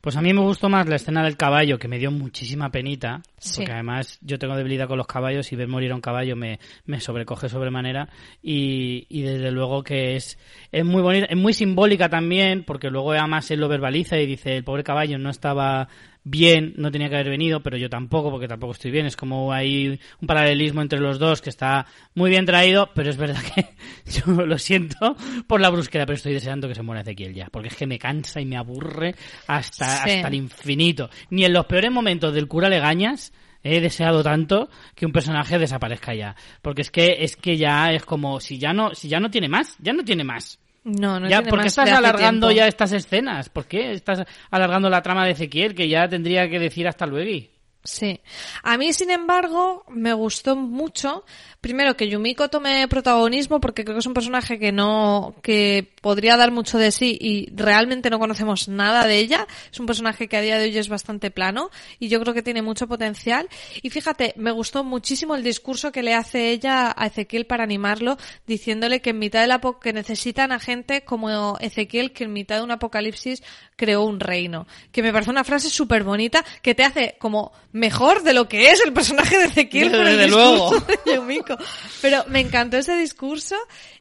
Pues 0.00 0.16
a 0.16 0.20
mí 0.22 0.32
me 0.32 0.40
gustó 0.40 0.68
más 0.68 0.88
la 0.88 0.96
escena 0.96 1.22
del 1.24 1.36
caballo, 1.36 1.78
que 1.78 1.88
me 1.88 1.98
dio 1.98 2.10
muchísima 2.10 2.70
penita, 2.70 3.20
Sí. 3.38 3.56
porque 3.58 3.72
además 3.72 4.18
yo 4.22 4.38
tengo 4.38 4.56
debilidad 4.56 4.86
con 4.88 4.98
los 4.98 5.06
caballos 5.06 5.52
y 5.52 5.56
ver 5.56 5.68
morir 5.68 5.92
a 5.92 5.94
un 5.96 6.00
caballo 6.00 6.36
me, 6.36 6.58
me 6.86 7.00
sobrecoge 7.00 7.48
sobremanera 7.48 8.08
y, 8.42 9.06
y 9.08 9.22
desde 9.22 9.50
luego 9.50 9.82
que 9.82 10.16
es, 10.16 10.38
es 10.72 10.84
muy 10.84 11.02
bonita, 11.02 11.26
es 11.26 11.36
muy 11.36 11.52
simbólica 11.52 12.08
también, 12.08 12.64
porque 12.64 12.90
luego 12.90 13.12
además 13.12 13.50
él 13.50 13.60
lo 13.60 13.68
verbaliza 13.68 14.18
y 14.18 14.26
dice, 14.26 14.56
el 14.56 14.64
pobre 14.64 14.84
caballo 14.84 15.18
no 15.18 15.30
estaba 15.30 15.88
bien, 16.30 16.74
no 16.76 16.90
tenía 16.90 17.08
que 17.08 17.14
haber 17.16 17.30
venido, 17.30 17.62
pero 17.62 17.76
yo 17.76 17.88
tampoco, 17.88 18.30
porque 18.30 18.48
tampoco 18.48 18.72
estoy 18.72 18.90
bien. 18.90 19.06
Es 19.06 19.16
como 19.16 19.52
hay 19.52 19.98
un 20.20 20.26
paralelismo 20.26 20.82
entre 20.82 21.00
los 21.00 21.18
dos 21.18 21.40
que 21.40 21.50
está 21.50 21.86
muy 22.14 22.30
bien 22.30 22.46
traído, 22.46 22.90
pero 22.94 23.10
es 23.10 23.16
verdad 23.16 23.40
que 23.54 23.68
yo 24.10 24.32
lo 24.46 24.58
siento 24.58 25.16
por 25.46 25.60
la 25.60 25.70
brusquedad, 25.70 26.06
pero 26.06 26.16
estoy 26.16 26.34
deseando 26.34 26.68
que 26.68 26.74
se 26.74 26.82
muera 26.82 27.02
Ezequiel 27.02 27.34
ya, 27.34 27.46
porque 27.50 27.68
es 27.68 27.76
que 27.76 27.86
me 27.86 27.98
cansa 27.98 28.40
y 28.40 28.46
me 28.46 28.56
aburre 28.56 29.14
hasta, 29.46 29.86
Sí. 30.04 30.10
hasta 30.10 30.28
el 30.28 30.34
infinito. 30.34 31.10
Ni 31.30 31.44
en 31.44 31.52
los 31.52 31.66
peores 31.66 31.90
momentos 31.90 32.32
del 32.34 32.46
cura 32.48 32.68
Legañas 32.68 33.32
he 33.62 33.80
deseado 33.80 34.22
tanto 34.22 34.70
que 34.94 35.04
un 35.06 35.12
personaje 35.12 35.58
desaparezca 35.58 36.14
ya, 36.14 36.36
porque 36.62 36.82
es 36.82 36.90
que 36.90 37.16
es 37.20 37.36
que 37.36 37.56
ya 37.56 37.92
es 37.92 38.04
como 38.04 38.38
si 38.40 38.58
ya 38.58 38.72
no 38.72 38.94
si 38.94 39.08
ya 39.08 39.18
no 39.20 39.30
tiene 39.30 39.48
más, 39.48 39.76
ya 39.80 39.92
no 39.92 40.04
tiene 40.04 40.24
más. 40.24 40.60
No, 40.84 41.20
no 41.20 41.28
ya, 41.28 41.38
tiene 41.38 41.50
¿Por 41.50 41.58
qué 41.58 41.64
más 41.64 41.66
estás 41.66 41.92
alargando 41.92 42.48
tiempo. 42.48 42.58
ya 42.58 42.68
estas 42.68 42.92
escenas? 42.92 43.48
¿Por 43.48 43.66
qué 43.66 43.92
estás 43.92 44.24
alargando 44.50 44.88
la 44.88 45.02
trama 45.02 45.24
de 45.26 45.32
Ezequiel 45.32 45.74
que 45.74 45.88
ya 45.88 46.08
tendría 46.08 46.48
que 46.48 46.58
decir 46.58 46.88
hasta 46.88 47.06
luego? 47.06 47.46
Sí. 47.88 48.20
A 48.62 48.76
mí, 48.76 48.92
sin 48.92 49.10
embargo, 49.10 49.82
me 49.88 50.12
gustó 50.12 50.54
mucho. 50.56 51.24
Primero, 51.62 51.96
que 51.96 52.06
Yumiko 52.06 52.50
tome 52.50 52.86
protagonismo, 52.86 53.60
porque 53.60 53.82
creo 53.82 53.96
que 53.96 54.00
es 54.00 54.06
un 54.06 54.12
personaje 54.12 54.58
que 54.58 54.72
no, 54.72 55.34
que 55.42 55.90
podría 56.02 56.36
dar 56.36 56.52
mucho 56.52 56.76
de 56.76 56.92
sí 56.92 57.16
y 57.18 57.50
realmente 57.54 58.10
no 58.10 58.18
conocemos 58.18 58.68
nada 58.68 59.06
de 59.06 59.16
ella. 59.16 59.46
Es 59.72 59.80
un 59.80 59.86
personaje 59.86 60.28
que 60.28 60.36
a 60.36 60.42
día 60.42 60.58
de 60.58 60.64
hoy 60.64 60.76
es 60.76 60.90
bastante 60.90 61.30
plano 61.30 61.70
y 61.98 62.08
yo 62.08 62.20
creo 62.20 62.34
que 62.34 62.42
tiene 62.42 62.60
mucho 62.60 62.86
potencial. 62.88 63.48
Y 63.80 63.88
fíjate, 63.88 64.34
me 64.36 64.50
gustó 64.50 64.84
muchísimo 64.84 65.34
el 65.34 65.42
discurso 65.42 65.90
que 65.90 66.02
le 66.02 66.12
hace 66.12 66.50
ella 66.50 66.94
a 66.94 67.06
Ezequiel 67.06 67.46
para 67.46 67.64
animarlo, 67.64 68.18
diciéndole 68.46 69.00
que 69.00 69.10
en 69.10 69.18
mitad 69.18 69.40
de 69.40 69.46
la 69.46 69.62
que 69.80 69.94
necesitan 69.94 70.52
a 70.52 70.60
gente 70.60 71.04
como 71.04 71.56
Ezequiel, 71.58 72.12
que 72.12 72.24
en 72.24 72.34
mitad 72.34 72.58
de 72.58 72.64
un 72.64 72.70
apocalipsis 72.70 73.42
creó 73.76 74.04
un 74.04 74.20
reino. 74.20 74.66
Que 74.92 75.02
me 75.02 75.12
parece 75.12 75.30
una 75.30 75.44
frase 75.44 75.70
súper 75.70 76.04
bonita 76.04 76.44
que 76.60 76.74
te 76.74 76.84
hace 76.84 77.16
como 77.18 77.52
mejor 77.78 78.22
de 78.22 78.34
lo 78.34 78.48
que 78.48 78.70
es 78.70 78.80
el 78.84 78.92
personaje 78.92 79.38
de 79.38 79.44
Ezequiel 79.44 79.90
por 79.90 80.06
el 80.06 80.18
discurso 80.18 80.70
luego. 80.70 80.80
de 81.06 81.14
Yumiko. 81.14 81.56
Pero 82.02 82.24
me 82.28 82.40
encantó 82.40 82.76
ese 82.76 82.96
discurso 82.96 83.56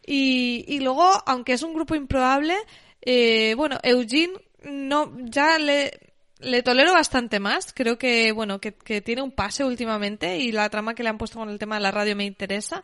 y, 0.06 0.66
y 0.68 0.80
luego, 0.80 1.10
aunque 1.26 1.54
es 1.54 1.64
un 1.64 1.74
grupo 1.74 1.96
improbable, 1.96 2.56
eh, 3.02 3.54
bueno, 3.56 3.80
Eugene 3.84 4.34
no, 4.64 5.14
ya 5.20 5.60
le, 5.60 6.00
le 6.40 6.64
tolero 6.64 6.94
bastante 6.94 7.40
más. 7.40 7.74
Creo 7.74 7.98
que, 7.98 8.32
bueno, 8.32 8.60
que, 8.60 8.74
que 8.74 9.02
tiene 9.02 9.22
un 9.22 9.32
pase 9.32 9.64
últimamente 9.64 10.38
y 10.38 10.52
la 10.52 10.70
trama 10.70 10.96
que 10.96 11.04
le 11.04 11.10
han 11.10 11.18
puesto 11.18 11.40
con 11.40 11.50
el 11.50 11.60
tema 11.60 11.76
de 11.76 11.82
la 11.82 11.92
radio 11.92 12.16
me 12.16 12.26
interesa. 12.26 12.84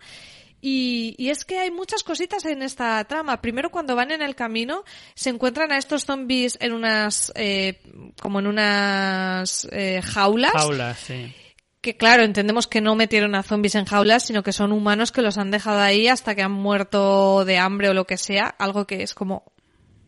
Y, 0.66 1.14
y 1.18 1.30
es 1.30 1.44
que 1.44 1.60
hay 1.60 1.72
muchas 1.72 2.04
cositas 2.04 2.46
en 2.46 2.62
esta 2.62 3.04
trama. 3.04 3.42
Primero, 3.42 3.70
cuando 3.70 3.98
van 3.98 4.12
en 4.12 4.22
el 4.22 4.34
camino, 4.34 4.86
se 5.14 5.30
encuentran 5.30 5.74
a 5.74 5.78
estos 5.78 6.06
zombies 6.06 6.58
en 6.62 6.72
unas, 6.72 7.34
eh, 7.36 7.82
como 8.22 8.40
en 8.40 8.48
unas 8.48 9.68
eh, 9.74 10.02
jaulas 10.02 10.54
Paula, 10.54 10.96
sí. 10.96 11.36
que 11.82 11.98
claro, 11.98 12.24
entendemos 12.24 12.68
que 12.68 12.80
no 12.80 12.96
metieron 12.96 13.36
a 13.36 13.44
zombies 13.44 13.76
en 13.76 13.84
jaulas, 13.84 14.26
sino 14.26 14.42
que 14.42 14.54
son 14.54 14.72
humanos 14.72 15.12
que 15.12 15.22
los 15.22 15.38
han 15.38 15.52
dejado 15.52 15.82
ahí 15.82 16.08
hasta 16.08 16.34
que 16.34 16.44
han 16.44 16.54
muerto 16.54 17.44
de 17.44 17.58
hambre 17.58 17.90
o 17.90 17.94
lo 17.94 18.08
que 18.08 18.16
sea, 18.16 18.48
algo 18.48 18.88
que 18.88 19.04
es 19.04 19.14
como 19.14 19.52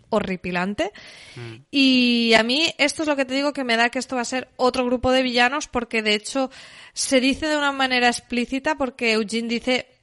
horripilante. 0.10 0.94
Y 1.70 2.34
a 2.34 2.44
mí 2.44 2.74
esto 2.78 3.04
es 3.04 3.10
lo 3.10 3.18
que 3.18 3.26
te 3.26 3.34
digo 3.34 3.52
que 3.52 3.66
me 3.66 3.76
da 3.76 3.90
que 3.90 4.00
esto 4.00 4.16
va 4.16 4.22
a 4.22 4.26
ser 4.26 4.48
otro 4.56 4.86
grupo 4.86 5.12
de 5.12 5.22
villanos 5.22 5.68
porque 5.68 6.02
de 6.02 6.14
hecho 6.14 6.50
se 6.94 7.20
dice 7.20 7.48
de 7.48 7.58
una 7.58 7.74
manera 7.74 8.08
explícita 8.08 8.78
porque 8.78 9.12
Eugene 9.12 9.50
dice 9.50 9.95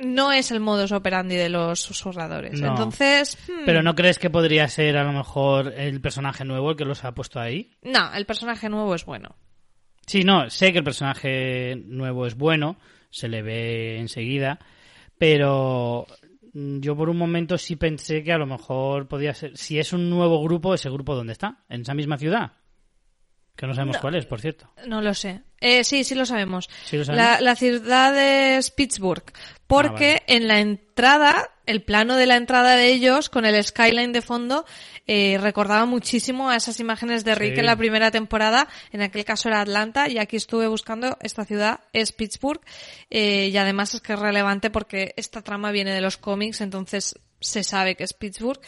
no 0.00 0.32
es 0.32 0.50
el 0.50 0.60
modus 0.60 0.92
operandi 0.92 1.36
de 1.36 1.48
los 1.48 1.80
susurradores. 1.80 2.60
No. 2.60 2.68
Entonces, 2.68 3.38
hmm, 3.48 3.64
Pero 3.64 3.82
¿no 3.82 3.94
crees 3.94 4.18
que 4.18 4.30
podría 4.30 4.68
ser 4.68 4.96
a 4.96 5.04
lo 5.04 5.12
mejor 5.12 5.72
el 5.76 6.00
personaje 6.00 6.44
nuevo 6.44 6.70
el 6.70 6.76
que 6.76 6.84
los 6.84 7.04
ha 7.04 7.12
puesto 7.12 7.40
ahí? 7.40 7.70
no, 7.82 8.12
el 8.12 8.26
personaje 8.26 8.68
nuevo 8.68 8.94
es 8.94 9.04
bueno. 9.04 9.36
Sí, 10.06 10.24
no, 10.24 10.50
sé 10.50 10.72
que 10.72 10.78
el 10.78 10.84
personaje 10.84 11.76
nuevo 11.86 12.26
es 12.26 12.34
bueno, 12.34 12.76
se 13.10 13.28
le 13.28 13.42
ve 13.42 13.98
enseguida, 13.98 14.58
pero 15.18 16.06
yo 16.52 16.96
por 16.96 17.08
un 17.08 17.16
momento 17.16 17.58
sí 17.58 17.76
pensé 17.76 18.24
que 18.24 18.32
a 18.32 18.38
lo 18.38 18.46
mejor 18.46 19.06
podía 19.06 19.34
ser, 19.34 19.56
si 19.56 19.78
es 19.78 19.92
un 19.92 20.10
nuevo 20.10 20.42
grupo, 20.42 20.74
ese 20.74 20.90
grupo 20.90 21.14
¿dónde 21.14 21.32
está? 21.32 21.58
¿En 21.68 21.82
esa 21.82 21.94
misma 21.94 22.18
ciudad? 22.18 22.52
Que 23.60 23.66
no 23.66 23.74
sabemos 23.74 23.96
No. 23.96 24.00
cuál 24.00 24.14
es, 24.14 24.24
por 24.24 24.40
cierto. 24.40 24.70
No 24.86 25.02
lo 25.02 25.12
sé. 25.12 25.42
Eh, 25.60 25.84
sí, 25.84 26.02
sí 26.02 26.14
lo 26.14 26.24
sabemos. 26.24 26.70
¿Sí 26.86 26.96
lo 26.96 27.04
sabemos? 27.04 27.26
La, 27.30 27.40
la 27.42 27.54
ciudad 27.56 28.16
es 28.56 28.70
Pittsburgh. 28.70 29.22
Porque 29.66 30.12
Ah, 30.16 30.22
vale. 30.26 30.36
en 30.38 30.48
la 30.48 30.60
entrada, 30.60 31.50
el 31.66 31.82
plano 31.82 32.16
de 32.16 32.24
la 32.24 32.36
entrada 32.36 32.74
de 32.74 32.86
ellos, 32.90 33.28
con 33.28 33.44
el 33.44 33.62
skyline 33.62 34.12
de 34.12 34.22
fondo, 34.22 34.64
eh, 35.06 35.36
recordaba 35.42 35.84
muchísimo 35.84 36.48
a 36.48 36.56
esas 36.56 36.80
imágenes 36.80 37.22
de 37.22 37.34
Rick 37.34 37.52
Sí. 37.54 37.60
en 37.60 37.66
la 37.66 37.76
primera 37.76 38.10
temporada. 38.10 38.66
En 38.92 39.02
aquel 39.02 39.26
caso 39.26 39.50
era 39.50 39.60
Atlanta 39.60 40.08
y 40.08 40.16
aquí 40.16 40.36
estuve 40.38 40.66
buscando, 40.66 41.18
esta 41.20 41.44
ciudad 41.44 41.80
es 41.92 42.12
Pittsburgh. 42.12 42.62
eh, 43.10 43.50
y 43.52 43.56
además 43.58 43.92
es 43.94 44.00
que 44.00 44.14
es 44.14 44.18
relevante 44.18 44.70
porque 44.70 45.12
esta 45.18 45.42
trama 45.42 45.70
viene 45.70 45.92
de 45.92 46.00
los 46.00 46.16
cómics, 46.16 46.62
entonces 46.62 47.14
se 47.40 47.64
sabe 47.64 47.94
que 47.96 48.04
es 48.04 48.12
Pittsburgh. 48.12 48.60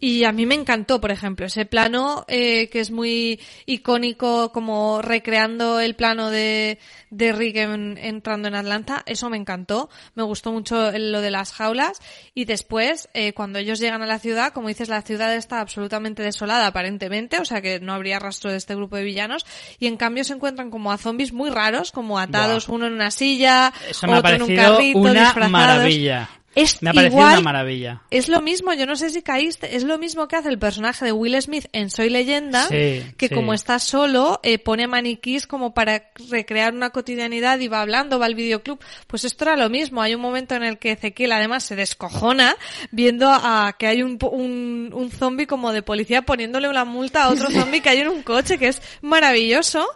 Y 0.00 0.24
a 0.24 0.32
mí 0.32 0.46
me 0.46 0.54
encantó, 0.54 1.00
por 1.00 1.10
ejemplo, 1.10 1.46
ese 1.46 1.64
plano 1.66 2.24
eh, 2.28 2.68
que 2.70 2.78
es 2.80 2.90
muy 2.90 3.40
icónico, 3.66 4.52
como 4.52 5.00
recreando 5.02 5.80
el 5.80 5.94
plano 5.96 6.30
de, 6.30 6.78
de 7.10 7.32
Rick 7.32 7.56
en- 7.56 7.98
entrando 7.98 8.48
en 8.48 8.54
Atlanta. 8.54 9.02
Eso 9.06 9.28
me 9.30 9.36
encantó. 9.36 9.88
Me 10.14 10.22
gustó 10.22 10.52
mucho 10.52 10.92
lo 10.96 11.20
de 11.20 11.30
las 11.30 11.52
jaulas. 11.52 12.00
Y 12.34 12.44
después, 12.44 13.08
eh, 13.14 13.32
cuando 13.32 13.58
ellos 13.58 13.80
llegan 13.80 14.02
a 14.02 14.06
la 14.06 14.18
ciudad, 14.18 14.52
como 14.52 14.68
dices, 14.68 14.88
la 14.88 15.02
ciudad 15.02 15.34
está 15.34 15.60
absolutamente 15.60 16.22
desolada, 16.22 16.66
aparentemente, 16.68 17.38
o 17.40 17.44
sea 17.44 17.60
que 17.62 17.80
no 17.80 17.92
habría 17.92 18.18
rastro 18.18 18.50
de 18.50 18.56
este 18.58 18.74
grupo 18.74 18.96
de 18.96 19.04
villanos. 19.04 19.46
Y 19.78 19.86
en 19.86 19.96
cambio 19.96 20.22
se 20.24 20.34
encuentran 20.34 20.70
como 20.70 20.92
a 20.92 20.98
zombies 20.98 21.32
muy 21.32 21.50
raros, 21.50 21.92
como 21.92 22.18
atados, 22.18 22.68
uno 22.68 22.86
en 22.86 22.92
una 22.92 23.10
silla, 23.10 23.72
Eso 23.88 24.06
me 24.06 24.14
ha 24.14 24.18
en 24.34 24.42
un 24.42 24.54
carrito, 24.54 24.98
una 24.98 25.12
disfrazados. 25.12 25.50
maravilla. 25.50 26.28
Es 26.54 26.82
Me 26.82 26.90
ha 26.90 26.92
parecido 26.92 27.20
igual 27.20 27.32
una 27.34 27.42
maravilla. 27.42 28.02
es 28.10 28.28
lo 28.28 28.40
mismo, 28.40 28.72
yo 28.72 28.84
no 28.86 28.96
sé 28.96 29.10
si 29.10 29.22
caíste, 29.22 29.76
es 29.76 29.84
lo 29.84 29.96
mismo 29.98 30.26
que 30.26 30.36
hace 30.36 30.48
el 30.48 30.58
personaje 30.58 31.04
de 31.04 31.12
Will 31.12 31.40
Smith 31.40 31.66
en 31.72 31.88
Soy 31.90 32.10
Leyenda, 32.10 32.66
Sí, 32.66 33.04
que 33.16 33.28
sí. 33.28 33.34
como 33.34 33.54
está 33.54 33.78
solo, 33.78 34.40
eh, 34.42 34.58
pone 34.58 34.86
maniquís 34.88 35.46
como 35.46 35.72
para 35.74 36.10
recrear 36.30 36.72
una 36.74 36.90
cotidianidad 36.90 37.60
y 37.60 37.68
va 37.68 37.80
hablando, 37.82 38.18
va 38.18 38.26
al 38.26 38.34
videoclub. 38.34 38.80
Pues 39.06 39.24
esto 39.24 39.44
era 39.44 39.56
lo 39.56 39.68
mismo, 39.70 40.02
hay 40.02 40.14
un 40.14 40.20
momento 40.20 40.54
en 40.56 40.64
el 40.64 40.78
que 40.78 40.92
Ezequiel 40.92 41.32
además 41.32 41.62
se 41.64 41.76
descojona 41.76 42.56
viendo 42.90 43.28
a 43.30 43.76
que 43.78 43.86
hay 43.86 44.02
un, 44.02 44.18
un, 44.32 44.90
un 44.92 45.10
zombie 45.10 45.46
como 45.46 45.72
de 45.72 45.82
policía 45.82 46.22
poniéndole 46.22 46.68
una 46.68 46.84
multa 46.84 47.24
a 47.24 47.28
otro 47.30 47.50
zombie 47.50 47.80
que 47.82 47.90
hay 47.90 47.98
en 47.98 48.08
un 48.08 48.22
coche, 48.22 48.58
que 48.58 48.68
es 48.68 48.82
maravilloso. 49.02 49.86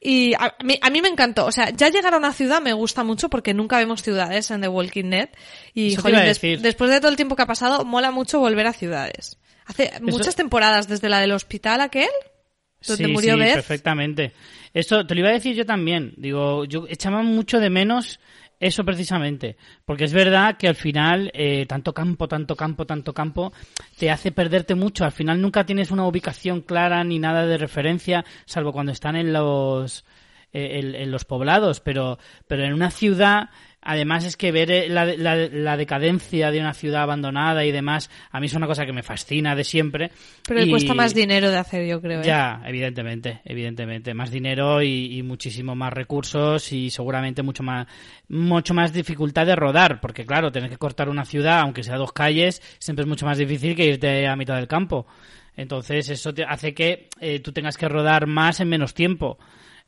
Y 0.00 0.32
a 0.34 0.54
mí, 0.62 0.78
a 0.80 0.90
mí 0.90 1.02
me 1.02 1.08
encantó, 1.08 1.44
o 1.46 1.52
sea, 1.52 1.70
ya 1.70 1.88
llegar 1.90 2.14
a 2.14 2.18
una 2.18 2.32
ciudad 2.32 2.62
me 2.62 2.72
gusta 2.72 3.02
mucho 3.02 3.28
porque 3.28 3.52
nunca 3.52 3.78
vemos 3.78 4.02
ciudades 4.02 4.50
en 4.52 4.60
The 4.60 4.68
Walking 4.68 5.10
Dead. 5.10 5.28
Y 5.74 5.97
jolín, 6.02 6.20
des- 6.20 6.62
después 6.62 6.90
de 6.90 7.00
todo 7.00 7.10
el 7.10 7.16
tiempo 7.16 7.36
que 7.36 7.42
ha 7.42 7.46
pasado, 7.46 7.84
mola 7.84 8.10
mucho 8.10 8.40
volver 8.40 8.66
a 8.66 8.72
ciudades. 8.72 9.38
Hace 9.66 9.92
muchas 10.00 10.34
temporadas, 10.36 10.88
desde 10.88 11.08
la 11.08 11.20
del 11.20 11.32
hospital 11.32 11.80
aquel, 11.82 12.08
donde 12.86 13.04
sí, 13.04 13.12
murió 13.12 13.34
sí, 13.34 13.40
Beth. 13.40 13.54
perfectamente. 13.54 14.32
Esto 14.72 15.06
te 15.06 15.14
lo 15.14 15.20
iba 15.20 15.30
a 15.30 15.32
decir 15.32 15.54
yo 15.56 15.66
también. 15.66 16.14
Digo, 16.16 16.64
yo 16.64 16.86
echaba 16.88 17.22
mucho 17.22 17.58
de 17.60 17.68
menos 17.70 18.18
eso 18.60 18.84
precisamente. 18.84 19.56
Porque 19.84 20.04
es 20.04 20.12
verdad 20.12 20.56
que 20.56 20.68
al 20.68 20.74
final, 20.74 21.30
eh, 21.34 21.66
tanto 21.66 21.92
campo, 21.92 22.28
tanto 22.28 22.56
campo, 22.56 22.86
tanto 22.86 23.12
campo, 23.12 23.52
te 23.98 24.10
hace 24.10 24.32
perderte 24.32 24.74
mucho. 24.74 25.04
Al 25.04 25.12
final 25.12 25.40
nunca 25.40 25.64
tienes 25.66 25.90
una 25.90 26.06
ubicación 26.06 26.62
clara 26.62 27.02
ni 27.04 27.18
nada 27.18 27.46
de 27.46 27.58
referencia, 27.58 28.24
salvo 28.46 28.72
cuando 28.72 28.92
están 28.92 29.16
en 29.16 29.32
los, 29.32 30.04
eh, 30.52 30.78
en, 30.80 30.94
en 30.94 31.10
los 31.10 31.24
poblados. 31.24 31.80
Pero, 31.80 32.18
pero 32.46 32.64
en 32.64 32.72
una 32.72 32.90
ciudad, 32.90 33.50
además 33.80 34.24
es 34.24 34.36
que 34.36 34.52
ver 34.52 34.70
eh, 34.70 34.88
la, 34.88 35.04
la, 35.04 35.36
la 35.36 35.76
decadencia 35.76 36.50
de 36.50 36.60
una 36.60 36.74
ciudad 36.74 37.02
abandonada 37.02 37.64
y 37.64 37.72
demás, 37.72 38.10
a 38.30 38.40
mí 38.40 38.46
es 38.46 38.54
una 38.54 38.66
cosa 38.66 38.84
que 38.86 38.92
me 38.92 39.02
fascina 39.02 39.54
de 39.54 39.64
siempre. 39.64 40.10
Pero 40.46 40.60
le 40.60 40.70
cuesta 40.70 40.94
más 40.94 41.14
dinero 41.14 41.50
de 41.50 41.58
hacer, 41.58 41.86
yo 41.86 42.00
creo. 42.00 42.20
¿eh? 42.20 42.24
ya, 42.24 42.60
evidentemente, 42.66 43.40
evidentemente. 43.44 44.14
Más 44.14 44.30
dinero 44.30 44.82
y, 44.82 45.18
y 45.18 45.22
muchísimo 45.22 45.74
más 45.74 45.92
recursos 45.92 46.72
y 46.72 46.90
seguramente 46.90 47.42
mucho 47.42 47.62
más, 47.62 47.86
mucho 48.28 48.74
más 48.74 48.92
dificultad 48.92 49.46
de 49.46 49.56
rodar, 49.56 50.00
porque 50.00 50.26
claro, 50.26 50.52
tener 50.52 50.70
que 50.70 50.76
cortar 50.76 51.08
una 51.08 51.24
ciudad, 51.24 51.60
aunque 51.60 51.82
sea 51.82 51.96
dos 51.96 52.12
calles, 52.12 52.62
siempre 52.78 53.02
es 53.02 53.08
mucho 53.08 53.26
más 53.26 53.38
difícil 53.38 53.74
que 53.74 53.86
irte 53.86 54.26
a 54.26 54.36
mitad 54.36 54.56
del 54.56 54.68
campo. 54.68 55.06
Entonces 55.56 56.08
eso 56.08 56.32
te 56.32 56.44
hace 56.44 56.72
que 56.72 57.08
eh, 57.20 57.40
tú 57.40 57.52
tengas 57.52 57.76
que 57.76 57.88
rodar 57.88 58.26
más 58.26 58.60
en 58.60 58.68
menos 58.68 58.94
tiempo. 58.94 59.38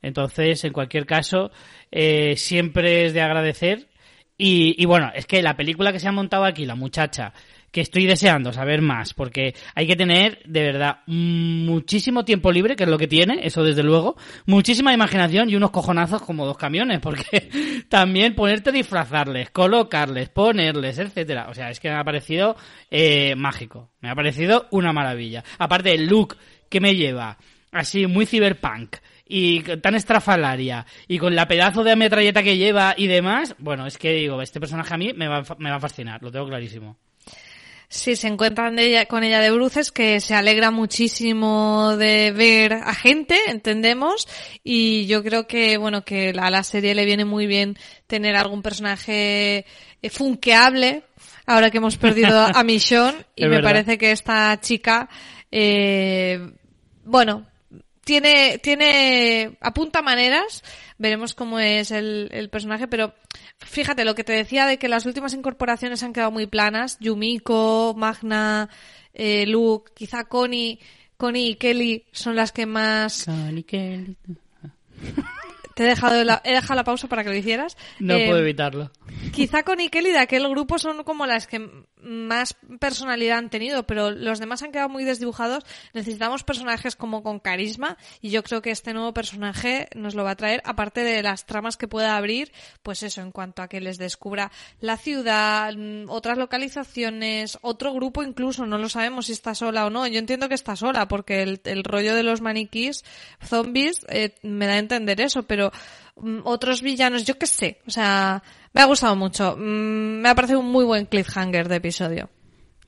Entonces, 0.02 0.64
en 0.64 0.72
cualquier 0.72 1.06
caso, 1.06 1.50
eh, 1.90 2.36
siempre 2.36 3.06
es 3.06 3.14
de 3.14 3.20
agradecer. 3.20 3.88
Y, 4.36 4.74
y 4.82 4.86
bueno, 4.86 5.10
es 5.14 5.26
que 5.26 5.42
la 5.42 5.56
película 5.56 5.92
que 5.92 6.00
se 6.00 6.08
ha 6.08 6.12
montado 6.12 6.44
aquí, 6.44 6.64
la 6.64 6.74
muchacha, 6.74 7.34
que 7.70 7.80
estoy 7.80 8.06
deseando 8.06 8.52
saber 8.52 8.82
más, 8.82 9.14
porque 9.14 9.54
hay 9.74 9.86
que 9.86 9.96
tener, 9.96 10.42
de 10.44 10.62
verdad, 10.62 10.98
muchísimo 11.06 12.24
tiempo 12.24 12.50
libre, 12.50 12.74
que 12.74 12.84
es 12.84 12.90
lo 12.90 12.98
que 12.98 13.06
tiene, 13.06 13.40
eso 13.46 13.62
desde 13.62 13.82
luego, 13.82 14.16
muchísima 14.46 14.92
imaginación 14.92 15.48
y 15.50 15.56
unos 15.56 15.70
cojonazos 15.70 16.22
como 16.22 16.46
dos 16.46 16.56
camiones, 16.56 16.98
porque 17.00 17.48
también 17.88 18.34
ponerte 18.34 18.70
a 18.70 18.72
disfrazarles, 18.72 19.50
colocarles, 19.50 20.28
ponerles, 20.30 20.98
etcétera. 20.98 21.46
O 21.48 21.54
sea, 21.54 21.70
es 21.70 21.78
que 21.78 21.88
me 21.88 21.96
ha 21.96 22.04
parecido 22.04 22.56
eh, 22.90 23.34
mágico, 23.36 23.90
me 24.00 24.10
ha 24.10 24.14
parecido 24.14 24.66
una 24.70 24.92
maravilla. 24.92 25.44
Aparte, 25.58 25.94
el 25.94 26.06
look 26.06 26.36
que 26.68 26.80
me 26.80 26.96
lleva, 26.96 27.38
así 27.70 28.06
muy 28.06 28.26
cyberpunk 28.26 28.96
y 29.32 29.62
tan 29.62 29.94
estrafalaria 29.94 30.84
y 31.06 31.18
con 31.18 31.36
la 31.36 31.46
pedazo 31.46 31.84
de 31.84 31.94
metralleta 31.94 32.42
que 32.42 32.56
lleva 32.56 32.94
y 32.96 33.06
demás, 33.06 33.54
bueno, 33.58 33.86
es 33.86 33.96
que 33.96 34.12
digo, 34.12 34.42
este 34.42 34.58
personaje 34.58 34.92
a 34.92 34.98
mí 34.98 35.12
me 35.14 35.28
va, 35.28 35.44
me 35.58 35.70
va 35.70 35.76
a 35.76 35.80
fascinar, 35.80 36.20
lo 36.20 36.32
tengo 36.32 36.48
clarísimo. 36.48 36.96
Sí, 37.88 38.16
se 38.16 38.26
encuentran 38.28 38.74
de 38.76 38.86
ella, 38.86 39.06
con 39.06 39.22
ella 39.22 39.40
de 39.40 39.50
bruces, 39.50 39.92
que 39.92 40.20
se 40.20 40.34
alegra 40.34 40.70
muchísimo 40.70 41.96
de 41.96 42.32
ver 42.32 42.72
a 42.72 42.94
gente, 42.94 43.36
entendemos, 43.48 44.28
y 44.64 45.06
yo 45.06 45.22
creo 45.22 45.46
que, 45.46 45.76
bueno, 45.76 46.04
que 46.04 46.30
a 46.30 46.50
la 46.50 46.62
serie 46.64 46.94
le 46.94 47.04
viene 47.04 47.24
muy 47.24 47.46
bien 47.46 47.76
tener 48.08 48.34
algún 48.36 48.62
personaje 48.62 49.64
eh, 50.02 50.10
funkeable, 50.10 51.04
ahora 51.46 51.70
que 51.70 51.78
hemos 51.78 51.96
perdido 51.96 52.38
a 52.40 52.62
Michonne 52.64 53.26
y 53.36 53.44
Es 53.44 53.48
me 53.48 53.56
verdad. 53.56 53.70
parece 53.70 53.98
que 53.98 54.12
esta 54.12 54.60
chica, 54.60 55.08
eh, 55.50 56.48
bueno, 57.04 57.49
tiene, 58.10 58.58
tiene, 58.58 59.56
apunta 59.60 60.02
maneras, 60.02 60.64
veremos 60.98 61.32
cómo 61.32 61.60
es 61.60 61.92
el, 61.92 62.28
el 62.32 62.50
personaje, 62.50 62.88
pero 62.88 63.14
fíjate 63.58 64.04
lo 64.04 64.16
que 64.16 64.24
te 64.24 64.32
decía 64.32 64.66
de 64.66 64.80
que 64.80 64.88
las 64.88 65.06
últimas 65.06 65.32
incorporaciones 65.32 66.02
han 66.02 66.12
quedado 66.12 66.32
muy 66.32 66.48
planas, 66.48 66.98
Yumiko, 66.98 67.94
Magna, 67.96 68.68
eh, 69.14 69.46
Luke, 69.46 69.92
quizá 69.94 70.24
Connie, 70.24 70.80
Connie 71.16 71.50
y 71.50 71.54
Kelly 71.54 72.04
son 72.10 72.34
las 72.34 72.50
que 72.50 72.66
más... 72.66 73.26
Connie 73.26 73.62
Kelly. 73.62 74.16
Te 75.76 75.84
he 75.84 75.86
dejado 75.86 76.24
la, 76.24 76.42
he 76.44 76.52
dejado 76.52 76.74
la 76.74 76.84
pausa 76.84 77.06
para 77.06 77.22
que 77.22 77.30
lo 77.30 77.36
hicieras. 77.36 77.76
No 78.00 78.16
Eh, 78.16 78.26
puedo 78.26 78.40
evitarlo. 78.40 78.90
Quizá 79.32 79.62
Connie 79.62 79.86
y 79.86 79.88
Kelly 79.88 80.10
de 80.10 80.18
aquel 80.18 80.48
grupo 80.48 80.80
son 80.80 81.04
como 81.04 81.26
las 81.26 81.46
que 81.46 81.64
más 82.02 82.56
personalidad 82.78 83.38
han 83.38 83.50
tenido, 83.50 83.86
pero 83.86 84.10
los 84.10 84.38
demás 84.38 84.62
han 84.62 84.72
quedado 84.72 84.88
muy 84.88 85.04
desdibujados. 85.04 85.64
Necesitamos 85.94 86.44
personajes 86.44 86.96
como 86.96 87.22
con 87.22 87.38
carisma 87.38 87.96
y 88.20 88.30
yo 88.30 88.42
creo 88.42 88.62
que 88.62 88.70
este 88.70 88.92
nuevo 88.92 89.12
personaje 89.12 89.88
nos 89.94 90.14
lo 90.14 90.24
va 90.24 90.32
a 90.32 90.36
traer, 90.36 90.62
aparte 90.64 91.02
de 91.02 91.22
las 91.22 91.46
tramas 91.46 91.76
que 91.76 91.88
pueda 91.88 92.16
abrir, 92.16 92.52
pues 92.82 93.02
eso, 93.02 93.20
en 93.20 93.32
cuanto 93.32 93.62
a 93.62 93.68
que 93.68 93.80
les 93.80 93.98
descubra 93.98 94.50
la 94.80 94.96
ciudad, 94.96 95.74
mm, 95.74 96.08
otras 96.08 96.38
localizaciones, 96.38 97.58
otro 97.62 97.92
grupo 97.92 98.22
incluso, 98.22 98.66
no 98.66 98.78
lo 98.78 98.88
sabemos 98.88 99.26
si 99.26 99.32
está 99.32 99.54
sola 99.54 99.86
o 99.86 99.90
no. 99.90 100.06
Yo 100.06 100.18
entiendo 100.18 100.48
que 100.48 100.54
está 100.54 100.76
sola 100.76 101.08
porque 101.08 101.42
el, 101.42 101.84
rollo 101.84 102.14
de 102.14 102.22
los 102.22 102.40
maniquís, 102.40 103.04
zombies, 103.42 104.04
eh, 104.08 104.34
me 104.42 104.66
da 104.66 104.74
a 104.74 104.78
entender 104.78 105.20
eso, 105.20 105.42
pero 105.44 105.72
mm, 106.16 106.40
otros 106.44 106.82
villanos, 106.82 107.24
yo 107.24 107.38
qué 107.38 107.46
sé, 107.46 107.80
o 107.86 107.90
sea, 107.90 108.42
me 108.72 108.80
ha 108.80 108.84
gustado 108.86 109.16
mucho. 109.16 109.56
Mm, 109.56 110.20
me 110.22 110.28
ha 110.28 110.34
parecido 110.34 110.60
un 110.60 110.70
muy 110.70 110.84
buen 110.84 111.06
cliffhanger 111.06 111.68
de 111.68 111.76
episodio. 111.76 112.30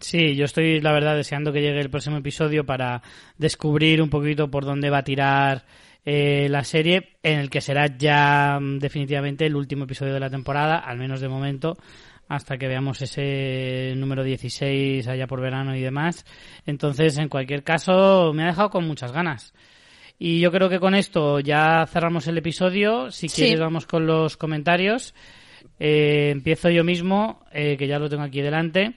Sí, 0.00 0.34
yo 0.34 0.44
estoy, 0.46 0.80
la 0.80 0.92
verdad, 0.92 1.14
deseando 1.14 1.52
que 1.52 1.60
llegue 1.60 1.80
el 1.80 1.90
próximo 1.90 2.16
episodio 2.16 2.66
para 2.66 3.02
descubrir 3.38 4.02
un 4.02 4.10
poquito 4.10 4.50
por 4.50 4.64
dónde 4.64 4.90
va 4.90 4.98
a 4.98 5.04
tirar 5.04 5.64
eh, 6.04 6.48
la 6.50 6.64
serie, 6.64 7.16
en 7.22 7.38
el 7.38 7.50
que 7.50 7.60
será 7.60 7.86
ya 7.96 8.58
mm, 8.60 8.78
definitivamente 8.80 9.46
el 9.46 9.54
último 9.54 9.84
episodio 9.84 10.14
de 10.14 10.20
la 10.20 10.30
temporada, 10.30 10.78
al 10.78 10.98
menos 10.98 11.20
de 11.20 11.28
momento, 11.28 11.78
hasta 12.28 12.58
que 12.58 12.66
veamos 12.66 13.00
ese 13.02 13.92
número 13.96 14.24
16 14.24 15.06
allá 15.06 15.26
por 15.28 15.40
verano 15.40 15.76
y 15.76 15.80
demás. 15.80 16.24
Entonces, 16.66 17.16
en 17.18 17.28
cualquier 17.28 17.62
caso, 17.62 18.32
me 18.34 18.42
ha 18.42 18.46
dejado 18.46 18.70
con 18.70 18.86
muchas 18.86 19.12
ganas. 19.12 19.54
Y 20.18 20.40
yo 20.40 20.50
creo 20.50 20.68
que 20.68 20.80
con 20.80 20.94
esto 20.96 21.38
ya 21.40 21.86
cerramos 21.86 22.26
el 22.26 22.38
episodio. 22.38 23.10
Si 23.12 23.28
Sí. 23.28 23.42
quieres, 23.42 23.60
vamos 23.60 23.86
con 23.86 24.06
los 24.06 24.36
comentarios. 24.36 25.14
Eh, 25.78 26.30
empiezo 26.30 26.70
yo 26.70 26.84
mismo, 26.84 27.44
eh, 27.52 27.76
que 27.76 27.86
ya 27.86 27.98
lo 27.98 28.08
tengo 28.08 28.22
aquí 28.22 28.40
delante. 28.40 28.94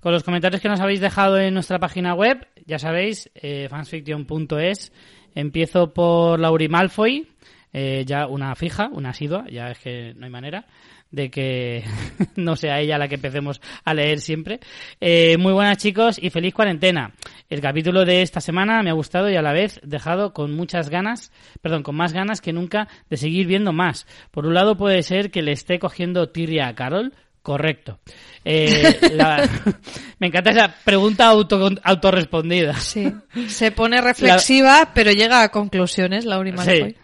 Con 0.00 0.12
los 0.12 0.24
comentarios 0.24 0.60
que 0.60 0.68
nos 0.68 0.80
habéis 0.80 1.00
dejado 1.00 1.38
en 1.38 1.54
nuestra 1.54 1.78
página 1.78 2.14
web, 2.14 2.46
ya 2.66 2.78
sabéis, 2.78 3.30
eh, 3.34 3.68
fansfiction.es. 3.70 4.92
Empiezo 5.34 5.92
por 5.92 6.40
Lauri 6.40 6.68
Malfoy, 6.68 7.28
eh, 7.72 8.04
ya 8.06 8.26
una 8.26 8.54
fija, 8.54 8.88
una 8.92 9.10
asidua, 9.10 9.46
ya 9.48 9.70
es 9.70 9.78
que 9.78 10.12
no 10.14 10.24
hay 10.26 10.30
manera 10.30 10.66
de 11.12 11.30
que 11.30 11.84
no 12.36 12.56
sea 12.56 12.80
ella 12.80 12.98
la 12.98 13.06
que 13.06 13.14
empecemos 13.14 13.60
a 13.84 13.94
leer 13.94 14.20
siempre. 14.20 14.58
Eh, 15.00 15.36
muy 15.38 15.52
buenas 15.52 15.78
chicos 15.78 16.18
y 16.20 16.30
feliz 16.30 16.52
cuarentena. 16.54 17.12
El 17.48 17.60
capítulo 17.60 18.04
de 18.04 18.22
esta 18.22 18.40
semana 18.40 18.82
me 18.82 18.90
ha 18.90 18.94
gustado 18.94 19.30
y 19.30 19.36
a 19.36 19.42
la 19.42 19.52
vez 19.52 19.78
dejado 19.84 20.32
con 20.32 20.52
muchas 20.56 20.88
ganas, 20.90 21.30
perdón, 21.60 21.82
con 21.82 21.94
más 21.94 22.12
ganas 22.12 22.40
que 22.40 22.52
nunca 22.52 22.88
de 23.08 23.16
seguir 23.16 23.46
viendo 23.46 23.72
más. 23.72 24.06
Por 24.30 24.46
un 24.46 24.54
lado 24.54 24.76
puede 24.76 25.02
ser 25.02 25.30
que 25.30 25.42
le 25.42 25.52
esté 25.52 25.78
cogiendo 25.78 26.30
tirria 26.30 26.66
a 26.68 26.74
Carol. 26.74 27.12
Correcto. 27.42 27.98
Eh, 28.44 28.98
la- 29.14 29.48
me 30.20 30.28
encanta 30.28 30.50
esa 30.50 30.74
pregunta 30.84 31.26
auto, 31.26 31.70
autorrespondida. 31.82 32.74
Sí. 32.74 33.12
Se 33.48 33.72
pone 33.72 34.00
reflexiva, 34.00 34.90
pero 34.94 35.10
llega 35.10 35.42
a 35.42 35.48
conclusiones, 35.50 36.24
Malfoy. 36.52 36.90
Sí, 36.92 36.96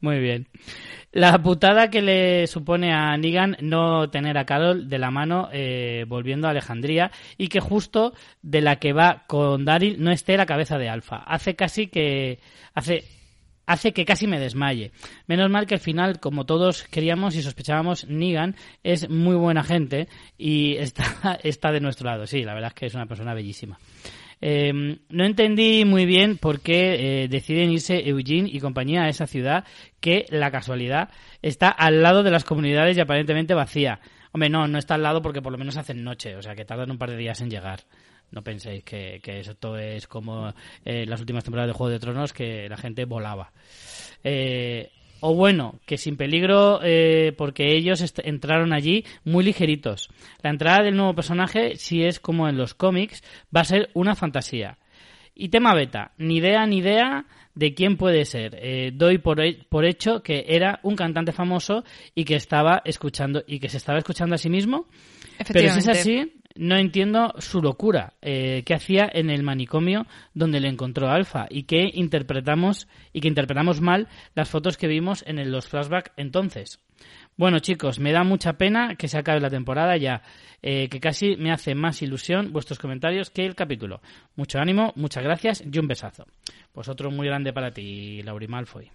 muy 0.00 0.18
bien. 0.18 0.48
La 1.12 1.42
putada 1.42 1.90
que 1.90 2.02
le 2.02 2.46
supone 2.46 2.92
a 2.92 3.16
Negan 3.16 3.56
no 3.60 4.10
tener 4.10 4.38
a 4.38 4.46
Carol 4.46 4.88
de 4.88 4.98
la 4.98 5.10
mano 5.10 5.48
eh, 5.52 6.04
volviendo 6.06 6.46
a 6.46 6.50
Alejandría 6.50 7.10
y 7.36 7.48
que 7.48 7.60
justo 7.60 8.14
de 8.42 8.60
la 8.60 8.76
que 8.76 8.92
va 8.92 9.24
con 9.26 9.64
Daryl 9.64 10.02
no 10.02 10.12
esté 10.12 10.36
la 10.36 10.46
cabeza 10.46 10.78
de 10.78 10.88
Alfa. 10.88 11.16
Hace 11.16 11.56
casi 11.56 11.88
que 11.88 12.38
hace 12.74 13.04
hace 13.66 13.92
que 13.92 14.04
casi 14.04 14.26
me 14.26 14.40
desmaye. 14.40 14.90
Menos 15.26 15.50
mal 15.50 15.66
que 15.66 15.74
al 15.74 15.80
final, 15.80 16.18
como 16.18 16.44
todos 16.44 16.84
queríamos 16.84 17.36
y 17.36 17.42
sospechábamos, 17.42 18.06
Negan 18.08 18.56
es 18.82 19.08
muy 19.08 19.36
buena 19.36 19.62
gente 19.62 20.08
y 20.36 20.76
está, 20.78 21.38
está 21.42 21.70
de 21.70 21.80
nuestro 21.80 22.08
lado. 22.08 22.26
Sí, 22.26 22.42
la 22.42 22.54
verdad 22.54 22.68
es 22.68 22.74
que 22.74 22.86
es 22.86 22.94
una 22.94 23.06
persona 23.06 23.34
bellísima. 23.34 23.78
Eh, 24.40 24.72
no 25.08 25.24
entendí 25.24 25.84
muy 25.84 26.06
bien 26.06 26.38
por 26.38 26.60
qué 26.60 27.24
eh, 27.24 27.28
deciden 27.28 27.70
irse 27.70 28.08
Eugene 28.08 28.48
y 28.50 28.60
compañía 28.60 29.02
a 29.02 29.08
esa 29.08 29.26
ciudad 29.26 29.64
que, 30.00 30.26
la 30.30 30.50
casualidad, 30.50 31.10
está 31.42 31.68
al 31.68 32.02
lado 32.02 32.22
de 32.22 32.30
las 32.30 32.44
comunidades 32.44 32.96
y 32.96 33.00
aparentemente 33.00 33.54
vacía. 33.54 34.00
Hombre, 34.32 34.48
no, 34.48 34.68
no 34.68 34.78
está 34.78 34.94
al 34.94 35.02
lado 35.02 35.22
porque 35.22 35.42
por 35.42 35.52
lo 35.52 35.58
menos 35.58 35.76
hacen 35.76 36.04
noche, 36.04 36.36
o 36.36 36.42
sea 36.42 36.54
que 36.54 36.64
tardan 36.64 36.90
un 36.90 36.98
par 36.98 37.10
de 37.10 37.16
días 37.16 37.40
en 37.40 37.50
llegar. 37.50 37.80
No 38.30 38.42
penséis 38.42 38.84
que, 38.84 39.20
que 39.22 39.40
esto 39.40 39.76
es 39.76 40.06
como 40.06 40.54
eh, 40.84 41.04
las 41.04 41.20
últimas 41.20 41.42
temporadas 41.42 41.68
de 41.68 41.74
Juego 41.74 41.90
de 41.90 41.98
Tronos 41.98 42.32
que 42.32 42.68
la 42.68 42.76
gente 42.76 43.04
volaba. 43.04 43.52
Eh, 44.22 44.90
o 45.20 45.34
bueno, 45.34 45.78
que 45.86 45.96
sin 45.98 46.16
peligro 46.16 46.80
eh, 46.82 47.32
porque 47.36 47.76
ellos 47.76 48.02
entraron 48.24 48.72
allí 48.72 49.04
muy 49.24 49.44
ligeritos. 49.44 50.08
La 50.42 50.50
entrada 50.50 50.82
del 50.84 50.96
nuevo 50.96 51.14
personaje, 51.14 51.76
si 51.76 52.02
es 52.04 52.20
como 52.20 52.48
en 52.48 52.56
los 52.56 52.74
cómics, 52.74 53.22
va 53.54 53.60
a 53.60 53.64
ser 53.64 53.90
una 53.94 54.14
fantasía. 54.14 54.78
Y 55.34 55.48
tema 55.48 55.74
beta, 55.74 56.12
ni 56.18 56.36
idea 56.36 56.66
ni 56.66 56.78
idea 56.78 57.24
de 57.54 57.74
quién 57.74 57.96
puede 57.96 58.24
ser. 58.24 58.58
Eh, 58.60 58.90
doy 58.94 59.18
por, 59.18 59.40
he- 59.40 59.58
por 59.68 59.84
hecho 59.84 60.22
que 60.22 60.44
era 60.48 60.80
un 60.82 60.96
cantante 60.96 61.32
famoso 61.32 61.84
y 62.14 62.24
que 62.24 62.34
estaba 62.36 62.82
escuchando 62.84 63.42
y 63.46 63.58
que 63.58 63.68
se 63.68 63.76
estaba 63.78 63.98
escuchando 63.98 64.34
a 64.34 64.38
sí 64.38 64.50
mismo. 64.50 64.86
Pero 65.52 65.70
si 65.72 65.78
es 65.78 65.86
Efectivamente. 65.88 65.90
así, 65.92 66.32
no 66.60 66.76
entiendo 66.76 67.32
su 67.38 67.62
locura. 67.62 68.12
Eh, 68.20 68.62
¿Qué 68.66 68.74
hacía 68.74 69.08
en 69.10 69.30
el 69.30 69.42
manicomio 69.42 70.06
donde 70.34 70.60
le 70.60 70.68
encontró 70.68 71.08
Alfa? 71.08 71.46
Y 71.48 71.62
que 71.64 71.90
interpretamos 71.92 72.86
y 73.14 73.20
que 73.20 73.28
interpretamos 73.28 73.80
mal 73.80 74.08
las 74.34 74.50
fotos 74.50 74.76
que 74.76 74.86
vimos 74.86 75.24
en 75.26 75.38
el- 75.38 75.50
los 75.50 75.66
flashbacks 75.68 76.12
entonces. 76.18 76.78
Bueno, 77.36 77.60
chicos, 77.60 77.98
me 77.98 78.12
da 78.12 78.24
mucha 78.24 78.58
pena 78.58 78.94
que 78.96 79.08
se 79.08 79.16
acabe 79.16 79.40
la 79.40 79.48
temporada 79.48 79.96
ya, 79.96 80.22
eh, 80.60 80.88
que 80.90 81.00
casi 81.00 81.36
me 81.36 81.50
hace 81.50 81.74
más 81.74 82.02
ilusión 82.02 82.52
vuestros 82.52 82.78
comentarios 82.78 83.30
que 83.30 83.46
el 83.46 83.54
capítulo. 83.54 84.02
Mucho 84.36 84.58
ánimo, 84.58 84.92
muchas 84.96 85.24
gracias 85.24 85.64
y 85.64 85.78
un 85.78 85.88
besazo. 85.88 86.26
Pues 86.72 86.88
otro 86.88 87.10
muy 87.10 87.26
grande 87.26 87.54
para 87.54 87.70
ti, 87.72 88.22
Lauri 88.22 88.48
Malfoy. 88.48 88.90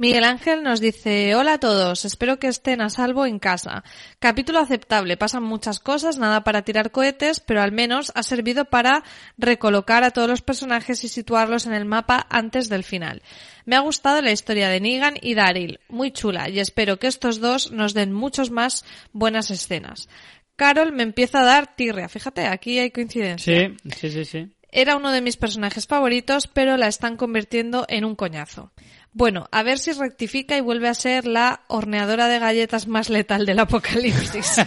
Miguel 0.00 0.22
Ángel 0.22 0.62
nos 0.62 0.78
dice, 0.78 1.34
hola 1.34 1.54
a 1.54 1.58
todos, 1.58 2.04
espero 2.04 2.38
que 2.38 2.46
estén 2.46 2.80
a 2.80 2.88
salvo 2.88 3.26
en 3.26 3.40
casa. 3.40 3.82
Capítulo 4.20 4.60
aceptable, 4.60 5.16
pasan 5.16 5.42
muchas 5.42 5.80
cosas, 5.80 6.18
nada 6.18 6.44
para 6.44 6.62
tirar 6.62 6.92
cohetes, 6.92 7.40
pero 7.40 7.62
al 7.62 7.72
menos 7.72 8.12
ha 8.14 8.22
servido 8.22 8.66
para 8.66 9.02
recolocar 9.38 10.04
a 10.04 10.12
todos 10.12 10.28
los 10.28 10.40
personajes 10.40 11.02
y 11.02 11.08
situarlos 11.08 11.66
en 11.66 11.72
el 11.72 11.84
mapa 11.84 12.28
antes 12.30 12.68
del 12.68 12.84
final. 12.84 13.22
Me 13.64 13.74
ha 13.74 13.80
gustado 13.80 14.22
la 14.22 14.30
historia 14.30 14.68
de 14.68 14.78
Negan 14.78 15.16
y 15.20 15.34
Daryl, 15.34 15.80
muy 15.88 16.12
chula, 16.12 16.48
y 16.48 16.60
espero 16.60 17.00
que 17.00 17.08
estos 17.08 17.40
dos 17.40 17.72
nos 17.72 17.92
den 17.92 18.12
muchos 18.12 18.52
más 18.52 18.84
buenas 19.12 19.50
escenas. 19.50 20.08
Carol 20.54 20.92
me 20.92 21.02
empieza 21.02 21.40
a 21.40 21.44
dar 21.44 21.74
tirria, 21.74 22.08
fíjate, 22.08 22.46
aquí 22.46 22.78
hay 22.78 22.92
coincidencia. 22.92 23.68
Sí, 23.82 23.90
sí, 23.96 24.10
sí, 24.12 24.24
sí. 24.24 24.48
Era 24.70 24.96
uno 24.96 25.12
de 25.12 25.22
mis 25.22 25.36
personajes 25.36 25.86
favoritos, 25.86 26.46
pero 26.46 26.76
la 26.76 26.88
están 26.88 27.16
convirtiendo 27.16 27.86
en 27.88 28.04
un 28.04 28.14
coñazo. 28.14 28.70
Bueno, 29.12 29.48
a 29.50 29.62
ver 29.62 29.78
si 29.78 29.92
rectifica 29.92 30.56
y 30.56 30.60
vuelve 30.60 30.88
a 30.88 30.94
ser 30.94 31.26
la 31.26 31.62
horneadora 31.66 32.28
de 32.28 32.38
galletas 32.38 32.86
más 32.86 33.08
letal 33.08 33.46
del 33.46 33.58
apocalipsis. 33.58 34.58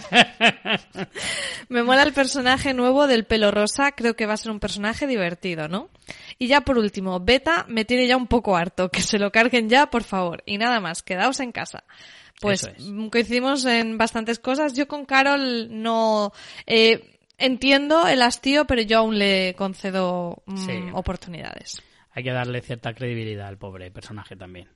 Me 1.68 1.82
mola 1.84 2.02
el 2.02 2.12
personaje 2.12 2.74
nuevo 2.74 3.06
del 3.06 3.24
pelo 3.24 3.50
rosa, 3.50 3.92
creo 3.92 4.14
que 4.14 4.26
va 4.26 4.34
a 4.34 4.36
ser 4.36 4.50
un 4.50 4.60
personaje 4.60 5.06
divertido, 5.06 5.68
¿no? 5.68 5.88
Y 6.38 6.48
ya 6.48 6.60
por 6.62 6.76
último, 6.76 7.20
Beta 7.20 7.64
me 7.68 7.84
tiene 7.84 8.06
ya 8.06 8.16
un 8.16 8.26
poco 8.26 8.56
harto, 8.56 8.90
que 8.90 9.00
se 9.00 9.18
lo 9.18 9.30
carguen 9.30 9.68
ya, 9.68 9.86
por 9.88 10.02
favor. 10.02 10.42
Y 10.44 10.58
nada 10.58 10.80
más, 10.80 11.02
quedaos 11.02 11.38
en 11.40 11.52
casa. 11.52 11.84
Pues 12.40 12.64
es. 12.64 12.84
coincidimos 13.10 13.64
en 13.64 13.96
bastantes 13.96 14.40
cosas. 14.40 14.74
Yo 14.74 14.88
con 14.88 15.06
Carol 15.06 15.68
no 15.70 16.32
eh, 16.66 17.11
entiendo 17.44 18.06
el 18.06 18.22
hastío, 18.22 18.66
pero 18.66 18.82
yo 18.82 18.98
aún 18.98 19.18
le 19.18 19.54
concedo 19.54 20.42
mm, 20.46 20.56
Sí. 20.56 20.72
oportunidades. 20.92 21.82
Hay 22.12 22.22
que 22.24 22.32
darle 22.32 22.60
cierta 22.60 22.92
credibilidad 22.94 23.48
al 23.48 23.58
pobre 23.58 23.90
personaje 23.90 24.36
también. 24.36 24.68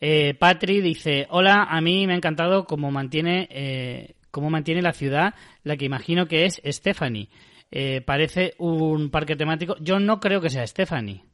Eh, 0.00 0.34
Patri 0.34 0.80
dice, 0.80 1.26
hola, 1.30 1.66
a 1.68 1.80
mí 1.80 2.06
me 2.06 2.12
ha 2.12 2.16
encantado 2.16 2.64
cómo 2.66 2.90
mantiene, 2.90 3.48
eh, 3.50 4.14
cómo 4.30 4.48
mantiene 4.50 4.82
la 4.82 4.92
ciudad, 4.92 5.34
la 5.64 5.76
que 5.76 5.86
imagino 5.86 6.26
que 6.26 6.44
es 6.44 6.60
Stephanie. 6.64 7.30
Eh, 7.70 8.00
parece 8.02 8.54
un 8.58 9.10
parque 9.10 9.34
temático. 9.36 9.76
Yo 9.80 9.98
no 9.98 10.20
creo 10.20 10.40
que 10.40 10.50
sea 10.50 10.66
Stephanie. 10.66 11.24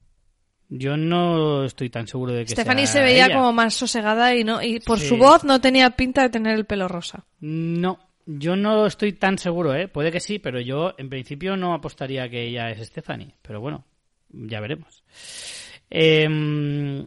Yo 0.70 0.96
no 0.96 1.64
estoy 1.64 1.90
tan 1.90 2.06
seguro 2.08 2.32
de 2.32 2.44
que 2.46 2.52
Stephanie 2.52 2.86
sea 2.86 3.02
se 3.02 3.06
veía 3.06 3.26
ella. 3.26 3.36
como 3.36 3.52
más 3.52 3.74
sosegada 3.74 4.34
y 4.34 4.44
no 4.44 4.62
y 4.62 4.80
por 4.80 4.98
Sí. 4.98 5.08
su 5.08 5.18
voz 5.18 5.44
no 5.44 5.60
tenía 5.60 5.90
pinta 5.90 6.22
de 6.22 6.30
tener 6.30 6.54
el 6.54 6.64
pelo 6.64 6.88
rosa. 6.88 7.26
No, 7.40 7.98
yo 8.26 8.56
no 8.56 8.86
estoy 8.86 9.12
tan 9.12 9.38
seguro, 9.38 9.74
¿eh? 9.74 9.88
Puede 9.88 10.12
que 10.12 10.20
sí, 10.20 10.38
pero 10.38 10.60
yo 10.60 10.94
en 10.98 11.08
principio 11.08 11.56
no 11.56 11.74
apostaría 11.74 12.28
que 12.28 12.42
ella 12.42 12.70
es 12.70 12.86
Stephanie. 12.86 13.34
Pero 13.42 13.60
bueno, 13.60 13.84
ya 14.30 14.60
veremos. 14.60 15.04
Eh, 15.90 17.06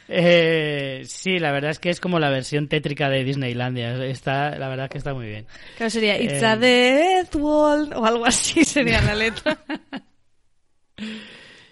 Eh, 0.13 1.03
sí, 1.05 1.39
la 1.39 1.51
verdad 1.53 1.71
es 1.71 1.79
que 1.79 1.89
es 1.89 2.01
como 2.01 2.19
la 2.19 2.29
versión 2.29 2.67
tétrica 2.67 3.09
de 3.09 3.23
Disneylandia. 3.23 4.03
Está, 4.05 4.57
la 4.57 4.67
verdad 4.67 4.85
es 4.87 4.91
que 4.91 4.97
está 4.97 5.13
muy 5.13 5.25
bien. 5.27 5.45
Claro, 5.77 5.89
sería 5.89 6.21
It's 6.21 6.41
Eh. 6.41 6.45
a 6.45 6.57
death 6.57 7.35
wall 7.35 7.93
o 7.95 8.05
algo 8.05 8.25
así 8.25 8.65
sería 8.65 9.01
la 9.01 9.15
letra. 9.15 9.57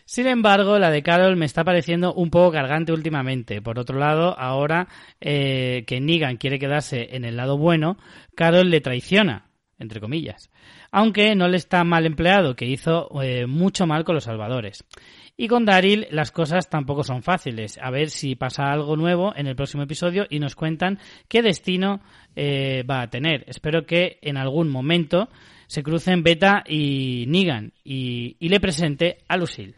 Sin 0.05 0.25
embargo, 0.25 0.79
la 0.79 0.89
de 0.89 1.03
Carol 1.03 1.35
me 1.35 1.45
está 1.45 1.63
pareciendo 1.63 2.13
un 2.13 2.31
poco 2.31 2.51
cargante 2.51 2.91
últimamente. 2.91 3.61
Por 3.61 3.77
otro 3.77 3.99
lado, 3.99 4.35
ahora 4.39 4.87
eh, 5.21 5.83
que 5.85 5.99
Negan 6.01 6.37
quiere 6.37 6.57
quedarse 6.57 7.09
en 7.15 7.25
el 7.25 7.37
lado 7.37 7.57
bueno, 7.59 7.97
Carol 8.35 8.71
le 8.71 8.81
traiciona, 8.81 9.48
entre 9.79 9.99
comillas. 9.99 10.49
Aunque 10.91 11.35
no 11.35 11.47
le 11.47 11.57
está 11.57 11.83
mal 11.83 12.05
empleado, 12.05 12.55
que 12.55 12.65
hizo 12.65 13.09
eh, 13.21 13.45
mucho 13.47 13.87
mal 13.87 14.03
con 14.03 14.15
los 14.15 14.25
salvadores. 14.25 14.83
Y 15.37 15.47
con 15.47 15.63
Daryl 15.65 16.07
las 16.11 16.31
cosas 16.31 16.69
tampoco 16.69 17.03
son 17.03 17.23
fáciles. 17.23 17.79
A 17.81 17.89
ver 17.91 18.09
si 18.09 18.35
pasa 18.35 18.71
algo 18.71 18.97
nuevo 18.97 19.33
en 19.35 19.47
el 19.47 19.55
próximo 19.55 19.83
episodio 19.83 20.25
y 20.29 20.39
nos 20.39 20.55
cuentan 20.55 20.99
qué 21.29 21.41
destino 21.41 22.01
eh, 22.35 22.83
va 22.83 23.01
a 23.01 23.09
tener. 23.09 23.45
Espero 23.47 23.85
que 23.85 24.19
en 24.21 24.35
algún 24.35 24.69
momento 24.69 25.29
se 25.67 25.81
crucen 25.81 26.23
Beta 26.23 26.63
y 26.67 27.25
Negan 27.27 27.71
y, 27.83 28.35
y 28.39 28.49
le 28.49 28.59
presente 28.59 29.19
a 29.29 29.37
Lucille. 29.37 29.75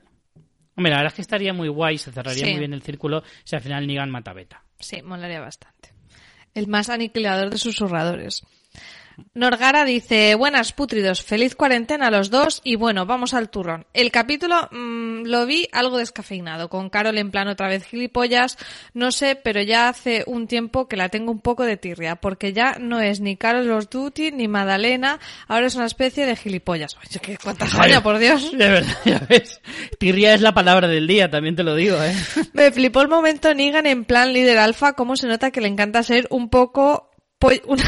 Hombre, 0.75 0.91
la 0.91 0.97
verdad 0.97 1.11
es 1.11 1.15
que 1.15 1.21
estaría 1.21 1.53
muy 1.53 1.67
guay, 1.67 1.97
se 1.97 2.11
cerraría 2.11 2.45
Sí. 2.45 2.49
muy 2.51 2.59
bien 2.59 2.73
el 2.73 2.81
círculo 2.81 3.21
si 3.43 3.55
al 3.55 3.61
final 3.61 3.85
Negan 3.85 4.09
mata 4.09 4.31
a 4.31 4.33
Beta. 4.33 4.63
Sí, 4.79 5.01
molaría 5.03 5.41
bastante. 5.41 5.89
El 6.55 6.67
más 6.67 6.89
aniquilador 6.89 7.49
de 7.51 7.57
susurradores. 7.57 8.41
Norgara 9.33 9.85
dice, 9.85 10.35
buenas 10.35 10.73
putridos, 10.73 11.21
feliz 11.23 11.55
cuarentena 11.55 12.07
a 12.07 12.11
los 12.11 12.29
dos 12.29 12.61
y 12.63 12.75
bueno, 12.75 13.05
vamos 13.05 13.33
al 13.33 13.49
turrón. 13.49 13.85
El 13.93 14.11
capítulo 14.11 14.67
mm, 14.71 15.23
lo 15.25 15.45
vi 15.45 15.67
algo 15.71 15.97
descafeinado, 15.97 16.69
con 16.69 16.89
Carol 16.89 17.17
en 17.17 17.31
plan 17.31 17.47
otra 17.47 17.67
vez 17.67 17.85
gilipollas, 17.85 18.57
no 18.93 19.11
sé, 19.11 19.35
pero 19.35 19.61
ya 19.61 19.89
hace 19.89 20.23
un 20.27 20.47
tiempo 20.47 20.87
que 20.87 20.97
la 20.97 21.09
tengo 21.09 21.31
un 21.31 21.39
poco 21.39 21.63
de 21.63 21.77
tirria, 21.77 22.15
porque 22.17 22.53
ya 22.53 22.77
no 22.79 22.99
es 22.99 23.19
ni 23.19 23.37
Carol 23.37 23.67
los 23.67 23.89
Duty 23.89 24.31
ni 24.31 24.47
Madalena, 24.47 25.19
ahora 25.47 25.67
es 25.67 25.75
una 25.75 25.85
especie 25.85 26.25
de 26.25 26.35
gilipollas. 26.35 26.95
Oye, 26.97 27.19
qué 27.21 27.37
cuánta 27.41 27.67
joya, 27.67 28.01
por 28.03 28.17
Dios. 28.17 28.51
De 28.51 28.69
verdad, 28.69 28.97
ya 29.05 29.19
ves. 29.29 29.61
Tirria 29.99 30.33
es 30.33 30.41
la 30.41 30.53
palabra 30.53 30.87
del 30.87 31.07
día, 31.07 31.29
también 31.29 31.55
te 31.55 31.63
lo 31.63 31.75
digo, 31.75 32.01
¿eh? 32.03 32.15
Me 32.53 32.71
flipó 32.71 33.01
el 33.01 33.07
momento 33.07 33.53
Negan 33.53 33.85
en 33.85 34.05
plan 34.05 34.33
líder 34.33 34.57
alfa, 34.57 34.93
cómo 34.93 35.15
se 35.15 35.27
nota 35.27 35.51
que 35.51 35.61
le 35.61 35.67
encanta 35.67 36.03
ser 36.03 36.27
un 36.29 36.49
poco... 36.49 37.09
po- 37.39 37.49
una- 37.67 37.83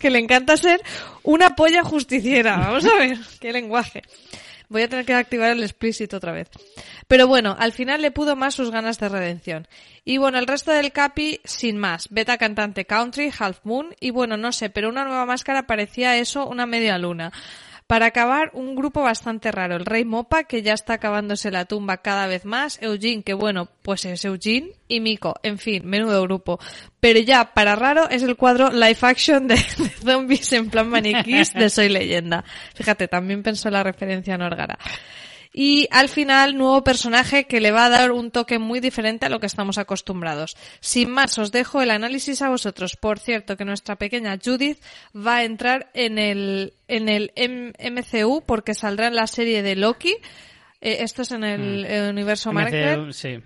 que 0.00 0.10
le 0.10 0.18
encanta 0.18 0.56
ser 0.56 0.82
una 1.22 1.54
polla 1.54 1.84
justiciera. 1.84 2.56
Vamos 2.56 2.84
a 2.86 2.96
ver, 2.96 3.18
qué 3.40 3.52
lenguaje. 3.52 4.02
Voy 4.70 4.82
a 4.82 4.88
tener 4.88 5.04
que 5.04 5.14
activar 5.14 5.50
el 5.50 5.64
explícito 5.64 6.16
otra 6.16 6.32
vez. 6.32 6.48
Pero 7.08 7.26
bueno, 7.26 7.56
al 7.58 7.72
final 7.72 8.02
le 8.02 8.12
pudo 8.12 8.36
más 8.36 8.54
sus 8.54 8.70
ganas 8.70 9.00
de 9.00 9.08
redención. 9.08 9.66
Y 10.04 10.18
bueno, 10.18 10.38
el 10.38 10.46
resto 10.46 10.70
del 10.70 10.92
capi, 10.92 11.40
sin 11.44 11.76
más. 11.76 12.08
Beta 12.10 12.38
cantante 12.38 12.84
country, 12.84 13.32
Half 13.36 13.58
Moon, 13.64 13.96
y 13.98 14.10
bueno, 14.10 14.36
no 14.36 14.52
sé, 14.52 14.70
pero 14.70 14.88
una 14.88 15.04
nueva 15.04 15.26
máscara 15.26 15.66
parecía 15.66 16.16
eso 16.18 16.46
una 16.46 16.66
media 16.66 16.98
luna. 16.98 17.32
Para 17.90 18.06
acabar, 18.06 18.52
un 18.54 18.76
grupo 18.76 19.02
bastante 19.02 19.50
raro. 19.50 19.74
El 19.74 19.84
Rey 19.84 20.04
Mopa, 20.04 20.44
que 20.44 20.62
ya 20.62 20.74
está 20.74 20.92
acabándose 20.92 21.50
la 21.50 21.64
tumba 21.64 21.96
cada 21.96 22.28
vez 22.28 22.44
más. 22.44 22.80
Eugene, 22.80 23.24
que 23.24 23.34
bueno, 23.34 23.68
pues 23.82 24.04
es 24.04 24.24
Eugene. 24.24 24.74
Y 24.86 25.00
Miko, 25.00 25.34
en 25.42 25.58
fin, 25.58 25.82
menudo 25.84 26.22
grupo. 26.22 26.60
Pero 27.00 27.18
ya, 27.18 27.52
para 27.52 27.74
raro, 27.74 28.08
es 28.08 28.22
el 28.22 28.36
cuadro 28.36 28.70
live 28.70 28.98
action 29.02 29.48
de, 29.48 29.56
de 29.78 29.88
zombies 30.04 30.52
en 30.52 30.70
plan 30.70 30.88
maniquís 30.88 31.52
de 31.52 31.68
Soy 31.68 31.88
Leyenda. 31.88 32.44
Fíjate, 32.76 33.08
también 33.08 33.42
pensó 33.42 33.70
la 33.70 33.82
referencia 33.82 34.38
Norgara. 34.38 34.78
Y 35.52 35.88
al 35.90 36.08
final, 36.08 36.56
nuevo 36.56 36.84
personaje 36.84 37.46
que 37.46 37.60
le 37.60 37.72
va 37.72 37.86
a 37.86 37.88
dar 37.90 38.12
un 38.12 38.30
toque 38.30 38.60
muy 38.60 38.78
diferente 38.78 39.26
a 39.26 39.28
lo 39.28 39.40
que 39.40 39.46
estamos 39.46 39.78
acostumbrados. 39.78 40.56
Sin 40.78 41.10
más, 41.10 41.36
os 41.38 41.50
dejo 41.50 41.82
el 41.82 41.90
análisis 41.90 42.40
a 42.42 42.48
vosotros. 42.48 42.94
Por 42.96 43.18
cierto, 43.18 43.56
que 43.56 43.64
nuestra 43.64 43.96
pequeña 43.96 44.38
Judith 44.42 44.78
va 45.14 45.38
a 45.38 45.44
entrar 45.44 45.90
en 45.92 46.18
el, 46.18 46.74
en 46.86 47.08
el 47.08 47.32
M- 47.34 47.72
MCU 47.80 48.44
porque 48.46 48.74
saldrá 48.74 49.08
en 49.08 49.16
la 49.16 49.26
serie 49.26 49.62
de 49.62 49.74
Loki. 49.74 50.14
Eh, 50.80 50.98
esto 51.00 51.22
es 51.22 51.32
en 51.32 51.42
el, 51.42 51.84
eh, 51.84 52.08
universo 52.08 52.52
Marvel. 52.52 53.12
Sí. 53.12 53.40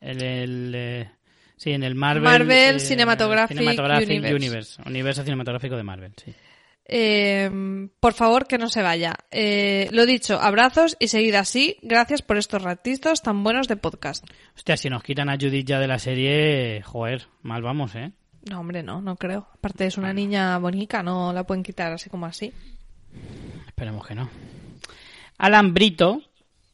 El, 0.00 0.22
el, 0.22 0.72
eh, 0.76 1.10
sí, 1.56 1.72
en 1.72 1.82
el 1.82 1.96
Marvel, 1.96 2.22
Marvel 2.22 2.76
eh, 2.76 2.80
Cinematographic 2.80 3.58
Universe. 3.58 4.34
Universe. 4.34 4.82
Universo 4.86 5.24
cinematográfico 5.24 5.76
de 5.76 5.82
Marvel, 5.82 6.12
sí. 6.24 6.32
Eh, 6.90 7.88
por 8.00 8.14
favor, 8.14 8.46
que 8.46 8.56
no 8.56 8.70
se 8.70 8.82
vaya. 8.82 9.14
Eh, 9.30 9.88
lo 9.92 10.06
dicho, 10.06 10.40
abrazos 10.40 10.96
y 10.98 11.08
seguid 11.08 11.34
así. 11.34 11.76
Gracias 11.82 12.22
por 12.22 12.38
estos 12.38 12.62
ratitos 12.62 13.22
tan 13.22 13.44
buenos 13.44 13.68
de 13.68 13.76
podcast. 13.76 14.24
Hostia, 14.56 14.76
si 14.78 14.88
nos 14.88 15.02
quitan 15.02 15.28
a 15.28 15.36
Judith 15.36 15.66
ya 15.66 15.78
de 15.78 15.86
la 15.86 15.98
serie, 15.98 16.82
joder, 16.82 17.28
mal 17.42 17.62
vamos, 17.62 17.94
¿eh? 17.94 18.12
No, 18.48 18.60
hombre, 18.60 18.82
no, 18.82 19.02
no 19.02 19.16
creo. 19.16 19.48
Aparte 19.54 19.86
es 19.86 19.98
una 19.98 20.14
niña 20.14 20.56
bonita, 20.58 21.02
no 21.02 21.32
la 21.34 21.44
pueden 21.44 21.62
quitar 21.62 21.92
así 21.92 22.08
como 22.08 22.24
así. 22.24 22.52
Esperemos 23.66 24.06
que 24.06 24.14
no. 24.14 24.30
Alan 25.36 25.74
Brito, 25.74 26.22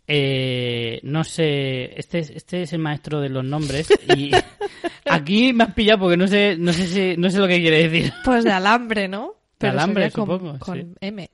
eh, 0.06 1.00
no 1.02 1.24
sé, 1.24 1.98
este 1.98 2.20
es, 2.20 2.30
este 2.30 2.62
es 2.62 2.72
el 2.72 2.78
maestro 2.78 3.20
de 3.20 3.30
los 3.30 3.44
nombres 3.44 3.88
y 4.16 4.30
aquí 5.10 5.52
me 5.52 5.64
has 5.64 5.74
pillado 5.74 6.00
porque 6.00 6.16
no 6.16 6.28
sé, 6.28 6.56
no 6.58 6.72
sé 6.72 6.86
si, 6.86 7.20
no 7.20 7.30
sé 7.30 7.38
lo 7.38 7.48
que 7.48 7.60
quiere 7.60 7.88
decir. 7.88 8.12
Pues 8.24 8.44
de 8.44 8.52
alambre, 8.52 9.08
¿no? 9.08 9.34
Alambre, 9.60 10.04
sería 10.10 10.14
con- 10.14 10.26
supongo, 10.38 10.58
Con, 10.58 10.78
sí. 10.80 10.86
M. 11.00 11.30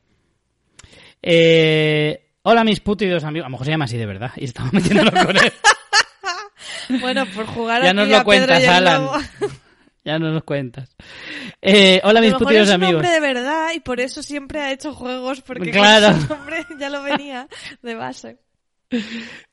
Eh, 1.23 2.31
hola 2.43 2.65
mis 2.65 2.81
putidos 2.81 3.25
amigos, 3.25 3.45
a 3.47 3.49
lo 3.49 3.53
mejor 3.53 3.67
se 3.67 3.73
llama 3.73 3.85
así 3.85 3.97
de 3.99 4.07
verdad 4.07 4.33
y 4.37 4.45
estamos 4.45 4.73
metiéndolo 4.73 5.11
con 5.13 5.37
él. 5.37 5.53
Bueno, 7.01 7.25
por 7.35 7.47
jugar 7.47 7.83
ya 7.85 7.91
aquí 7.91 7.97
nos 7.97 8.07
a 8.07 8.09
lo 8.09 8.25
Pedro 8.25 8.25
cuentas, 8.25 8.61
y 8.61 8.65
el 8.65 8.69
Alan. 8.71 9.09
Ya 10.05 10.19
nos 10.19 10.33
lo 10.35 10.45
cuentas. 10.45 10.97
Eh, 11.61 12.01
hola 12.05 12.21
A 12.21 12.23
mis 12.23 12.33
putidos 12.33 12.69
es 12.69 12.75
un 12.75 12.83
amigos. 12.83 12.95
hombre 12.97 13.11
de 13.11 13.21
verdad 13.21 13.69
y 13.75 13.81
por 13.81 14.01
eso 14.01 14.23
siempre 14.23 14.61
ha 14.61 14.73
hecho 14.73 14.95
juegos 14.95 15.43
porque 15.43 15.71
Claro. 15.71 16.07
con 16.17 16.23
su 16.23 16.29
nombre 16.35 16.67
ya 16.81 16.89
lo 16.91 17.03
venía 17.03 17.47
de 17.83 17.95
base. 17.95 18.39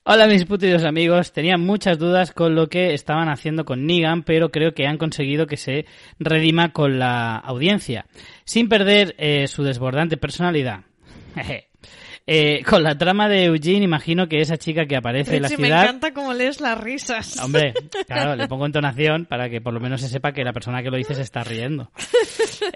Hola 0.04 0.26
mis 0.26 0.46
putidos 0.46 0.84
amigos, 0.84 1.32
tenía 1.32 1.58
muchas 1.58 2.00
dudas 2.00 2.32
con 2.32 2.56
lo 2.56 2.70
que 2.70 2.96
estaban 2.96 3.30
haciendo 3.30 3.66
con 3.66 3.86
Negan, 3.86 4.24
pero 4.24 4.50
creo 4.50 4.74
que 4.74 4.88
han 4.88 4.98
conseguido 4.98 5.46
que 5.46 5.58
se 5.58 5.86
redima 6.18 6.74
con 6.74 6.98
la 6.98 7.36
audiencia, 7.36 8.08
sin 8.46 8.68
perder 8.68 9.14
eh, 9.20 9.48
su 9.48 9.64
desbordante 9.64 10.18
personalidad. 10.18 10.86
Jeje. 11.36 11.67
Eh, 12.30 12.62
con 12.66 12.84
la 12.84 12.98
trama 12.98 13.30
de 13.30 13.46
Eugene, 13.46 13.86
imagino 13.86 14.28
que 14.28 14.42
esa 14.42 14.58
chica 14.58 14.86
que 14.86 14.98
aparece 14.98 15.38
en 15.38 15.44
la 15.44 15.48
Richie, 15.48 15.62
me 15.62 15.68
ciudad... 15.68 15.84
encanta 15.84 16.14
cómo 16.14 16.34
lees 16.34 16.60
las 16.60 16.78
risas. 16.78 17.40
Hombre, 17.42 17.74
claro, 18.06 18.36
le 18.36 18.50
pongo 18.50 18.66
entonación 18.66 19.26
para 19.26 19.50
que 19.50 19.62
por 19.62 19.74
lo 19.74 19.80
menos 19.80 20.02
se 20.02 20.10
sepa 20.10 20.34
que 20.34 20.44
la 20.44 20.52
persona 20.52 20.84
que 20.84 20.90
lo 20.90 20.98
dice 20.98 21.16
se 21.16 21.22
está 21.22 21.44
riendo. 21.44 21.90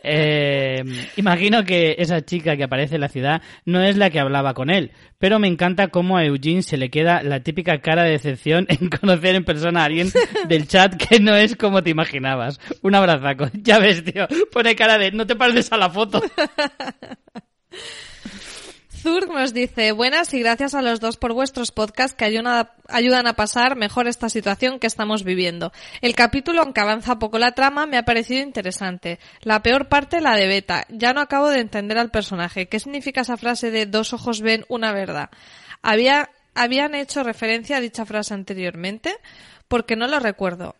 Eh, 0.03 0.83
imagino 1.17 1.63
que 1.63 1.95
esa 1.97 2.23
chica 2.23 2.55
que 2.55 2.63
aparece 2.63 2.95
en 2.95 3.01
la 3.01 3.09
ciudad 3.09 3.41
no 3.65 3.83
es 3.83 3.97
la 3.97 4.09
que 4.09 4.19
hablaba 4.19 4.53
con 4.53 4.69
él, 4.69 4.91
pero 5.19 5.37
me 5.37 5.47
encanta 5.47 5.89
cómo 5.89 6.17
a 6.17 6.25
Eugene 6.25 6.61
se 6.61 6.77
le 6.77 6.89
queda 6.89 7.21
la 7.23 7.41
típica 7.41 7.81
cara 7.81 8.03
de 8.03 8.11
decepción 8.11 8.65
en 8.69 8.89
conocer 8.89 9.35
en 9.35 9.43
persona 9.43 9.81
a 9.81 9.85
alguien 9.85 10.11
del 10.47 10.67
chat 10.67 10.95
que 10.95 11.19
no 11.19 11.35
es 11.35 11.55
como 11.55 11.83
te 11.83 11.89
imaginabas. 11.89 12.59
Un 12.81 12.95
abrazaco. 12.95 13.49
Ya 13.53 13.79
ves, 13.79 14.03
tío, 14.03 14.27
pone 14.51 14.75
cara 14.75 14.97
de 14.97 15.11
no 15.11 15.27
te 15.27 15.35
pareces 15.35 15.71
a 15.71 15.77
la 15.77 15.89
foto. 15.89 16.21
Zurg 19.01 19.33
nos 19.33 19.51
dice, 19.51 19.93
buenas 19.93 20.31
y 20.35 20.41
gracias 20.41 20.75
a 20.75 20.83
los 20.83 20.99
dos 20.99 21.17
por 21.17 21.33
vuestros 21.33 21.71
podcasts 21.71 22.15
que 22.15 22.25
ayudan 22.25 23.27
a 23.27 23.33
pasar 23.33 23.75
mejor 23.75 24.07
esta 24.07 24.29
situación 24.29 24.77
que 24.77 24.85
estamos 24.85 25.23
viviendo. 25.23 25.71
El 26.01 26.13
capítulo, 26.13 26.61
aunque 26.61 26.81
avanza 26.81 27.17
poco 27.17 27.39
la 27.39 27.53
trama, 27.53 27.87
me 27.87 27.97
ha 27.97 28.05
parecido 28.05 28.43
interesante. 28.43 29.17
La 29.41 29.63
peor 29.63 29.87
parte, 29.87 30.21
la 30.21 30.35
de 30.35 30.45
Beta. 30.45 30.85
Ya 30.89 31.13
no 31.13 31.21
acabo 31.21 31.49
de 31.49 31.61
entender 31.61 31.97
al 31.97 32.11
personaje. 32.11 32.67
¿Qué 32.67 32.79
significa 32.79 33.21
esa 33.21 33.37
frase 33.37 33.71
de 33.71 33.87
dos 33.87 34.13
ojos 34.13 34.41
ven 34.41 34.65
una 34.67 34.93
verdad? 34.93 35.31
Había, 35.81 36.29
habían 36.53 36.93
hecho 36.93 37.23
referencia 37.23 37.77
a 37.77 37.81
dicha 37.81 38.05
frase 38.05 38.35
anteriormente 38.35 39.15
porque 39.67 39.95
no 39.95 40.07
lo 40.07 40.19
recuerdo. 40.19 40.75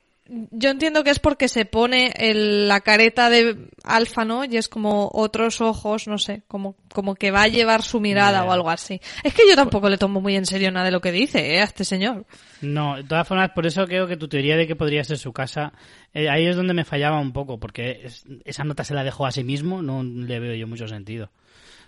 Yo 0.52 0.70
entiendo 0.70 1.04
que 1.04 1.10
es 1.10 1.20
porque 1.20 1.48
se 1.50 1.66
pone 1.66 2.14
el- 2.16 2.68
la 2.68 2.80
careta 2.80 3.30
de 3.30 3.68
alfa, 3.84 4.24
¿no? 4.24 4.46
Y 4.46 4.56
es 4.56 4.70
como 4.70 5.10
otros 5.14 5.60
ojos, 5.60 6.08
no 6.08 6.18
sé, 6.18 6.44
como, 6.48 6.76
como 6.94 7.16
que 7.16 7.32
va 7.32 7.44
a 7.44 7.48
llevar 7.50 7.82
su 7.82 8.00
mirada 8.00 8.46
o 8.46 8.52
algo 8.52 8.70
así. 8.70 9.02
Es 9.24 9.34
que 9.34 9.44
yo 9.50 9.56
tampoco 9.56 9.90
le 9.90 9.98
tomo 9.98 10.22
muy 10.22 10.36
en 10.38 10.46
serio 10.46 10.72
nada 10.72 10.86
de 10.86 10.92
lo 10.92 11.02
que 11.02 11.12
dice, 11.12 11.56
¿eh? 11.56 11.60
A 11.62 11.66
este 11.66 11.84
señor. 11.84 12.26
No, 12.62 12.96
de 12.96 13.04
todas 13.04 13.28
formas, 13.28 13.50
por 13.52 13.66
eso 13.68 13.86
creo 13.86 14.08
que 14.08 14.16
tu 14.16 14.28
teoría 14.30 14.56
de 14.56 14.68
que 14.68 14.76
podría 14.78 15.04
ser 15.04 15.18
su 15.18 15.34
casa, 15.34 15.74
eh, 16.14 16.30
ahí 16.30 16.46
es 16.46 16.56
donde 16.56 16.74
me 16.74 16.86
fallaba 16.86 17.20
un 17.20 17.34
poco, 17.34 17.60
porque 17.60 18.02
es- 18.06 18.24
esa 18.46 18.64
nota 18.64 18.84
se 18.86 18.94
la 18.94 19.04
dejó 19.04 19.26
a 19.26 19.32
sí 19.32 19.44
mismo, 19.44 19.82
no 19.82 20.02
le 20.04 20.40
veo 20.40 20.56
yo 20.56 20.66
mucho 20.68 20.88
sentido. 20.88 21.30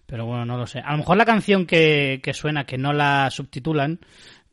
Pero 0.06 0.26
bueno, 0.26 0.46
no 0.46 0.58
lo 0.58 0.68
sé. 0.68 0.80
A 0.80 0.92
lo 0.92 0.98
mejor 0.98 1.16
la 1.16 1.26
canción 1.26 1.66
que, 1.66 2.20
que 2.22 2.34
suena, 2.34 2.66
que 2.66 2.78
no 2.78 2.92
la 2.92 3.30
subtitulan, 3.32 4.00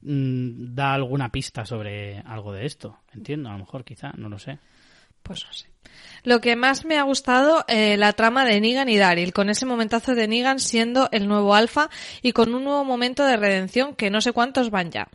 mm, 0.02 0.74
da 0.74 0.94
alguna 0.94 1.30
pista 1.30 1.64
sobre 1.64 2.18
algo 2.20 2.52
de 2.52 2.66
esto. 2.66 2.98
Entiendo, 3.12 3.48
a 3.48 3.52
lo 3.52 3.58
mejor, 3.58 3.84
quizá, 3.84 4.12
no 4.16 4.28
lo 4.28 4.38
sé. 4.38 4.58
Pues 5.22 5.44
no 5.44 5.52
sé. 5.52 5.68
Lo 6.22 6.40
que 6.40 6.54
más 6.54 6.84
me 6.84 6.98
ha 6.98 7.02
gustado, 7.02 7.64
eh, 7.66 7.96
la 7.96 8.12
trama 8.12 8.44
de 8.44 8.60
Negan 8.60 8.88
y 8.88 8.98
Daryl, 8.98 9.32
con 9.32 9.48
ese 9.48 9.64
momentazo 9.64 10.14
de 10.14 10.28
Negan 10.28 10.60
siendo 10.60 11.08
el 11.12 11.26
nuevo 11.26 11.54
alfa 11.54 11.88
y 12.20 12.32
con 12.32 12.54
un 12.54 12.64
nuevo 12.64 12.84
momento 12.84 13.24
de 13.24 13.36
redención 13.36 13.94
que 13.94 14.10
no 14.10 14.20
sé 14.20 14.32
cuántos 14.32 14.70
van 14.70 14.90
ya. 14.90 15.08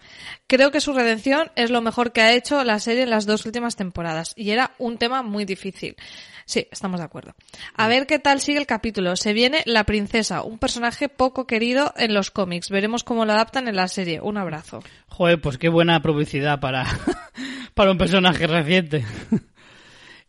Creo 0.47 0.71
que 0.71 0.81
su 0.81 0.93
redención 0.93 1.51
es 1.55 1.69
lo 1.69 1.81
mejor 1.81 2.11
que 2.11 2.21
ha 2.21 2.33
hecho 2.33 2.63
la 2.63 2.79
serie 2.79 3.03
en 3.03 3.11
las 3.11 3.27
dos 3.27 3.45
últimas 3.45 3.75
temporadas 3.75 4.33
y 4.36 4.49
era 4.49 4.71
un 4.79 4.97
tema 4.97 5.21
muy 5.21 5.45
difícil. 5.45 5.95
Sí, 6.45 6.67
estamos 6.71 6.99
de 6.99 7.05
acuerdo. 7.05 7.33
A 7.75 7.87
ver 7.87 8.05
qué 8.05 8.19
tal 8.19 8.39
sigue 8.39 8.59
el 8.59 8.67
capítulo. 8.67 9.15
Se 9.15 9.33
viene 9.33 9.63
la 9.65 9.83
princesa, 9.83 10.43
un 10.43 10.59
personaje 10.59 11.09
poco 11.09 11.47
querido 11.47 11.91
en 11.97 12.13
los 12.13 12.29
cómics. 12.29 12.69
Veremos 12.69 13.03
cómo 13.03 13.25
lo 13.25 13.33
adaptan 13.33 13.67
en 13.67 13.75
la 13.75 13.87
serie. 13.87 14.21
Un 14.21 14.37
abrazo. 14.37 14.83
Joder, 15.07 15.41
pues 15.41 15.57
qué 15.57 15.69
buena 15.69 15.99
publicidad 16.01 16.59
para, 16.59 16.85
para 17.73 17.91
un 17.91 17.97
personaje 17.97 18.45
reciente. 18.45 19.03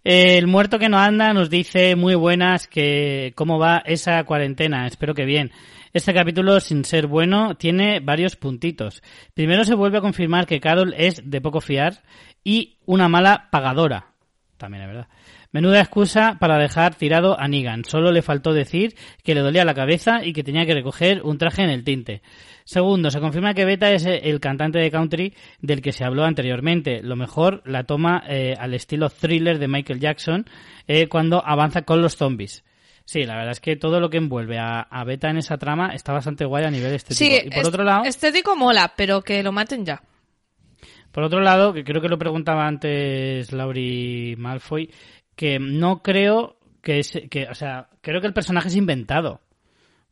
El 0.04 0.46
muerto 0.46 0.78
que 0.78 0.88
no 0.88 0.98
anda 0.98 1.34
nos 1.34 1.50
dice 1.50 1.96
muy 1.96 2.14
buenas 2.14 2.66
que 2.66 3.32
cómo 3.34 3.58
va 3.58 3.82
esa 3.84 4.22
cuarentena. 4.24 4.86
Espero 4.86 5.14
que 5.14 5.24
bien. 5.24 5.50
Este 5.92 6.14
capítulo, 6.14 6.60
sin 6.60 6.84
ser 6.84 7.08
bueno, 7.08 7.56
tiene 7.56 8.00
varios 8.00 8.36
puntitos. 8.36 9.02
Primero 9.34 9.64
se 9.64 9.74
vuelve 9.74 9.98
a 9.98 10.02
confirmar 10.02 10.46
que 10.46 10.60
Carol 10.60 10.94
es 10.96 11.28
de 11.28 11.40
poco 11.40 11.60
fiar 11.60 12.04
y 12.44 12.78
una 12.86 13.08
mala 13.08 13.48
pagadora. 13.50 14.12
También 14.56 14.84
es 14.84 14.88
verdad. 14.88 15.08
Menuda 15.56 15.80
excusa 15.80 16.36
para 16.38 16.58
dejar 16.58 16.96
tirado 16.96 17.40
a 17.40 17.48
Negan. 17.48 17.82
Solo 17.86 18.12
le 18.12 18.20
faltó 18.20 18.52
decir 18.52 18.94
que 19.24 19.34
le 19.34 19.40
dolía 19.40 19.64
la 19.64 19.72
cabeza 19.72 20.22
y 20.22 20.34
que 20.34 20.44
tenía 20.44 20.66
que 20.66 20.74
recoger 20.74 21.22
un 21.22 21.38
traje 21.38 21.62
en 21.62 21.70
el 21.70 21.82
tinte. 21.82 22.20
Segundo, 22.64 23.10
se 23.10 23.20
confirma 23.20 23.54
que 23.54 23.64
Beta 23.64 23.90
es 23.90 24.04
el 24.04 24.38
cantante 24.38 24.78
de 24.78 24.90
country 24.90 25.32
del 25.62 25.80
que 25.80 25.92
se 25.92 26.04
habló 26.04 26.24
anteriormente. 26.24 27.00
Lo 27.02 27.16
mejor 27.16 27.62
la 27.64 27.84
toma 27.84 28.22
eh, 28.28 28.54
al 28.58 28.74
estilo 28.74 29.08
thriller 29.08 29.58
de 29.58 29.66
Michael 29.66 29.98
Jackson 29.98 30.44
eh, 30.86 31.08
cuando 31.08 31.42
avanza 31.42 31.82
con 31.82 32.02
los 32.02 32.16
zombies. 32.16 32.62
Sí, 33.06 33.24
la 33.24 33.36
verdad 33.36 33.52
es 33.52 33.60
que 33.60 33.76
todo 33.76 33.98
lo 33.98 34.10
que 34.10 34.18
envuelve 34.18 34.58
a, 34.58 34.80
a 34.80 35.04
Beta 35.04 35.30
en 35.30 35.38
esa 35.38 35.56
trama 35.56 35.94
está 35.94 36.12
bastante 36.12 36.44
guay 36.44 36.64
a 36.64 36.70
nivel 36.70 36.92
estético. 36.92 37.18
Sí, 37.18 37.40
y 37.46 37.48
por 37.48 37.58
est- 37.60 37.66
otro 37.68 37.82
lado, 37.82 38.04
estético 38.04 38.54
mola, 38.56 38.92
pero 38.94 39.22
que 39.22 39.42
lo 39.42 39.52
maten 39.52 39.86
ya. 39.86 40.02
por 41.12 41.22
otro 41.24 41.40
lado, 41.40 41.72
que 41.72 41.82
creo 41.82 42.02
que 42.02 42.08
lo 42.10 42.18
preguntaba 42.18 42.66
antes 42.66 43.50
Laurie 43.52 44.36
Malfoy, 44.36 44.90
que 45.36 45.58
no 45.58 46.02
creo 46.02 46.56
que 46.82 46.98
es, 46.98 47.12
que, 47.30 47.46
o 47.48 47.54
sea, 47.54 47.88
creo 48.00 48.20
que 48.20 48.26
el 48.26 48.32
personaje 48.32 48.68
es 48.68 48.76
inventado. 48.76 49.40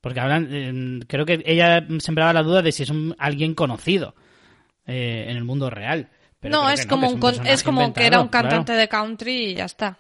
Porque 0.01 0.21
hablan, 0.21 0.49
eh, 0.51 1.05
creo 1.09 1.25
que 1.25 1.43
ella 1.47 1.87
sembraba 1.99 2.35
la 2.35 2.43
duda 2.43 2.61
de 2.61 2.73
si 2.73 2.83
es 2.83 2.91
un, 2.91 3.17
alguien 3.19 3.55
conocido 3.55 4.15
eh, 4.87 5.27
en 5.29 5.37
el 5.37 5.45
mundo 5.45 5.71
real. 5.71 6.11
Pero 6.41 6.57
no, 6.57 6.69
es 6.69 6.85
como, 6.85 7.09
un 7.09 7.47
es 7.47 7.63
como 7.63 7.93
que 7.95 8.07
era 8.07 8.21
un 8.21 8.29
cantante 8.29 8.73
claro. 8.73 8.81
de 8.81 8.89
country 8.89 9.47
y 9.47 9.55
ya 9.55 9.65
está. 9.65 9.97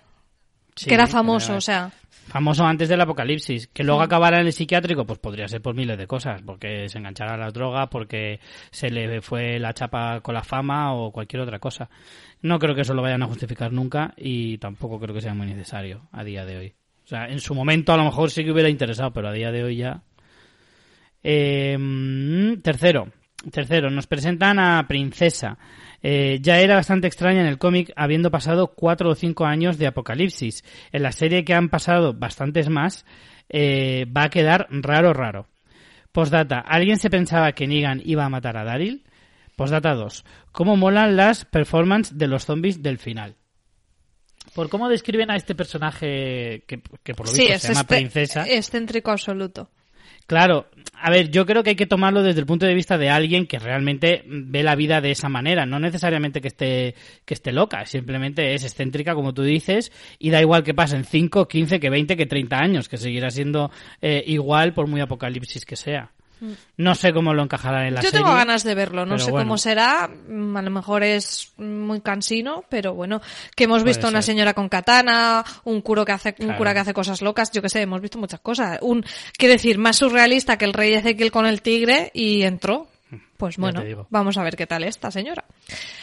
Sí, 0.76 0.88
que 0.88 0.94
era 0.94 1.06
famoso, 1.06 1.52
era 1.52 1.58
o 1.58 1.60
sea. 1.62 1.90
Famoso 2.26 2.64
antes 2.64 2.88
del 2.88 3.00
apocalipsis. 3.00 3.68
Que 3.68 3.84
luego 3.84 4.02
acabara 4.02 4.40
en 4.40 4.46
el 4.46 4.52
psiquiátrico, 4.52 5.04
pues 5.04 5.18
podría 5.18 5.48
ser 5.48 5.62
por 5.62 5.74
miles 5.74 5.98
de 5.98 6.06
cosas. 6.06 6.42
Porque 6.42 6.88
se 6.88 6.98
enganchara 6.98 7.34
a 7.34 7.38
la 7.38 7.50
droga, 7.50 7.88
porque 7.88 8.40
se 8.70 8.90
le 8.90 9.20
fue 9.20 9.58
la 9.58 9.72
chapa 9.72 10.20
con 10.20 10.34
la 10.34 10.42
fama 10.42 10.94
o 10.94 11.12
cualquier 11.12 11.42
otra 11.42 11.58
cosa. 11.58 11.88
No 12.42 12.58
creo 12.58 12.74
que 12.74 12.82
eso 12.82 12.94
lo 12.94 13.02
vayan 13.02 13.22
a 13.22 13.26
justificar 13.26 13.72
nunca 13.72 14.12
y 14.16 14.58
tampoco 14.58 15.00
creo 15.00 15.14
que 15.14 15.20
sea 15.20 15.34
muy 15.34 15.46
necesario 15.46 16.08
a 16.12 16.24
día 16.24 16.44
de 16.44 16.58
hoy. 16.58 16.74
O 17.04 17.06
sea, 17.06 17.26
en 17.28 17.40
su 17.40 17.54
momento 17.54 17.92
a 17.92 17.96
lo 17.96 18.04
mejor 18.04 18.30
sí 18.30 18.44
que 18.44 18.52
hubiera 18.52 18.68
interesado, 18.68 19.12
pero 19.12 19.28
a 19.28 19.32
día 19.32 19.52
de 19.52 19.62
hoy 19.62 19.76
ya. 19.76 20.02
Eh, 21.22 21.78
tercero, 22.62 23.08
tercero, 23.50 23.90
nos 23.90 24.06
presentan 24.06 24.58
a 24.58 24.86
Princesa. 24.86 25.58
Eh, 26.06 26.38
ya 26.42 26.60
era 26.60 26.74
bastante 26.74 27.06
extraña 27.06 27.40
en 27.40 27.46
el 27.46 27.56
cómic, 27.56 27.90
habiendo 27.96 28.30
pasado 28.30 28.74
cuatro 28.74 29.08
o 29.08 29.14
cinco 29.14 29.46
años 29.46 29.78
de 29.78 29.86
Apocalipsis. 29.86 30.62
En 30.92 31.02
la 31.02 31.12
serie 31.12 31.46
que 31.46 31.54
han 31.54 31.70
pasado 31.70 32.12
bastantes 32.12 32.68
más, 32.68 33.06
eh, 33.48 34.04
va 34.14 34.24
a 34.24 34.28
quedar 34.28 34.66
raro, 34.70 35.14
raro. 35.14 35.48
Postdata, 36.12 36.58
¿alguien 36.60 36.98
se 36.98 37.08
pensaba 37.08 37.52
que 37.52 37.66
Negan 37.66 38.02
iba 38.04 38.22
a 38.24 38.28
matar 38.28 38.58
a 38.58 38.64
Daryl? 38.64 39.02
Postdata 39.56 39.94
2, 39.94 40.24
¿cómo 40.52 40.76
molan 40.76 41.16
las 41.16 41.46
performances 41.46 42.18
de 42.18 42.26
los 42.28 42.44
zombies 42.44 42.82
del 42.82 42.98
final? 42.98 43.36
Por 44.54 44.68
cómo 44.68 44.88
describen 44.90 45.30
a 45.30 45.36
este 45.36 45.54
personaje 45.54 46.64
que, 46.68 46.82
que 47.02 47.14
por 47.14 47.26
lo 47.26 47.32
Sí, 47.32 47.42
visto 47.42 47.54
es 47.54 47.62
se 47.62 47.68
llama 47.68 47.80
este- 47.80 47.94
Princesa. 47.96 48.44
excéntrico 48.46 49.10
absoluto. 49.10 49.70
Claro, 50.26 50.68
a 50.94 51.10
ver, 51.10 51.30
yo 51.30 51.44
creo 51.44 51.62
que 51.62 51.70
hay 51.70 51.76
que 51.76 51.86
tomarlo 51.86 52.22
desde 52.22 52.40
el 52.40 52.46
punto 52.46 52.64
de 52.64 52.74
vista 52.74 52.96
de 52.96 53.10
alguien 53.10 53.46
que 53.46 53.58
realmente 53.58 54.24
ve 54.26 54.62
la 54.62 54.74
vida 54.74 55.02
de 55.02 55.10
esa 55.10 55.28
manera, 55.28 55.66
no 55.66 55.78
necesariamente 55.78 56.40
que 56.40 56.48
esté 56.48 56.94
que 57.26 57.34
esté 57.34 57.52
loca, 57.52 57.84
simplemente 57.84 58.54
es 58.54 58.64
excéntrica 58.64 59.14
como 59.14 59.34
tú 59.34 59.42
dices 59.42 59.92
y 60.18 60.30
da 60.30 60.40
igual 60.40 60.62
que 60.62 60.72
pasen 60.72 61.04
5, 61.04 61.46
15, 61.46 61.78
que 61.78 61.90
20, 61.90 62.16
que 62.16 62.24
30 62.24 62.56
años, 62.56 62.88
que 62.88 62.96
seguirá 62.96 63.28
siendo 63.28 63.70
eh, 64.00 64.24
igual 64.26 64.72
por 64.72 64.86
muy 64.86 65.02
apocalipsis 65.02 65.66
que 65.66 65.76
sea. 65.76 66.13
No 66.76 66.94
sé 66.94 67.12
cómo 67.12 67.34
lo 67.34 67.42
encajará 67.42 67.86
en 67.86 67.94
la. 67.94 68.00
Yo 68.00 68.10
serie. 68.10 68.24
tengo 68.24 68.34
ganas 68.34 68.64
de 68.64 68.74
verlo, 68.74 69.06
no 69.06 69.18
sé 69.18 69.30
bueno. 69.30 69.46
cómo 69.46 69.58
será, 69.58 70.08
mm, 70.08 70.56
a 70.56 70.62
lo 70.62 70.70
mejor 70.70 71.02
es 71.02 71.52
muy 71.58 72.00
cansino, 72.00 72.64
pero 72.68 72.94
bueno, 72.94 73.20
que 73.54 73.64
hemos 73.64 73.82
Puede 73.82 73.94
visto 73.94 74.08
una 74.08 74.22
ser. 74.22 74.34
señora 74.34 74.54
con 74.54 74.68
katana, 74.68 75.44
un 75.64 75.80
curo 75.80 76.04
que 76.04 76.12
hace, 76.12 76.34
un 76.40 76.54
cura 76.54 76.72
que 76.74 76.80
hace 76.80 76.94
cosas 76.94 77.22
locas, 77.22 77.50
yo 77.52 77.62
qué 77.62 77.68
sé, 77.68 77.80
hemos 77.82 78.00
visto 78.00 78.18
muchas 78.18 78.40
cosas. 78.40 78.78
Un, 78.82 79.04
quiero 79.36 79.52
decir, 79.52 79.78
más 79.78 79.96
surrealista 79.96 80.58
que 80.58 80.64
el 80.64 80.72
rey 80.72 80.94
Ezequiel 80.94 81.30
con 81.30 81.46
el 81.46 81.62
tigre 81.62 82.10
y 82.14 82.42
entró. 82.42 82.88
Pues 83.36 83.58
bueno, 83.58 83.82
vamos 84.10 84.38
a 84.38 84.42
ver 84.42 84.56
qué 84.56 84.66
tal 84.66 84.84
esta 84.84 85.10
señora. 85.10 85.44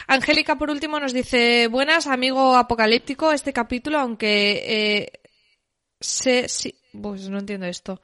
Angélica, 0.06 0.56
por 0.56 0.70
último, 0.70 1.00
nos 1.00 1.12
dice, 1.12 1.66
buenas, 1.66 2.06
amigo 2.06 2.56
apocalíptico, 2.56 3.32
este 3.32 3.52
capítulo, 3.52 3.98
aunque 3.98 4.62
eh, 4.66 5.12
se, 6.00 6.48
sí, 6.48 6.74
pues 7.00 7.28
no 7.28 7.38
entiendo 7.38 7.66
esto. 7.66 8.00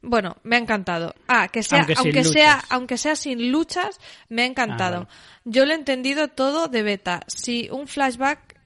Bueno, 0.00 0.36
me 0.44 0.56
ha 0.56 0.58
encantado. 0.58 1.14
Ah, 1.26 1.48
que 1.48 1.62
sea, 1.62 1.86
Aunque 1.96 2.24
sea, 2.24 2.62
aunque 2.70 2.98
sea 2.98 3.16
sin 3.16 3.50
luchas, 3.50 3.98
me 4.28 4.42
ha 4.42 4.46
encantado. 4.46 4.96
Ah, 4.96 5.04
vale. 5.04 5.42
Yo 5.44 5.66
lo 5.66 5.72
he 5.72 5.76
entendido 5.76 6.28
todo 6.28 6.68
de 6.68 6.82
beta. 6.82 7.24
Si 7.26 7.68
un 7.70 7.88
flashback 7.88 8.58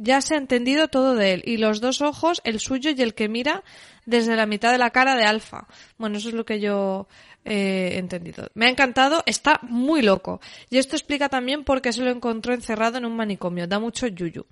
ya 0.00 0.20
se 0.20 0.34
ha 0.34 0.38
entendido 0.38 0.88
todo 0.88 1.14
de 1.14 1.34
él. 1.34 1.42
Y 1.44 1.56
los 1.56 1.80
dos 1.80 2.00
ojos, 2.02 2.40
el 2.44 2.60
suyo 2.60 2.90
y 2.96 3.02
el 3.02 3.14
que 3.14 3.28
mira 3.28 3.64
desde 4.06 4.36
la 4.36 4.46
mitad 4.46 4.70
de 4.70 4.78
la 4.78 4.90
cara 4.90 5.16
de 5.16 5.24
Alfa. 5.24 5.66
Bueno, 5.98 6.18
eso 6.18 6.28
es 6.28 6.34
lo 6.34 6.44
que 6.44 6.60
yo 6.60 7.08
eh, 7.48 7.96
entendido. 7.98 8.48
Me 8.54 8.66
ha 8.66 8.68
encantado, 8.68 9.22
está 9.26 9.58
muy 9.62 10.02
loco. 10.02 10.40
Y 10.70 10.78
esto 10.78 10.96
explica 10.96 11.28
también 11.28 11.64
por 11.64 11.80
qué 11.82 11.92
se 11.92 12.02
lo 12.02 12.10
encontró 12.10 12.52
encerrado 12.54 12.98
en 12.98 13.04
un 13.06 13.16
manicomio. 13.16 13.66
Da 13.66 13.78
mucho 13.78 14.06
yuyu. 14.06 14.44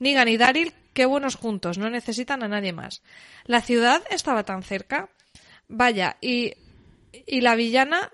Negan 0.00 0.28
y 0.28 0.36
Daryl, 0.36 0.72
qué 0.92 1.06
buenos 1.06 1.36
juntos, 1.36 1.78
no 1.78 1.88
necesitan 1.88 2.42
a 2.42 2.48
nadie 2.48 2.72
más. 2.72 3.02
La 3.44 3.60
ciudad 3.60 4.02
estaba 4.10 4.44
tan 4.44 4.62
cerca. 4.62 5.08
Vaya, 5.68 6.16
y, 6.20 6.52
y 7.26 7.40
la 7.40 7.54
villana... 7.54 8.10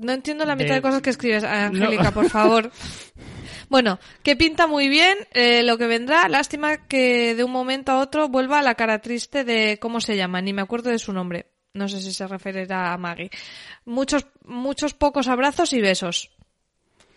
No 0.00 0.12
entiendo 0.12 0.44
la 0.44 0.54
mitad 0.54 0.68
De- 0.68 0.74
de 0.76 0.82
cosas 0.82 1.02
que 1.02 1.10
escribes, 1.10 1.42
Angélica, 1.42 2.04
No. 2.04 2.12
por 2.12 2.28
favor. 2.28 2.70
Bueno, 3.70 3.98
que 4.22 4.34
pinta 4.34 4.66
muy 4.66 4.88
bien 4.88 5.18
eh, 5.34 5.62
lo 5.62 5.76
que 5.76 5.86
vendrá. 5.86 6.26
Lástima 6.28 6.86
que 6.86 7.34
de 7.34 7.44
un 7.44 7.50
momento 7.50 7.92
a 7.92 7.98
otro 7.98 8.28
vuelva 8.30 8.60
a 8.60 8.62
la 8.62 8.76
cara 8.76 9.00
triste 9.00 9.44
de 9.44 9.78
cómo 9.78 10.00
se 10.00 10.16
llama, 10.16 10.40
ni 10.40 10.54
me 10.54 10.62
acuerdo 10.62 10.88
de 10.88 10.98
su 10.98 11.12
nombre. 11.12 11.46
No 11.78 11.88
sé 11.88 12.00
si 12.00 12.12
se 12.12 12.26
referirá 12.26 12.92
a 12.92 12.98
Maggie. 12.98 13.30
Muchos, 13.84 14.26
muchos 14.44 14.94
pocos 14.94 15.28
abrazos 15.28 15.72
y 15.72 15.80
besos. 15.80 16.30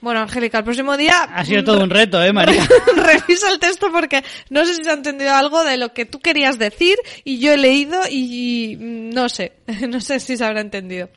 Bueno, 0.01 0.19
Angélica, 0.19 0.59
el 0.59 0.63
próximo 0.63 0.97
día. 0.97 1.23
Ha 1.23 1.43
sido 1.45 1.63
todo 1.63 1.83
un 1.83 1.89
reto, 1.89 2.21
¿eh, 2.23 2.31
María? 2.31 2.67
Revisa 2.95 3.51
el 3.51 3.59
texto 3.59 3.91
porque 3.91 4.23
no 4.49 4.65
sé 4.65 4.75
si 4.75 4.83
se 4.83 4.89
ha 4.89 4.93
entendido 4.93 5.33
algo 5.33 5.63
de 5.63 5.77
lo 5.77 5.93
que 5.93 6.05
tú 6.05 6.19
querías 6.19 6.57
decir 6.59 6.97
y 7.23 7.39
yo 7.39 7.53
he 7.53 7.57
leído 7.57 7.99
y, 8.09 8.73
y 8.73 8.77
no 8.77 9.29
sé, 9.29 9.53
no 9.87 9.99
sé 9.99 10.19
si 10.19 10.37
se 10.37 10.45
habrá 10.45 10.61
entendido. 10.61 11.09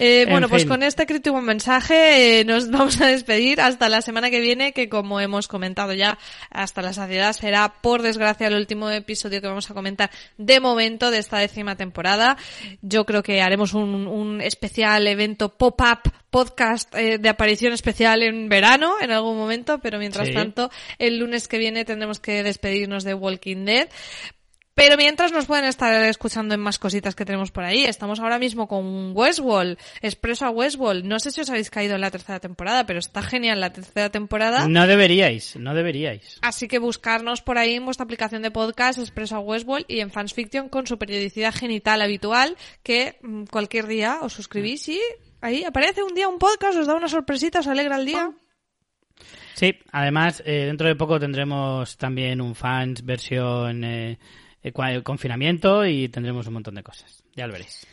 Eh, 0.00 0.22
En 0.22 0.30
bueno, 0.30 0.48
pues 0.48 0.64
con 0.64 0.82
este 0.82 1.06
crítico 1.06 1.40
mensaje 1.40 2.40
eh, 2.40 2.44
nos 2.44 2.70
vamos 2.72 3.00
a 3.00 3.06
despedir 3.06 3.60
hasta 3.60 3.88
la 3.88 4.02
semana 4.02 4.30
que 4.30 4.40
viene, 4.40 4.72
que 4.72 4.88
como 4.88 5.20
hemos 5.20 5.46
comentado 5.46 5.92
ya 5.92 6.18
hasta 6.50 6.82
la 6.82 6.92
saciedad 6.92 7.32
será, 7.32 7.74
por 7.80 8.02
desgracia, 8.02 8.48
el 8.48 8.54
último 8.54 8.90
episodio 8.90 9.40
que 9.40 9.46
vamos 9.46 9.70
a 9.70 9.74
comentar 9.74 10.10
de 10.38 10.58
momento 10.60 11.10
de 11.10 11.18
esta 11.18 11.38
décima 11.38 11.76
temporada. 11.76 12.36
Yo 12.82 13.04
creo 13.06 13.22
que 13.22 13.42
haremos 13.42 13.74
un, 13.74 14.06
un 14.06 14.40
especial 14.40 15.06
evento 15.06 15.56
pop-up 15.56 16.10
podcast 16.30 16.94
eh, 16.94 17.18
de 17.18 17.28
aparición 17.28 17.72
especial 17.72 18.22
en 18.22 18.48
verano 18.48 18.94
en 19.00 19.10
algún 19.10 19.36
momento, 19.36 19.80
pero 19.80 19.98
mientras 19.98 20.28
Sí. 20.28 20.34
tanto 20.34 20.70
el 20.98 21.18
lunes 21.18 21.48
que 21.48 21.58
viene 21.58 21.84
tendremos 21.84 22.20
que 22.20 22.42
despedirnos 22.42 23.04
de 23.04 23.14
Walking 23.14 23.64
Dead. 23.64 23.88
Pero 24.74 24.96
mientras 24.96 25.32
nos 25.32 25.46
pueden 25.46 25.64
estar 25.64 25.92
escuchando 26.04 26.54
en 26.54 26.60
más 26.60 26.78
cositas 26.78 27.14
que 27.14 27.24
tenemos 27.24 27.50
por 27.50 27.64
ahí. 27.64 27.84
Estamos 27.84 28.20
ahora 28.20 28.38
mismo 28.38 28.66
con 28.68 29.14
Westworld, 29.14 29.78
Expreso 30.00 30.46
a 30.46 30.50
Westworld. 30.50 31.04
No 31.04 31.18
sé 31.18 31.30
si 31.30 31.40
os 31.40 31.50
habéis 31.50 31.70
caído 31.70 31.96
en 31.96 32.00
la 32.00 32.10
tercera 32.10 32.40
temporada, 32.40 32.86
pero 32.86 32.98
está 32.98 33.22
genial 33.22 33.60
la 33.60 33.72
tercera 33.72 34.10
temporada. 34.10 34.68
No 34.68 34.86
deberíais, 34.86 35.56
no 35.56 35.74
deberíais. 35.74 36.38
Así 36.42 36.68
que 36.68 36.78
buscarnos 36.78 37.42
por 37.42 37.58
ahí 37.58 37.74
en 37.74 37.84
vuestra 37.84 38.04
aplicación 38.04 38.42
de 38.42 38.50
podcast, 38.50 38.98
Expreso 38.98 39.36
a 39.36 39.40
Westworld 39.40 39.86
y 39.88 40.00
en 40.00 40.10
Fans 40.10 40.34
Fiction 40.34 40.68
con 40.68 40.86
su 40.86 40.98
periodicidad 40.98 41.54
genital 41.54 42.00
habitual 42.00 42.56
que 42.82 43.18
mm, 43.22 43.44
cualquier 43.44 43.86
día 43.86 44.18
os 44.22 44.32
suscribís 44.32 44.88
y 44.88 45.00
ahí 45.40 45.64
aparece 45.64 46.02
un 46.02 46.14
día 46.14 46.28
un 46.28 46.38
podcast, 46.38 46.78
os 46.78 46.86
da 46.86 46.94
una 46.94 47.08
sorpresita, 47.08 47.60
os 47.60 47.66
alegra 47.66 47.96
el 47.96 48.06
día. 48.06 48.30
Sí, 49.54 49.76
además, 49.92 50.42
eh, 50.46 50.64
dentro 50.66 50.88
de 50.88 50.96
poco 50.96 51.20
tendremos 51.20 51.98
también 51.98 52.40
un 52.40 52.54
fans 52.54 53.04
versión 53.04 53.84
eh, 53.84 54.18
eh, 54.62 54.72
cua- 54.72 55.02
confinamiento 55.02 55.84
y 55.86 56.08
tendremos 56.08 56.46
un 56.46 56.54
montón 56.54 56.74
de 56.74 56.82
cosas. 56.82 57.22
Ya 57.34 57.46
lo 57.46 57.52
veréis. 57.52 57.86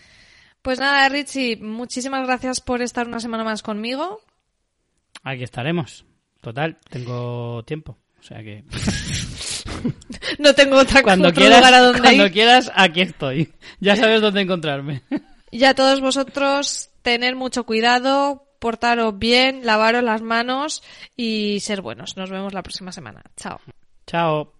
Pues 0.61 0.79
nada, 0.79 1.07
Richie, 1.09 1.57
muchísimas 1.57 2.25
gracias 2.27 2.59
por 2.61 2.81
estar 2.81 3.07
una 3.07 3.19
semana 3.19 3.43
más 3.43 3.61
conmigo. 3.63 4.21
Aquí 5.23 5.43
estaremos. 5.43 6.05
Total, 6.41 6.77
tengo 6.89 7.63
tiempo. 7.63 7.97
O 8.19 8.23
sea 8.23 8.41
que 8.43 8.63
No 10.39 10.53
tengo 10.53 10.77
otra 10.77 11.03
cuando 11.03 11.29
otro 11.29 11.41
quieras, 11.41 11.59
lugar 11.59 11.73
a 11.73 11.79
donde 11.81 12.01
cuando 12.01 12.25
ir. 12.25 12.31
quieras, 12.31 12.71
aquí 12.75 13.01
estoy. 13.01 13.53
Ya 13.79 13.95
sabes 13.95 14.21
dónde 14.21 14.41
encontrarme. 14.41 15.01
Y 15.51 15.63
a 15.63 15.73
todos 15.75 16.01
vosotros, 16.01 16.89
tener 17.03 17.35
mucho 17.35 17.63
cuidado, 17.65 18.45
portaros 18.59 19.17
bien, 19.17 19.61
lavaros 19.65 20.03
las 20.03 20.21
manos 20.21 20.83
y 21.15 21.59
ser 21.61 21.81
buenos. 21.81 22.17
Nos 22.17 22.29
vemos 22.29 22.53
la 22.53 22.63
próxima 22.63 22.91
semana. 22.91 23.21
Chao. 23.37 23.59
Chao. 24.07 24.53